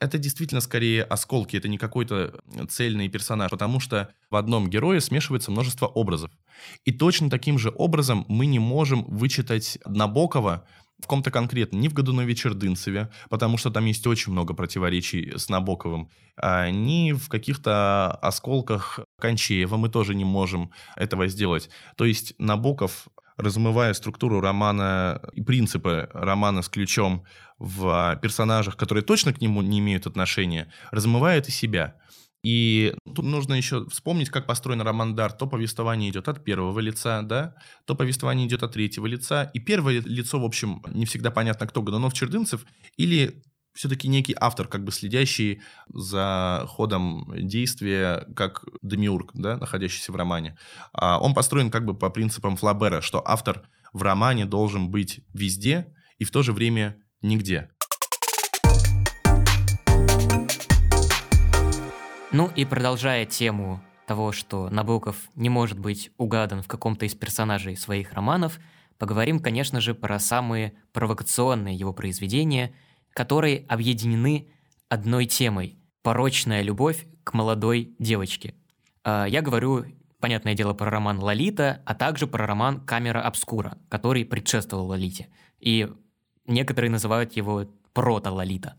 это 0.00 0.18
действительно 0.18 0.60
скорее 0.60 1.04
осколки, 1.04 1.56
это 1.56 1.68
не 1.68 1.78
какой-то 1.78 2.40
цельный 2.68 3.08
персонаж, 3.08 3.50
потому 3.50 3.80
что 3.80 4.12
в 4.30 4.36
одном 4.36 4.68
герое 4.68 5.00
смешивается 5.00 5.50
множество 5.50 5.86
образов. 5.86 6.30
И 6.84 6.92
точно 6.92 7.30
таким 7.30 7.58
же 7.58 7.72
образом 7.74 8.24
мы 8.28 8.46
не 8.46 8.58
можем 8.58 9.04
вычитать 9.04 9.78
Набокова 9.84 10.66
в 11.02 11.06
ком-то 11.06 11.30
конкретно, 11.30 11.76
ни 11.76 11.88
в 11.88 11.94
Годунове 11.94 12.34
Чердынцеве, 12.34 13.10
потому 13.30 13.56
что 13.56 13.70
там 13.70 13.86
есть 13.86 14.06
очень 14.06 14.32
много 14.32 14.52
противоречий 14.54 15.32
с 15.36 15.48
Набоковым, 15.48 16.10
а 16.36 16.70
ни 16.70 17.12
в 17.12 17.28
каких-то 17.28 18.18
осколках 18.20 19.00
Кончеева 19.18 19.76
мы 19.76 19.88
тоже 19.88 20.14
не 20.14 20.24
можем 20.24 20.72
этого 20.96 21.26
сделать. 21.28 21.70
То 21.96 22.04
есть 22.04 22.34
Набоков 22.38 23.08
размывая 23.40 23.92
структуру 23.94 24.40
романа 24.40 25.20
и 25.32 25.42
принципы 25.42 26.08
романа 26.12 26.62
с 26.62 26.68
ключом 26.68 27.24
в 27.58 28.18
персонажах, 28.22 28.76
которые 28.76 29.04
точно 29.04 29.32
к 29.32 29.40
нему 29.40 29.62
не 29.62 29.78
имеют 29.80 30.06
отношения, 30.06 30.72
размывает 30.90 31.48
и 31.48 31.52
себя. 31.52 31.96
И 32.42 32.94
тут 33.04 33.24
нужно 33.26 33.54
еще 33.54 33.86
вспомнить, 33.90 34.30
как 34.30 34.46
построен 34.46 34.80
роман 34.80 35.14
Дар. 35.14 35.32
То 35.32 35.46
повествование 35.46 36.10
идет 36.10 36.28
от 36.28 36.42
первого 36.42 36.80
лица, 36.80 37.20
да, 37.22 37.54
то 37.84 37.94
повествование 37.94 38.46
идет 38.46 38.62
от 38.62 38.72
третьего 38.72 39.06
лица. 39.06 39.50
И 39.52 39.60
первое 39.60 40.00
лицо, 40.00 40.40
в 40.40 40.44
общем, 40.44 40.82
не 40.88 41.04
всегда 41.04 41.30
понятно, 41.30 41.66
кто 41.66 41.82
Годунов 41.82 42.14
Чердынцев, 42.14 42.64
или 42.96 43.42
все-таки 43.72 44.08
некий 44.08 44.34
автор, 44.38 44.66
как 44.66 44.84
бы 44.84 44.92
следящий 44.92 45.62
за 45.88 46.64
ходом 46.68 47.32
действия, 47.36 48.26
как 48.34 48.64
демиург, 48.82 49.30
да, 49.34 49.56
находящийся 49.56 50.12
в 50.12 50.16
романе. 50.16 50.56
А 50.92 51.20
он 51.20 51.34
построен 51.34 51.70
как 51.70 51.84
бы 51.84 51.94
по 51.94 52.10
принципам 52.10 52.56
Флабера, 52.56 53.00
что 53.00 53.22
автор 53.26 53.62
в 53.92 54.02
романе 54.02 54.44
должен 54.44 54.90
быть 54.90 55.20
везде 55.32 55.94
и 56.18 56.24
в 56.24 56.30
то 56.30 56.42
же 56.42 56.52
время 56.52 56.96
нигде. 57.22 57.70
Ну 62.32 62.48
и 62.54 62.64
продолжая 62.64 63.26
тему 63.26 63.82
того, 64.06 64.32
что 64.32 64.68
Набоков 64.70 65.16
не 65.34 65.48
может 65.48 65.78
быть 65.78 66.10
угадан 66.16 66.62
в 66.62 66.68
каком-то 66.68 67.06
из 67.06 67.14
персонажей 67.14 67.76
своих 67.76 68.12
романов, 68.12 68.58
поговорим, 68.98 69.40
конечно 69.40 69.80
же, 69.80 69.94
про 69.94 70.18
самые 70.18 70.74
провокационные 70.92 71.76
его 71.76 71.92
произведения– 71.92 72.74
которые 73.20 73.66
объединены 73.68 74.48
одной 74.88 75.26
темой– 75.26 75.76
порочная 76.02 76.62
любовь 76.62 77.06
к 77.22 77.34
молодой 77.34 77.94
девочке. 77.98 78.54
А, 79.04 79.26
я 79.26 79.42
говорю, 79.42 79.84
понятное 80.20 80.54
дело, 80.54 80.72
про 80.72 80.88
роман 80.88 81.18
«Лолита», 81.18 81.82
а 81.84 81.94
также 81.94 82.26
про 82.26 82.46
роман 82.46 82.80
«Камера 82.80 83.20
обскура», 83.20 83.76
который 83.90 84.24
предшествовал 84.24 84.86
«Лолите». 84.86 85.28
И 85.58 85.86
некоторые 86.46 86.90
называют 86.90 87.36
его 87.36 87.66
«прото-Лолита». 87.92 88.76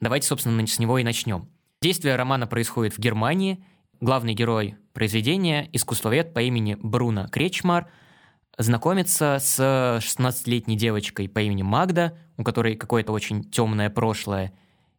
Давайте, 0.00 0.26
собственно, 0.26 0.66
с 0.66 0.80
него 0.80 0.98
и 0.98 1.04
начнем. 1.04 1.48
Действие 1.80 2.16
романа 2.16 2.48
происходит 2.48 2.92
в 2.92 2.98
Германии. 2.98 3.64
Главный 4.00 4.34
герой 4.34 4.78
произведения– 4.94 5.70
искусствовед 5.72 6.34
по 6.34 6.40
имени 6.40 6.74
Бруно 6.74 7.28
Кречмар– 7.28 7.88
знакомится 8.58 9.38
с 9.40 9.58
16-летней 10.00 10.76
девочкой 10.76 11.28
по 11.28 11.40
имени 11.40 11.62
Магда, 11.62 12.16
у 12.36 12.42
которой 12.42 12.76
какое-то 12.76 13.12
очень 13.12 13.44
темное 13.50 13.90
прошлое, 13.90 14.52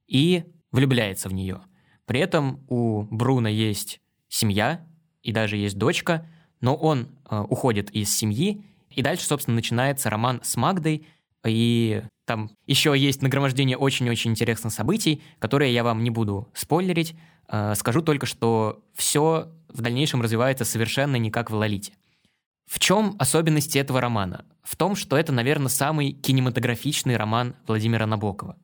и 0.08 0.46
влюбляется 0.72 1.30
в 1.30 1.34
нее. 1.34 1.62
При 2.06 2.20
этом 2.20 2.64
у 2.70 3.04
Бруна 3.04 3.48
есть 3.48 4.00
семья 4.30 4.86
и 5.22 5.32
даже 5.32 5.58
есть 5.58 5.78
дочка, 5.78 6.26
но 6.62 6.76
он 6.76 7.10
э, 7.30 7.40
уходит 7.50 7.92
из 7.92 8.16
семьи, 8.16 8.64
и 8.90 9.02
дальше, 9.02 9.26
собственно, 9.26 9.56
начинается 9.56 10.10
роман 10.10 10.40
с 10.44 10.56
Магдой, 10.56 11.06
и 11.46 12.04
Там 12.26 12.50
еще 12.66 12.94
есть 12.98 13.22
нагромождение 13.22 13.78
очень-очень 13.78 14.32
интересных 14.32 14.74
событий, 14.74 15.22
которые 15.40 15.74
я 15.74 15.84
вам 15.84 16.04
не 16.04 16.10
буду 16.10 16.50
спойлерить. 16.54 17.16
Э, 17.48 17.74
Скажу 17.76 18.02
только, 18.02 18.26
что 18.26 18.84
все 18.96 19.50
в 19.70 19.82
дальнейшем 19.82 20.22
развивается 20.22 20.66
совершенно 20.66 21.16
не 21.18 21.32
как 21.32 21.52
в 21.52 21.56
Лолите. 21.56 21.94
В 22.68 22.80
чем 22.80 23.16
особенности 23.18 23.78
этого 23.78 24.02
романа? 24.02 24.46
В 24.62 24.76
том, 24.76 24.96
что 24.96 25.18
это, 25.18 25.32
наверное, 25.32 25.70
самый 25.70 26.12
кинематографичный 26.12 27.16
роман 27.16 27.56
Владимира 27.66 28.06
Набокова. 28.06 28.58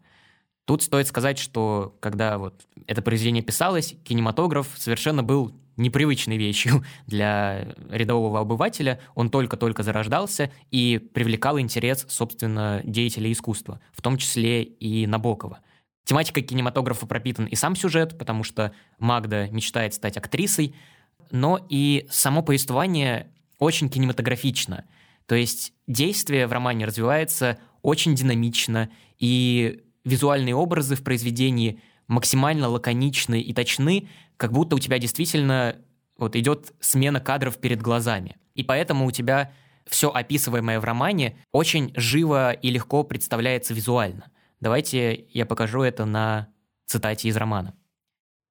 Тут 0.66 0.84
стоит 0.84 1.08
сказать, 1.08 1.40
что 1.40 1.96
когда 2.02 2.38
вот 2.38 2.68
это 2.86 3.02
произведение 3.02 3.44
писалось, 3.44 3.96
кинематограф 4.04 4.68
совершенно 4.76 5.24
был 5.24 5.54
непривычной 5.78 6.38
вещью 6.38 6.84
для 7.08 7.76
рядового 7.90 8.42
обывателя. 8.42 9.00
Он 9.16 9.30
только-только 9.30 9.84
зарождался 9.84 10.52
и 10.70 11.00
привлекал 11.14 11.58
интерес, 11.58 12.06
собственно, 12.10 12.82
деятелей 12.84 13.32
искусства, 13.32 13.80
в 13.94 14.02
том 14.02 14.18
числе 14.18 14.64
и 14.64 15.08
Набокова. 15.08 15.60
Тематика 16.04 16.42
кинематографа 16.42 17.06
пропитан 17.06 17.46
и 17.46 17.56
сам 17.56 17.78
сюжет, 17.78 18.18
потому 18.18 18.44
что 18.44 18.74
Магда 19.00 19.48
мечтает 19.48 19.94
стать 19.94 20.18
актрисой, 20.18 20.76
но 21.32 21.66
и 21.70 22.06
само 22.10 22.44
повествование 22.44 23.32
очень 23.60 23.90
кинематографично. 23.90 24.86
То 25.26 25.36
есть 25.36 25.74
действие 25.88 26.48
в 26.48 26.52
романе 26.52 26.86
развивается 26.86 27.58
очень 27.82 28.16
динамично, 28.16 28.90
и 29.20 29.84
визуальные 30.04 30.56
образы 30.56 30.96
в 30.96 31.04
произведении 31.04 31.82
максимально 32.08 32.68
лаконичны 32.68 33.42
и 33.42 33.54
точны, 33.54 34.10
как 34.38 34.52
будто 34.52 34.76
у 34.76 34.80
тебя 34.80 35.00
действительно 35.00 35.78
вот 36.18 36.36
идет 36.36 36.74
смена 36.80 37.20
кадров 37.20 37.58
перед 37.58 37.82
глазами. 37.82 38.36
И 38.56 38.64
поэтому 38.64 39.06
у 39.06 39.12
тебя 39.12 39.52
все 39.88 40.10
описываемое 40.10 40.80
в 40.80 40.84
романе 40.84 41.38
очень 41.52 41.94
живо 41.96 42.52
и 42.52 42.70
легко 42.70 43.04
представляется 43.04 43.74
визуально. 43.74 44.32
Давайте 44.60 45.26
я 45.30 45.46
покажу 45.46 45.82
это 45.82 46.06
на 46.06 46.50
цитате 46.86 47.28
из 47.28 47.36
романа. 47.36 47.74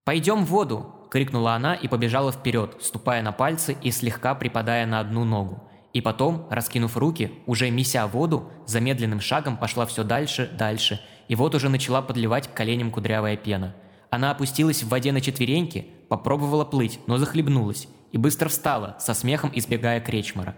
«Пойдем 0.05 0.44
в 0.44 0.48
воду!»— 0.48 0.94
крикнула 1.12 1.52
она 1.52 1.74
и 1.74 1.88
побежала 1.88 2.32
вперед, 2.32 2.78
ступая 2.80 3.20
на 3.20 3.32
пальцы 3.32 3.76
и 3.82 3.90
слегка 3.90 4.34
припадая 4.34 4.86
на 4.86 4.98
одну 4.98 5.24
ногу. 5.24 5.62
И 5.92 6.00
потом, 6.00 6.46
раскинув 6.48 6.96
руки, 6.96 7.32
уже 7.44 7.70
меся 7.70 8.06
воду, 8.06 8.50
замедленным 8.64 9.20
шагом 9.20 9.58
пошла 9.58 9.84
все 9.84 10.04
дальше, 10.04 10.50
дальше, 10.58 11.02
и 11.28 11.34
вот 11.34 11.54
уже 11.54 11.68
начала 11.68 12.00
подливать 12.00 12.48
к 12.48 12.54
коленям 12.54 12.90
кудрявая 12.90 13.36
пена. 13.36 13.74
Она 14.08 14.30
опустилась 14.30 14.82
в 14.82 14.88
воде 14.88 15.12
на 15.12 15.20
четвереньки, 15.20 15.86
попробовала 16.08 16.64
плыть, 16.64 16.98
но 17.06 17.18
захлебнулась, 17.18 17.88
и 18.10 18.16
быстро 18.16 18.48
встала, 18.48 18.96
со 18.98 19.12
смехом 19.12 19.50
избегая 19.52 20.00
кречмара. 20.00 20.56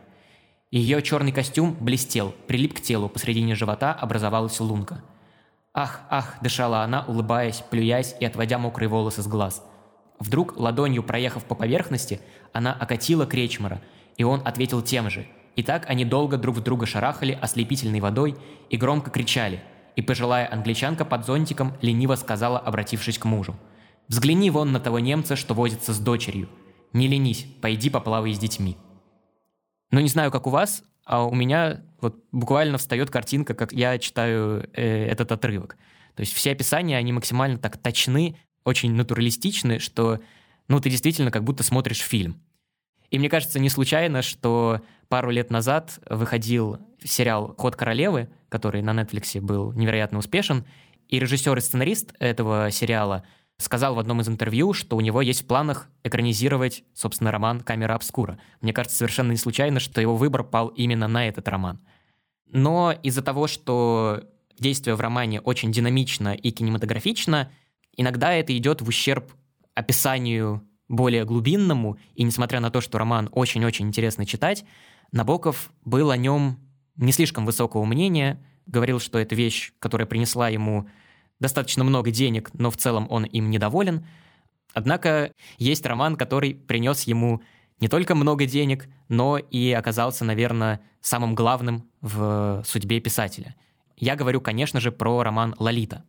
Ее 0.70 1.02
черный 1.02 1.32
костюм 1.32 1.76
блестел, 1.80 2.32
прилип 2.46 2.74
к 2.74 2.80
телу, 2.80 3.09
посредине 3.09 3.57
живота 3.57 3.92
образовалась 3.92 4.61
лунка. 4.61 5.02
«Ах, 5.72 6.02
ах!»– 6.11 6.36
дышала 6.42 6.82
она, 6.82 7.05
улыбаясь, 7.09 7.64
плюясь 7.68 8.14
и 8.20 8.24
отводя 8.24 8.59
мокрые 8.59 8.88
волосы 8.88 9.20
с 9.20 9.26
глаз. 9.26 9.61
Вдруг, 10.24 10.56
ладонью 10.56 11.02
проехав 11.02 11.44
по 11.44 11.54
поверхности, 11.54 12.18
она 12.54 12.72
окатила 12.72 13.26
Кречмара, 13.26 13.82
и 14.16 14.24
он 14.24 14.40
ответил 14.42 14.80
тем 14.80 15.10
же. 15.10 15.26
И 15.54 15.62
так 15.62 15.84
они 15.90 16.06
долго 16.06 16.38
друг 16.38 16.56
в 16.56 16.62
друга 16.62 16.86
шарахали 16.86 17.38
ослепительной 17.38 18.00
водой 18.00 18.34
и 18.70 18.78
громко 18.78 19.10
кричали. 19.10 19.62
И 19.96 20.02
пожилая 20.02 20.50
англичанка 20.50 21.04
под 21.04 21.26
зонтиком 21.26 21.74
лениво 21.82 22.14
сказала, 22.14 22.58
обратившись 22.58 23.18
к 23.18 23.26
мужу. 23.26 23.54
«Взгляни 24.08 24.50
вон 24.50 24.72
на 24.72 24.80
того 24.80 24.98
немца, 24.98 25.36
что 25.36 25.52
возится 25.52 25.92
с 25.92 25.98
дочерью. 25.98 26.48
Не 26.94 27.06
ленись, 27.06 27.46
пойди 27.60 27.90
поплавай 27.90 28.32
с 28.32 28.38
детьми». 28.38 28.78
Ну, 29.90 30.00
не 30.00 30.08
знаю, 30.08 30.30
как 30.30 30.46
у 30.46 30.50
вас, 30.50 30.84
а 31.04 31.24
у 31.24 31.34
меня 31.34 31.82
вот 32.00 32.16
буквально 32.32 32.78
встает 32.78 33.10
картинка, 33.10 33.52
как 33.52 33.74
я 33.74 33.98
читаю 33.98 34.70
э, 34.72 35.04
этот 35.04 35.32
отрывок. 35.32 35.76
То 36.16 36.22
есть 36.22 36.32
все 36.32 36.52
описания, 36.52 36.96
они 36.96 37.12
максимально 37.12 37.58
так 37.58 37.76
точны, 37.76 38.38
очень 38.64 38.94
натуралистичны, 38.94 39.78
что 39.78 40.20
ну, 40.68 40.80
ты 40.80 40.90
действительно 40.90 41.30
как 41.30 41.44
будто 41.44 41.62
смотришь 41.62 42.00
фильм. 42.00 42.40
И 43.10 43.18
мне 43.18 43.28
кажется, 43.28 43.60
не 43.60 43.68
случайно, 43.68 44.22
что 44.22 44.80
пару 45.08 45.30
лет 45.30 45.50
назад 45.50 46.00
выходил 46.08 46.78
сериал 47.04 47.54
«Ход 47.56 47.76
королевы», 47.76 48.28
который 48.48 48.82
на 48.82 48.90
Netflix 48.90 49.40
был 49.40 49.72
невероятно 49.72 50.18
успешен, 50.18 50.64
и 51.08 51.18
режиссер 51.18 51.56
и 51.56 51.60
сценарист 51.60 52.14
этого 52.18 52.70
сериала 52.70 53.24
сказал 53.58 53.94
в 53.94 53.98
одном 53.98 54.20
из 54.20 54.28
интервью, 54.28 54.72
что 54.72 54.96
у 54.96 55.00
него 55.00 55.22
есть 55.22 55.42
в 55.42 55.46
планах 55.46 55.88
экранизировать, 56.02 56.82
собственно, 56.92 57.30
роман 57.30 57.60
«Камера 57.60 57.94
обскура». 57.94 58.38
Мне 58.60 58.72
кажется, 58.72 58.98
совершенно 58.98 59.30
не 59.30 59.36
случайно, 59.36 59.78
что 59.78 60.00
его 60.00 60.16
выбор 60.16 60.42
пал 60.42 60.68
именно 60.68 61.06
на 61.06 61.28
этот 61.28 61.46
роман. 61.48 61.80
Но 62.50 62.92
из-за 63.02 63.22
того, 63.22 63.46
что 63.46 64.24
действие 64.58 64.96
в 64.96 65.00
романе 65.00 65.40
очень 65.40 65.72
динамично 65.72 66.34
и 66.34 66.50
кинематографично, 66.50 67.50
иногда 67.97 68.32
это 68.32 68.57
идет 68.57 68.82
в 68.82 68.88
ущерб 68.88 69.32
описанию 69.74 70.62
более 70.88 71.24
глубинному, 71.24 71.99
и 72.14 72.22
несмотря 72.22 72.61
на 72.61 72.70
то, 72.70 72.80
что 72.80 72.99
роман 72.99 73.28
очень-очень 73.32 73.86
интересно 73.86 74.26
читать, 74.26 74.64
Набоков 75.12 75.70
был 75.84 76.11
о 76.11 76.16
нем 76.16 76.59
не 76.97 77.12
слишком 77.12 77.47
высокого 77.47 77.84
мнения, 77.84 78.45
говорил, 78.66 79.01
что 79.01 79.18
это 79.18 79.34
вещь, 79.34 79.72
которая 79.78 80.07
принесла 80.07 80.49
ему 80.49 80.88
достаточно 81.40 81.84
много 81.84 82.11
денег, 82.11 82.51
но 82.55 82.70
в 82.70 82.76
целом 82.76 83.07
он 83.11 83.24
им 83.24 83.51
недоволен. 83.51 84.07
Однако 84.72 85.32
есть 85.59 85.86
роман, 85.86 86.16
который 86.16 86.55
принес 86.55 87.03
ему 87.05 87.42
не 87.80 87.88
только 87.88 88.14
много 88.14 88.47
денег, 88.47 88.88
но 89.09 89.38
и 89.38 89.72
оказался, 89.72 90.24
наверное, 90.24 90.80
самым 91.01 91.34
главным 91.34 91.88
в 92.01 92.62
судьбе 92.66 93.01
писателя. 93.01 93.55
Я 93.97 94.16
говорю, 94.16 94.40
конечно 94.40 94.80
же, 94.80 94.90
про 94.90 95.22
роман 95.22 95.55
«Лолита». 95.59 96.05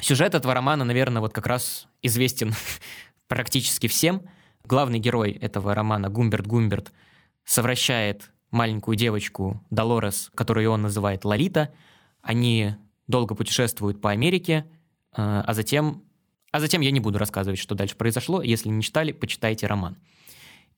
Сюжет 0.00 0.34
этого 0.34 0.54
романа, 0.54 0.84
наверное, 0.84 1.20
вот 1.20 1.32
как 1.32 1.46
раз 1.46 1.86
известен 2.02 2.52
практически 3.28 3.86
всем. 3.86 4.22
Главный 4.64 4.98
герой 4.98 5.32
этого 5.32 5.74
романа, 5.74 6.08
Гумберт 6.08 6.46
Гумберт, 6.46 6.92
совращает 7.44 8.30
маленькую 8.50 8.96
девочку 8.96 9.62
Долорес, 9.70 10.30
которую 10.34 10.70
он 10.70 10.82
называет 10.82 11.24
Лолита. 11.24 11.72
Они 12.22 12.74
долго 13.06 13.34
путешествуют 13.34 14.00
по 14.00 14.10
Америке, 14.10 14.66
э, 15.16 15.42
а 15.46 15.52
затем... 15.54 16.02
А 16.50 16.60
затем 16.60 16.80
я 16.82 16.92
не 16.92 17.00
буду 17.00 17.18
рассказывать, 17.18 17.58
что 17.58 17.74
дальше 17.74 17.96
произошло. 17.96 18.40
Если 18.40 18.68
не 18.68 18.80
читали, 18.80 19.10
почитайте 19.10 19.66
роман. 19.66 19.96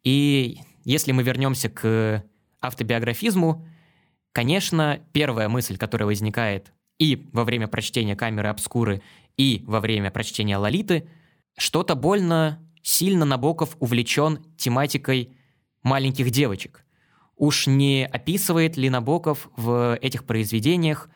И 0.03 0.61
если 0.85 1.13
мы 1.13 1.23
вернемся 1.23 1.69
к 1.69 2.25
автобиографизму, 2.63 3.67
конечно, 4.33 5.01
первая 5.13 5.51
мысль, 5.51 5.77
которая 5.77 6.07
возникает 6.07 6.73
и 6.99 7.29
во 7.33 7.45
время 7.45 7.69
прочтения 7.69 8.17
«Камеры 8.17 8.49
обскуры», 8.49 9.03
и 9.37 9.63
во 9.67 9.81
время 9.81 10.11
прочтения 10.11 10.57
«Лолиты», 10.57 11.09
что-то 11.59 11.95
больно 11.95 12.63
сильно 12.83 13.25
Набоков 13.25 13.77
увлечен 13.81 14.45
тематикой 14.57 15.37
маленьких 15.83 16.31
девочек. 16.31 16.85
Уж 17.37 17.67
не 17.67 18.07
описывает 18.07 18.77
ли 18.77 18.89
Набоков 18.89 19.49
в 19.57 19.99
этих 20.01 20.25
произведениях 20.25 21.11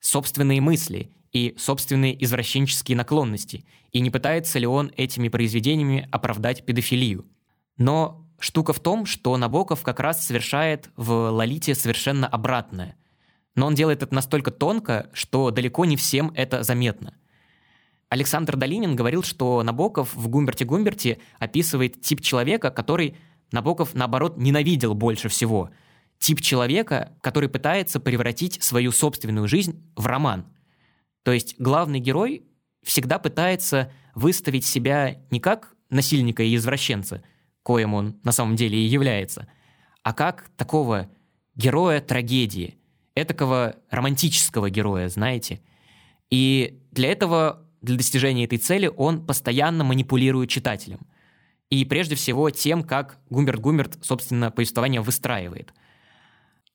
собственные 0.00 0.60
мысли 0.60 1.10
и 1.32 1.54
собственные 1.58 2.22
извращенческие 2.24 2.96
наклонности, 2.96 3.64
и 3.92 4.00
не 4.00 4.10
пытается 4.10 4.58
ли 4.58 4.66
он 4.66 4.92
этими 4.96 5.28
произведениями 5.28 6.08
оправдать 6.12 6.64
педофилию. 6.64 7.26
Но 7.76 8.26
штука 8.38 8.72
в 8.72 8.80
том, 8.80 9.06
что 9.06 9.36
Набоков 9.36 9.82
как 9.82 10.00
раз 10.00 10.24
совершает 10.24 10.90
в 10.96 11.30
«Лолите» 11.30 11.74
совершенно 11.74 12.26
обратное. 12.28 12.96
Но 13.56 13.66
он 13.66 13.74
делает 13.74 14.04
это 14.04 14.14
настолько 14.14 14.52
тонко, 14.52 15.10
что 15.12 15.50
далеко 15.50 15.84
не 15.84 15.96
всем 15.96 16.30
это 16.36 16.62
заметно– 16.62 17.14
Александр 18.08 18.56
Долинин 18.56 18.94
говорил, 18.94 19.22
что 19.22 19.62
Набоков 19.62 20.14
в 20.14 20.28
«Гумберте-Гумберте» 20.28 21.18
описывает 21.38 22.00
тип 22.00 22.20
человека, 22.20 22.70
который 22.70 23.16
Набоков, 23.50 23.94
наоборот, 23.94 24.36
ненавидел 24.36 24.94
больше 24.94 25.28
всего. 25.28 25.70
Тип 26.18 26.40
человека, 26.40 27.16
который 27.20 27.48
пытается 27.48 28.00
превратить 28.00 28.62
свою 28.62 28.92
собственную 28.92 29.48
жизнь 29.48 29.84
в 29.96 30.06
роман. 30.06 30.46
То 31.24 31.32
есть 31.32 31.56
главный 31.58 31.98
герой 31.98 32.44
всегда 32.84 33.18
пытается 33.18 33.92
выставить 34.14 34.64
себя 34.64 35.20
не 35.30 35.40
как 35.40 35.74
насильника 35.90 36.42
и 36.42 36.54
извращенца, 36.54 37.22
коим 37.62 37.94
он 37.94 38.20
на 38.22 38.32
самом 38.32 38.56
деле 38.56 38.78
и 38.78 38.86
является, 38.86 39.48
а 40.02 40.12
как 40.12 40.48
такого 40.56 41.10
героя 41.56 42.00
трагедии, 42.00 42.78
этакого 43.16 43.74
романтического 43.90 44.70
героя, 44.70 45.08
знаете. 45.08 45.60
И 46.30 46.80
для 46.92 47.10
этого 47.10 47.66
для 47.82 47.96
достижения 47.96 48.44
этой 48.44 48.58
цели 48.58 48.90
он 48.94 49.26
постоянно 49.26 49.82
манипулирует 49.82 50.50
читателем. 50.50 51.00
И 51.70 51.84
прежде 51.84 52.14
всего 52.14 52.50
тем, 52.50 52.84
как 52.84 53.18
Гумберт 53.28 53.60
Гумберт, 53.60 53.98
собственно, 54.02 54.50
повествование 54.50 55.00
выстраивает. 55.00 55.72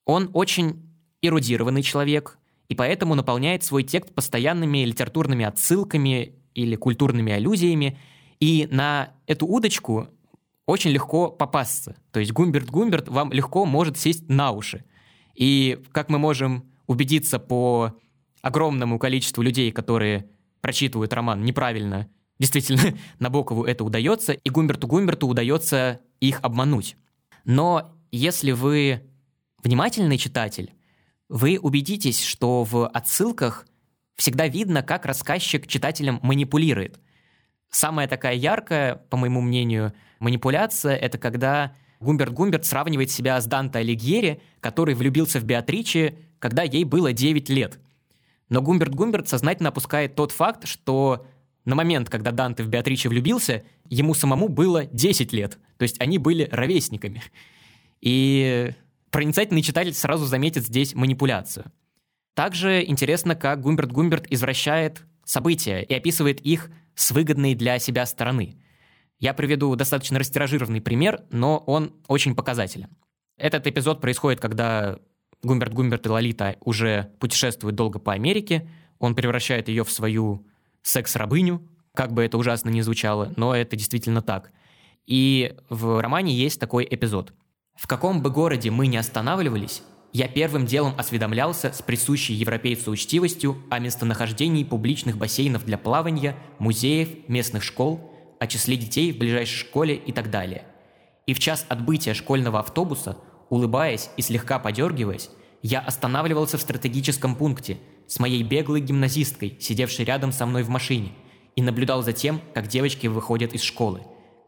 Он 0.05 0.29
очень 0.33 0.89
эрудированный 1.21 1.83
человек, 1.83 2.37
и 2.67 2.75
поэтому 2.75 3.15
наполняет 3.15 3.63
свой 3.63 3.83
текст 3.83 4.13
постоянными 4.13 4.79
литературными 4.79 5.45
отсылками 5.45 6.35
или 6.53 6.75
культурными 6.75 7.31
аллюзиями, 7.31 7.97
и 8.39 8.67
на 8.71 9.13
эту 9.27 9.45
удочку 9.45 10.09
очень 10.65 10.91
легко 10.91 11.29
попасться. 11.29 11.95
То 12.11 12.19
есть 12.19 12.31
Гумберт 12.31 12.69
Гумберт 12.69 13.07
вам 13.07 13.31
легко 13.31 13.65
может 13.65 13.97
сесть 13.97 14.27
на 14.29 14.51
уши. 14.51 14.83
И 15.35 15.81
как 15.91 16.09
мы 16.09 16.19
можем 16.19 16.71
убедиться 16.87 17.39
по 17.39 17.97
огромному 18.41 18.99
количеству 18.99 19.41
людей, 19.41 19.71
которые 19.71 20.29
прочитывают 20.61 21.13
роман 21.13 21.43
неправильно, 21.43 22.09
действительно, 22.39 22.97
Набокову 23.19 23.63
это 23.63 23.83
удается, 23.83 24.33
и 24.33 24.49
Гумберту 24.49 24.87
Гумберту 24.87 25.27
удается 25.27 26.01
их 26.19 26.39
обмануть. 26.41 26.97
Но 27.45 27.95
если 28.11 28.51
вы 28.51 29.09
внимательный 29.63 30.17
читатель, 30.17 30.73
вы 31.29 31.57
убедитесь, 31.59 32.23
что 32.23 32.63
в 32.63 32.87
отсылках 32.87 33.65
всегда 34.15 34.47
видно, 34.47 34.83
как 34.83 35.05
рассказчик 35.05 35.65
читателем 35.65 36.19
манипулирует. 36.21 36.99
Самая 37.69 38.07
такая 38.07 38.35
яркая, 38.35 38.95
по 38.95 39.17
моему 39.17 39.39
мнению, 39.39 39.93
манипуляция— 40.19 40.95
это 40.97 41.17
когда 41.17 41.73
Гумберт 42.01 42.33
Гумберт 42.33 42.65
сравнивает 42.65 43.11
себя 43.11 43.39
с 43.39 43.45
Данте 43.45 43.79
Алигьери, 43.79 44.41
который 44.59 44.95
влюбился 44.95 45.39
в 45.39 45.43
Беатриче, 45.43 46.17
когда 46.39 46.63
ей 46.63 46.83
было 46.83 47.13
9 47.13 47.49
лет. 47.49 47.79
Но 48.49 48.61
Гумберт 48.61 48.93
Гумберт 48.93 49.29
сознательно 49.29 49.69
опускает 49.69 50.15
тот 50.15 50.31
факт, 50.31 50.67
что 50.67 51.25
на 51.63 51.75
момент, 51.75 52.09
когда 52.09 52.31
Данте 52.31 52.63
в 52.63 52.67
Беатриче 52.67 53.07
влюбился, 53.07 53.63
ему 53.87 54.15
самому 54.15 54.49
было 54.49 54.85
10 54.85 55.31
лет. 55.31 55.59
То 55.77 55.83
есть 55.83 56.01
они 56.01 56.17
были 56.17 56.49
ровесниками. 56.51 57.21
И 58.01 58.71
проницательный 59.11 59.61
читатель 59.61 59.93
сразу 59.93 60.25
заметит 60.25 60.65
здесь 60.65 60.95
манипуляцию. 60.95 61.71
Также 62.33 62.83
интересно, 62.83 63.35
как 63.35 63.61
Гумберт 63.61 63.91
Гумберт 63.91 64.25
извращает 64.31 65.03
события 65.23 65.81
и 65.81 65.93
описывает 65.93 66.41
их 66.41 66.71
с 66.95 67.11
выгодной 67.11 67.53
для 67.53 67.77
себя 67.77 68.05
стороны. 68.07 68.57
Я 69.21 69.35
приведу 69.35 69.75
достаточно 69.75 70.17
растиражированный 70.17 70.81
пример, 70.81 71.23
но 71.29 71.59
он 71.59 71.93
очень 72.07 72.35
показателен. 72.35 72.89
Этот 73.37 73.67
эпизод 73.67 74.01
происходит, 74.01 74.39
когда 74.39 74.97
Гумберт 75.43 75.73
Гумберт 75.73 76.07
и 76.07 76.09
Лолита 76.09 76.57
уже 76.61 77.11
путешествуют 77.19 77.75
долго 77.75 77.99
по 77.99 78.13
Америке, 78.13 78.67
он 78.97 79.13
превращает 79.13 79.69
ее 79.69 79.83
в 79.83 79.91
свою 79.91 80.47
секс-рабыню, 80.81 81.61
как 81.93 82.13
бы 82.13 82.23
это 82.23 82.39
ужасно 82.39 82.69
ни 82.69 82.81
звучало, 82.81 83.31
но 83.37 83.55
это 83.55 83.75
действительно 83.75 84.23
так. 84.23 84.51
И 85.05 85.55
в 85.69 86.01
романе 86.01 86.33
есть 86.33 86.59
такой 86.59 86.87
эпизод. 86.89 87.31
В 87.75 87.85
каком 87.85 88.23
бы 88.23 88.31
городе 88.31 88.71
мы 88.71 88.87
ни 88.87 88.97
останавливались, 88.97 89.83
я 90.13 90.27
первым 90.27 90.65
делом 90.65 90.95
осведомлялся 90.97 91.71
с 91.71 91.83
присущей 91.83 92.33
европейцу 92.33 92.89
учтивостью 92.89 93.61
о 93.69 93.77
местонахождении 93.77 94.63
публичных 94.63 95.17
бассейнов 95.17 95.63
для 95.63 95.77
плавания, 95.77 96.35
музеев, 96.57 97.29
местных 97.29 97.61
школ, 97.61 98.10
о 98.41 98.47
числе 98.47 98.75
детей 98.75 99.13
в 99.13 99.19
ближайшей 99.19 99.55
школе 99.55 99.93
и 99.93 100.11
так 100.11 100.31
далее. 100.31 100.63
И 101.27 101.35
в 101.35 101.39
час 101.39 101.63
отбытия 101.69 102.15
школьного 102.15 102.57
автобуса, 102.57 103.15
улыбаясь 103.51 104.09
и 104.17 104.23
слегка 104.23 104.57
подергиваясь, 104.57 105.29
я 105.61 105.79
останавливался 105.79 106.57
в 106.57 106.61
стратегическом 106.61 107.35
пункте 107.35 107.77
с 108.07 108.17
моей 108.17 108.41
беглой 108.41 108.81
гимназисткой, 108.81 109.57
сидевшей 109.59 110.05
рядом 110.05 110.31
со 110.31 110.47
мной 110.47 110.63
в 110.63 110.69
машине, 110.69 111.11
и 111.55 111.61
наблюдал 111.61 112.01
за 112.01 112.13
тем, 112.13 112.41
как 112.55 112.67
девочки 112.67 113.05
выходят 113.05 113.53
из 113.53 113.61
школы. 113.61 114.01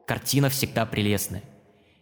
Картина 0.07 0.49
всегда 0.49 0.87
прелестная. 0.87 1.43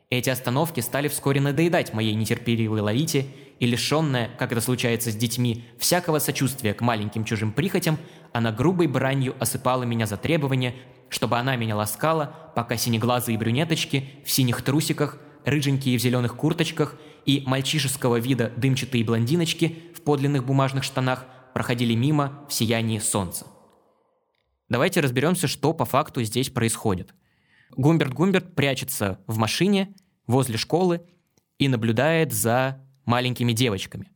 Эти 0.10 0.30
остановки 0.30 0.80
стали 0.80 1.10
вскоре 1.10 1.42
надоедать 1.42 1.94
моей 1.94 2.14
нетерпеливой 2.14 2.80
Лолите, 2.80 3.26
и 3.60 3.66
лишенная, 3.66 4.30
как 4.39 4.54
это 4.54 4.62
случается 4.62 5.12
с 5.12 5.16
детьми, 5.16 5.66
всякого 5.78 6.20
сочувствия 6.20 6.74
к 6.74 6.80
маленьким 6.80 7.26
чужим 7.26 7.52
прихотям, 7.52 8.00
она 8.34 8.52
грубой 8.52 8.88
бранью 8.88 9.36
осыпала 9.40 9.84
меня 9.84 10.06
за 10.06 10.18
требование, 10.18 10.76
чтобы 11.10 11.38
она 11.38 11.56
меня 11.56 11.76
ласкала, 11.76 12.52
пока 12.56 12.78
синеглазые 12.78 13.38
брюнеточки 13.38 14.10
в 14.26 14.32
синих 14.32 14.62
трусиках, 14.62 15.18
рыженькие 15.44 15.98
в 15.98 16.02
зеленых 16.02 16.36
курточках 16.36 16.96
и 17.26 17.44
мальчишеского 17.46 18.18
вида 18.18 18.52
дымчатые 18.56 19.04
блондиночки 19.04 19.84
в 19.94 20.02
подлинных 20.02 20.46
бумажных 20.46 20.84
штанах 20.84 21.26
проходили 21.54 21.94
мимо 21.94 22.46
в 22.50 22.54
сиянии 22.54 23.00
солнца. 23.00 23.46
Давайте 24.70 25.02
разберемся, 25.02 25.48
что 25.48 25.74
по 25.74 25.84
факту 25.84 26.24
здесь 26.24 26.50
происходит. 26.50 27.14
Гумберт 27.76 28.14
Гумберт 28.14 28.56
прячется 28.56 29.20
в 29.28 29.38
машине 29.38 29.94
возле 30.28 30.58
школы 30.58 31.02
и 31.58 31.68
наблюдает 31.68 32.32
за 32.32 32.82
маленькими 33.06 33.52
девочками. 33.52 34.12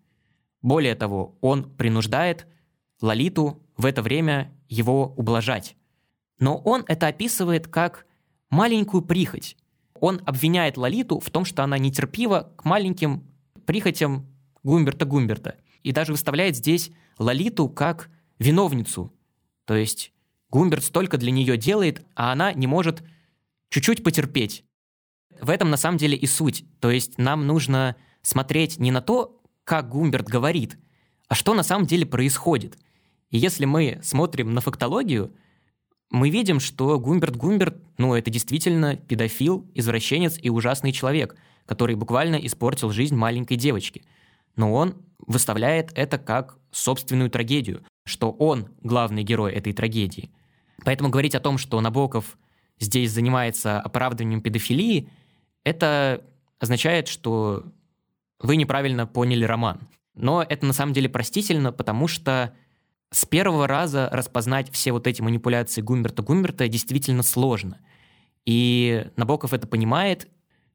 Более 0.61 0.95
того, 0.95 1.37
он 1.41 1.75
принуждает 1.75 2.47
Лолиту 3.01 3.64
в 3.77 3.85
это 3.85 4.01
время 4.01 4.53
его 4.67 5.13
ублажать. 5.17 5.75
Но 6.39 6.57
он 6.57 6.83
это 6.87 7.07
описывает 7.07 7.67
как 7.67 8.05
маленькую 8.49 9.03
прихоть. 9.03 9.57
Он 9.99 10.21
обвиняет 10.25 10.77
Лолиту 10.77 11.19
в 11.19 11.29
том, 11.29 11.45
что 11.45 11.63
она 11.63 11.77
нетерпива 11.77 12.53
к 12.57 12.65
маленьким 12.65 13.23
прихотям 13.65 14.27
Гумберта 14.63 15.05
Гумберта. 15.05 15.55
И 15.83 15.91
даже 15.91 16.11
выставляет 16.11 16.55
здесь 16.55 16.91
Лолиту 17.17 17.69
как 17.69 18.09
виновницу. 18.39 19.13
То 19.65 19.75
есть 19.75 20.11
Гумберт 20.49 20.83
столько 20.83 21.17
для 21.17 21.31
нее 21.31 21.57
делает, 21.57 22.05
а 22.15 22.31
она 22.31 22.53
не 22.53 22.67
может 22.67 23.03
чуть-чуть 23.69 24.03
потерпеть. 24.03 24.65
В 25.41 25.49
этом 25.49 25.69
на 25.69 25.77
самом 25.77 25.97
деле 25.97 26.17
и 26.17 26.27
суть. 26.27 26.65
То 26.79 26.91
есть 26.91 27.17
нам 27.17 27.45
нужно 27.45 27.95
смотреть 28.21 28.79
не 28.79 28.91
на 28.91 29.01
то, 29.01 29.41
как 29.63 29.89
Гумберт 29.89 30.27
говорит, 30.27 30.77
а 31.27 31.35
что 31.35 31.53
на 31.53 31.63
самом 31.63 31.85
деле 31.85 32.05
происходит. 32.05 32.77
И 33.31 33.37
если 33.37 33.65
мы 33.65 33.99
смотрим 34.03 34.53
на 34.53 34.61
фактологию, 34.61 35.33
мы 36.11 36.29
видим, 36.29 36.59
что 36.59 36.99
Гумберт 36.99 37.35
Гумберт, 37.35 37.77
ну, 37.97 38.13
это 38.13 38.29
действительно 38.29 38.95
педофил, 38.95 39.69
извращенец 39.73 40.37
и 40.41 40.49
ужасный 40.49 40.91
человек, 40.91 41.35
который 41.65 41.95
буквально 41.95 42.35
испортил 42.35 42.91
жизнь 42.91 43.15
маленькой 43.15 43.57
девочки. 43.57 44.03
Но 44.55 44.73
он 44.73 44.95
выставляет 45.19 45.91
это 45.95 46.17
как 46.17 46.57
собственную 46.71 47.29
трагедию, 47.29 47.83
что 48.05 48.31
он 48.31 48.69
главный 48.81 49.23
герой 49.23 49.53
этой 49.53 49.73
трагедии. 49.73 50.29
Поэтому 50.83 51.09
говорить 51.09 51.35
о 51.35 51.39
том, 51.39 51.57
что 51.57 51.81
Набоков 51.81 52.37
здесь 52.79 53.11
занимается 53.11 53.79
оправдыванием 53.79 54.41
педофилии, 54.41 55.09
это 55.63 56.23
означает, 56.59 57.07
что 57.07 57.65
вы 58.39 58.55
неправильно 58.57 59.07
поняли 59.07 59.43
роман. 59.43 59.79
Но 60.13 60.43
это 60.43 60.65
на 60.65 60.73
самом 60.73 60.93
деле 60.93 61.09
простительно, 61.09 61.71
потому 61.71 62.07
что 62.07 62.53
с 63.11 63.25
первого 63.25 63.67
раза 63.67 64.09
распознать 64.11 64.71
все 64.71 64.91
вот 64.91 65.07
эти 65.07 65.21
манипуляции 65.21 65.81
Гумберта 65.81 66.21
Гумберта 66.21 66.67
действительно 66.67 67.23
сложно. 67.23 67.79
И 68.45 69.07
Набоков 69.15 69.53
это 69.53 69.67
понимает, 69.67 70.27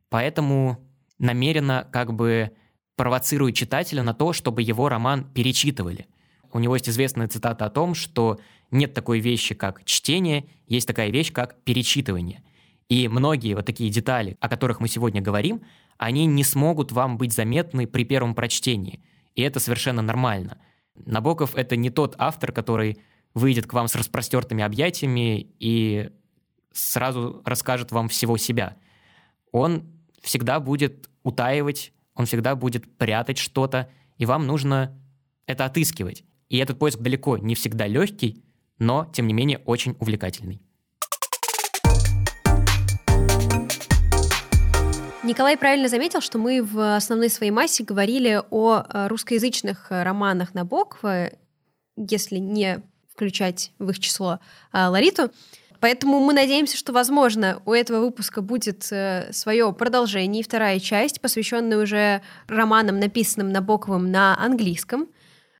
поэтому 0.09 0.79
намеренно 1.19 1.87
как 1.93 2.15
бы 2.15 2.53
провоцирует 2.97 3.55
читателя 3.55 4.03
на 4.03 4.15
то, 4.15 4.33
чтобы 4.33 4.63
его 4.63 4.89
роман 4.89 5.25
перечитывали. 5.25 6.07
У 6.53 6.59
него 6.59 6.75
есть 6.75 6.89
известная 6.89 7.29
цитата 7.29 7.65
о 7.65 7.71
том, 7.71 7.95
что 7.95 8.41
нет 8.71 8.95
такой 8.95 9.21
вещи, 9.21 9.55
как 9.55 9.85
чтение, 9.85 10.47
есть 10.67 10.87
такая 10.87 11.11
вещь, 11.11 11.33
как 11.33 11.63
перечитывание. 11.63 12.43
И 12.89 13.07
многие 13.09 13.55
вот 13.55 13.67
такие 13.67 13.89
детали, 13.89 14.37
о 14.41 14.49
которых 14.49 14.81
мы 14.81 14.89
сегодня 14.89 15.21
говорим, 15.21 15.63
они 15.97 16.27
не 16.27 16.43
смогут 16.45 16.93
вам 16.93 17.19
быть 17.19 17.33
заметны 17.33 17.87
при 17.87 18.05
первом 18.05 18.35
прочтении. 18.35 19.01
И 19.35 19.43
это 19.43 19.61
совершенно 19.61 20.03
нормально. 20.03 20.59
Набоков— 20.95 21.55
это 21.57 21.77
не 21.77 21.91
тот 21.91 22.15
автор, 22.19 22.53
который 22.53 22.99
выйдет 23.35 23.67
к 23.67 23.73
вам 23.73 23.89
с 23.89 23.95
распростертыми 23.95 24.63
объятиями 24.63 25.55
и 25.59 26.11
сразу 26.73 27.43
расскажет 27.45 27.93
вам 27.93 28.09
всего 28.09 28.37
себя. 28.37 28.77
Он 29.53 29.85
всегда 30.23 30.61
будет 30.61 31.09
утаивать, 31.23 31.93
он 32.15 32.27
всегда 32.27 32.55
будет 32.55 32.97
прятать 32.97 33.39
что-то, 33.39 33.91
и 34.19 34.27
вам 34.27 34.47
нужно 34.47 34.99
это 35.47 35.65
отыскивать. 35.65 36.25
И 36.49 36.59
этот 36.59 36.79
поиск 36.79 36.99
далеко 36.99 37.39
не 37.39 37.55
всегда 37.55 37.87
легкий, 37.87 38.45
но, 38.79 39.11
тем 39.13 39.27
не 39.27 39.35
менее, 39.35 39.59
очень 39.59 39.97
увлекательный. 40.01 40.61
Николай 45.31 45.57
правильно 45.57 45.87
заметил, 45.87 46.21
что 46.21 46.39
мы 46.39 46.61
в 46.61 46.97
основной 46.97 47.31
своей 47.31 47.53
массе 47.53 47.85
говорили 47.85 48.43
о 48.51 48.83
э, 48.83 49.07
русскоязычных 49.07 49.87
э, 49.93 50.03
романах 50.03 50.55
Набокова, 50.55 51.31
если 51.97 52.39
не 52.39 52.83
включать 53.15 53.71
в 53.79 53.91
их 53.91 54.01
число 54.01 54.41
э, 54.73 54.87
Лариту. 54.87 55.31
Поэтому 55.79 56.19
мы 56.19 56.33
надеемся, 56.33 56.77
что, 56.77 56.93
возможно, 56.93 57.63
у 57.65 57.73
этого 57.73 58.01
выпуска 58.01 58.43
будет 58.43 58.83
свое 59.31 59.73
продолжение 59.73 60.43
вторая 60.43 60.81
часть, 60.81 61.21
посвященная 61.21 61.79
уже 61.79 62.23
романам, 62.49 62.99
написанным 62.99 63.53
Набоковым 63.53 64.11
на 64.11 64.37
английском. 64.37 65.07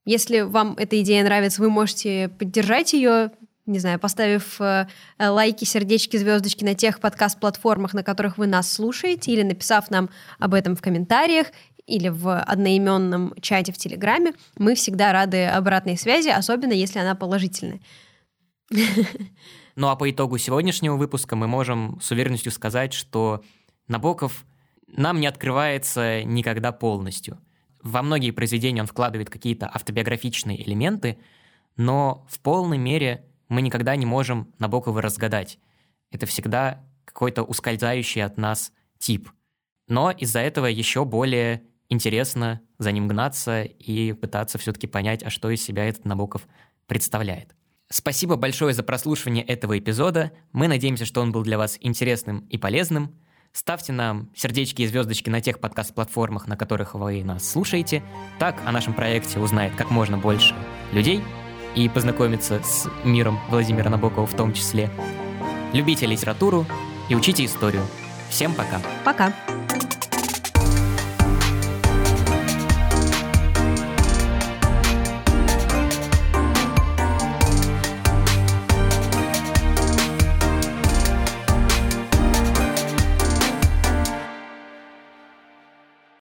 Если 0.05 0.41
вам 0.41 0.75
эта 0.79 1.01
идея 1.01 1.23
нравится, 1.23 1.63
вы 1.63 1.71
можете 1.71 2.29
поддержать 2.29 2.93
ее, 2.93 3.31
не 3.71 3.79
знаю, 3.79 3.99
поставив 3.99 4.61
э, 4.61 4.87
лайки, 5.19 5.65
сердечки, 5.65 6.17
звездочки 6.17 6.65
на 6.65 6.75
тех 6.75 7.01
подкаст-платформах, 7.01 7.95
на 7.95 8.03
которых 8.03 8.39
вы 8.39 8.47
нас 8.47 8.73
слушаете, 8.73 9.33
или 9.33 9.43
написав 9.43 9.91
нам 9.91 10.11
об 10.39 10.55
этом 10.55 10.77
в 10.77 10.83
комментариях, 10.83 11.47
или 11.87 12.09
в 12.09 12.41
одноименном 12.41 13.35
чате 13.41 13.73
в 13.73 13.79
Телеграме. 13.79 14.33
Мы 14.57 14.75
всегда 14.75 15.13
рады 15.13 15.47
обратной 15.47 15.97
связи, 15.97 16.29
особенно 16.29 16.73
если 16.73 16.99
она 17.01 17.15
положительная. 17.15 17.81
Ну 19.77 19.89
а 19.89 19.97
по 19.97 20.11
итогу 20.11 20.37
сегодняшнего 20.37 20.97
выпуска 20.97 21.37
мы 21.37 21.47
можем 21.47 21.99
с 22.03 22.11
уверенностью 22.11 22.53
сказать, 22.53 22.93
что 22.93 23.43
Набоков 23.89 24.45
нам 24.87 25.21
не 25.21 25.27
открывается 25.27 26.23
никогда 26.25 26.71
полностью. 26.71 27.39
во 27.83 28.03
многие 28.03 28.31
произведения 28.31 28.83
он 28.83 28.87
вкладывает 28.87 29.31
какие-то 29.31 29.67
автобиографичные 29.73 30.63
элементы, 30.63 31.19
но 31.77 32.27
в 32.29 32.41
полной 32.41 32.79
мере 32.79 33.25
мы 33.51 33.61
никогда 33.61 33.95
не 33.97 34.07
можем 34.07 34.55
Набокова 34.59 35.03
разгадать. 35.03 35.59
Это 36.11 36.25
всегда 36.25 36.83
какой-то 37.05 37.43
ускользающий 37.43 38.25
от 38.25 38.39
нас 38.39 38.73
тип. 38.99 39.29
Но 39.89 40.11
из-за 40.13 40.39
этого 40.39 40.67
еще 40.67 41.05
более 41.05 41.65
интересно 41.89 42.63
за 42.79 42.93
ним 42.93 43.09
гнаться 43.09 43.65
и 43.65 44.13
пытаться 44.13 44.57
все-таки 44.57 44.87
понять, 44.87 45.23
а 45.25 45.31
что 45.31 45.51
из 45.51 45.63
себя 45.63 45.85
этот 45.85 46.05
Набоков 46.05 46.47
представляет. 46.87 47.55
Спасибо 47.91 48.37
большое 48.37 48.73
за 48.73 48.85
прослушивание 48.85 49.45
этого 49.45 49.77
эпизода. 49.77 50.31
Мы 50.53 50.69
надеемся, 50.69 51.05
что 51.05 51.21
он 51.21 51.33
был 51.33 51.43
для 51.43 51.59
вас 51.59 51.77
интересным 51.81 52.47
и 52.47 52.57
полезным. 52.57 53.17
Ставьте 53.53 53.93
нам 53.93 54.31
сердечки 54.37 54.83
и 54.83 54.87
звездочки 54.87 55.29
на 55.29 55.41
тех 55.41 55.59
подкаст-платформах, 55.59 56.47
на 56.47 56.57
которых 56.57 56.95
вы 56.95 57.25
нас 57.25 57.51
слушаете. 57.51 58.05
Так 58.39 58.63
о 58.65 58.71
нашем 58.71 58.95
проекте 58.95 59.41
узнает 59.41 59.75
как 59.75 59.91
можно 59.91 60.17
больше 60.19 60.55
людей 60.93 61.21
и 61.75 61.89
познакомиться 61.89 62.61
с 62.63 62.89
миром 63.05 63.39
Владимира 63.49 63.91
Набокова 63.91 64.27
в 64.27 64.35
том 64.35 64.53
числе. 64.53 64.91
Любите 65.73 66.07
литературу 66.07 66.67
и 67.09 67.15
учите 67.15 67.45
историю. 67.45 67.83
Всем 68.29 68.55
пока! 68.55 68.81
Пока. 69.05 69.60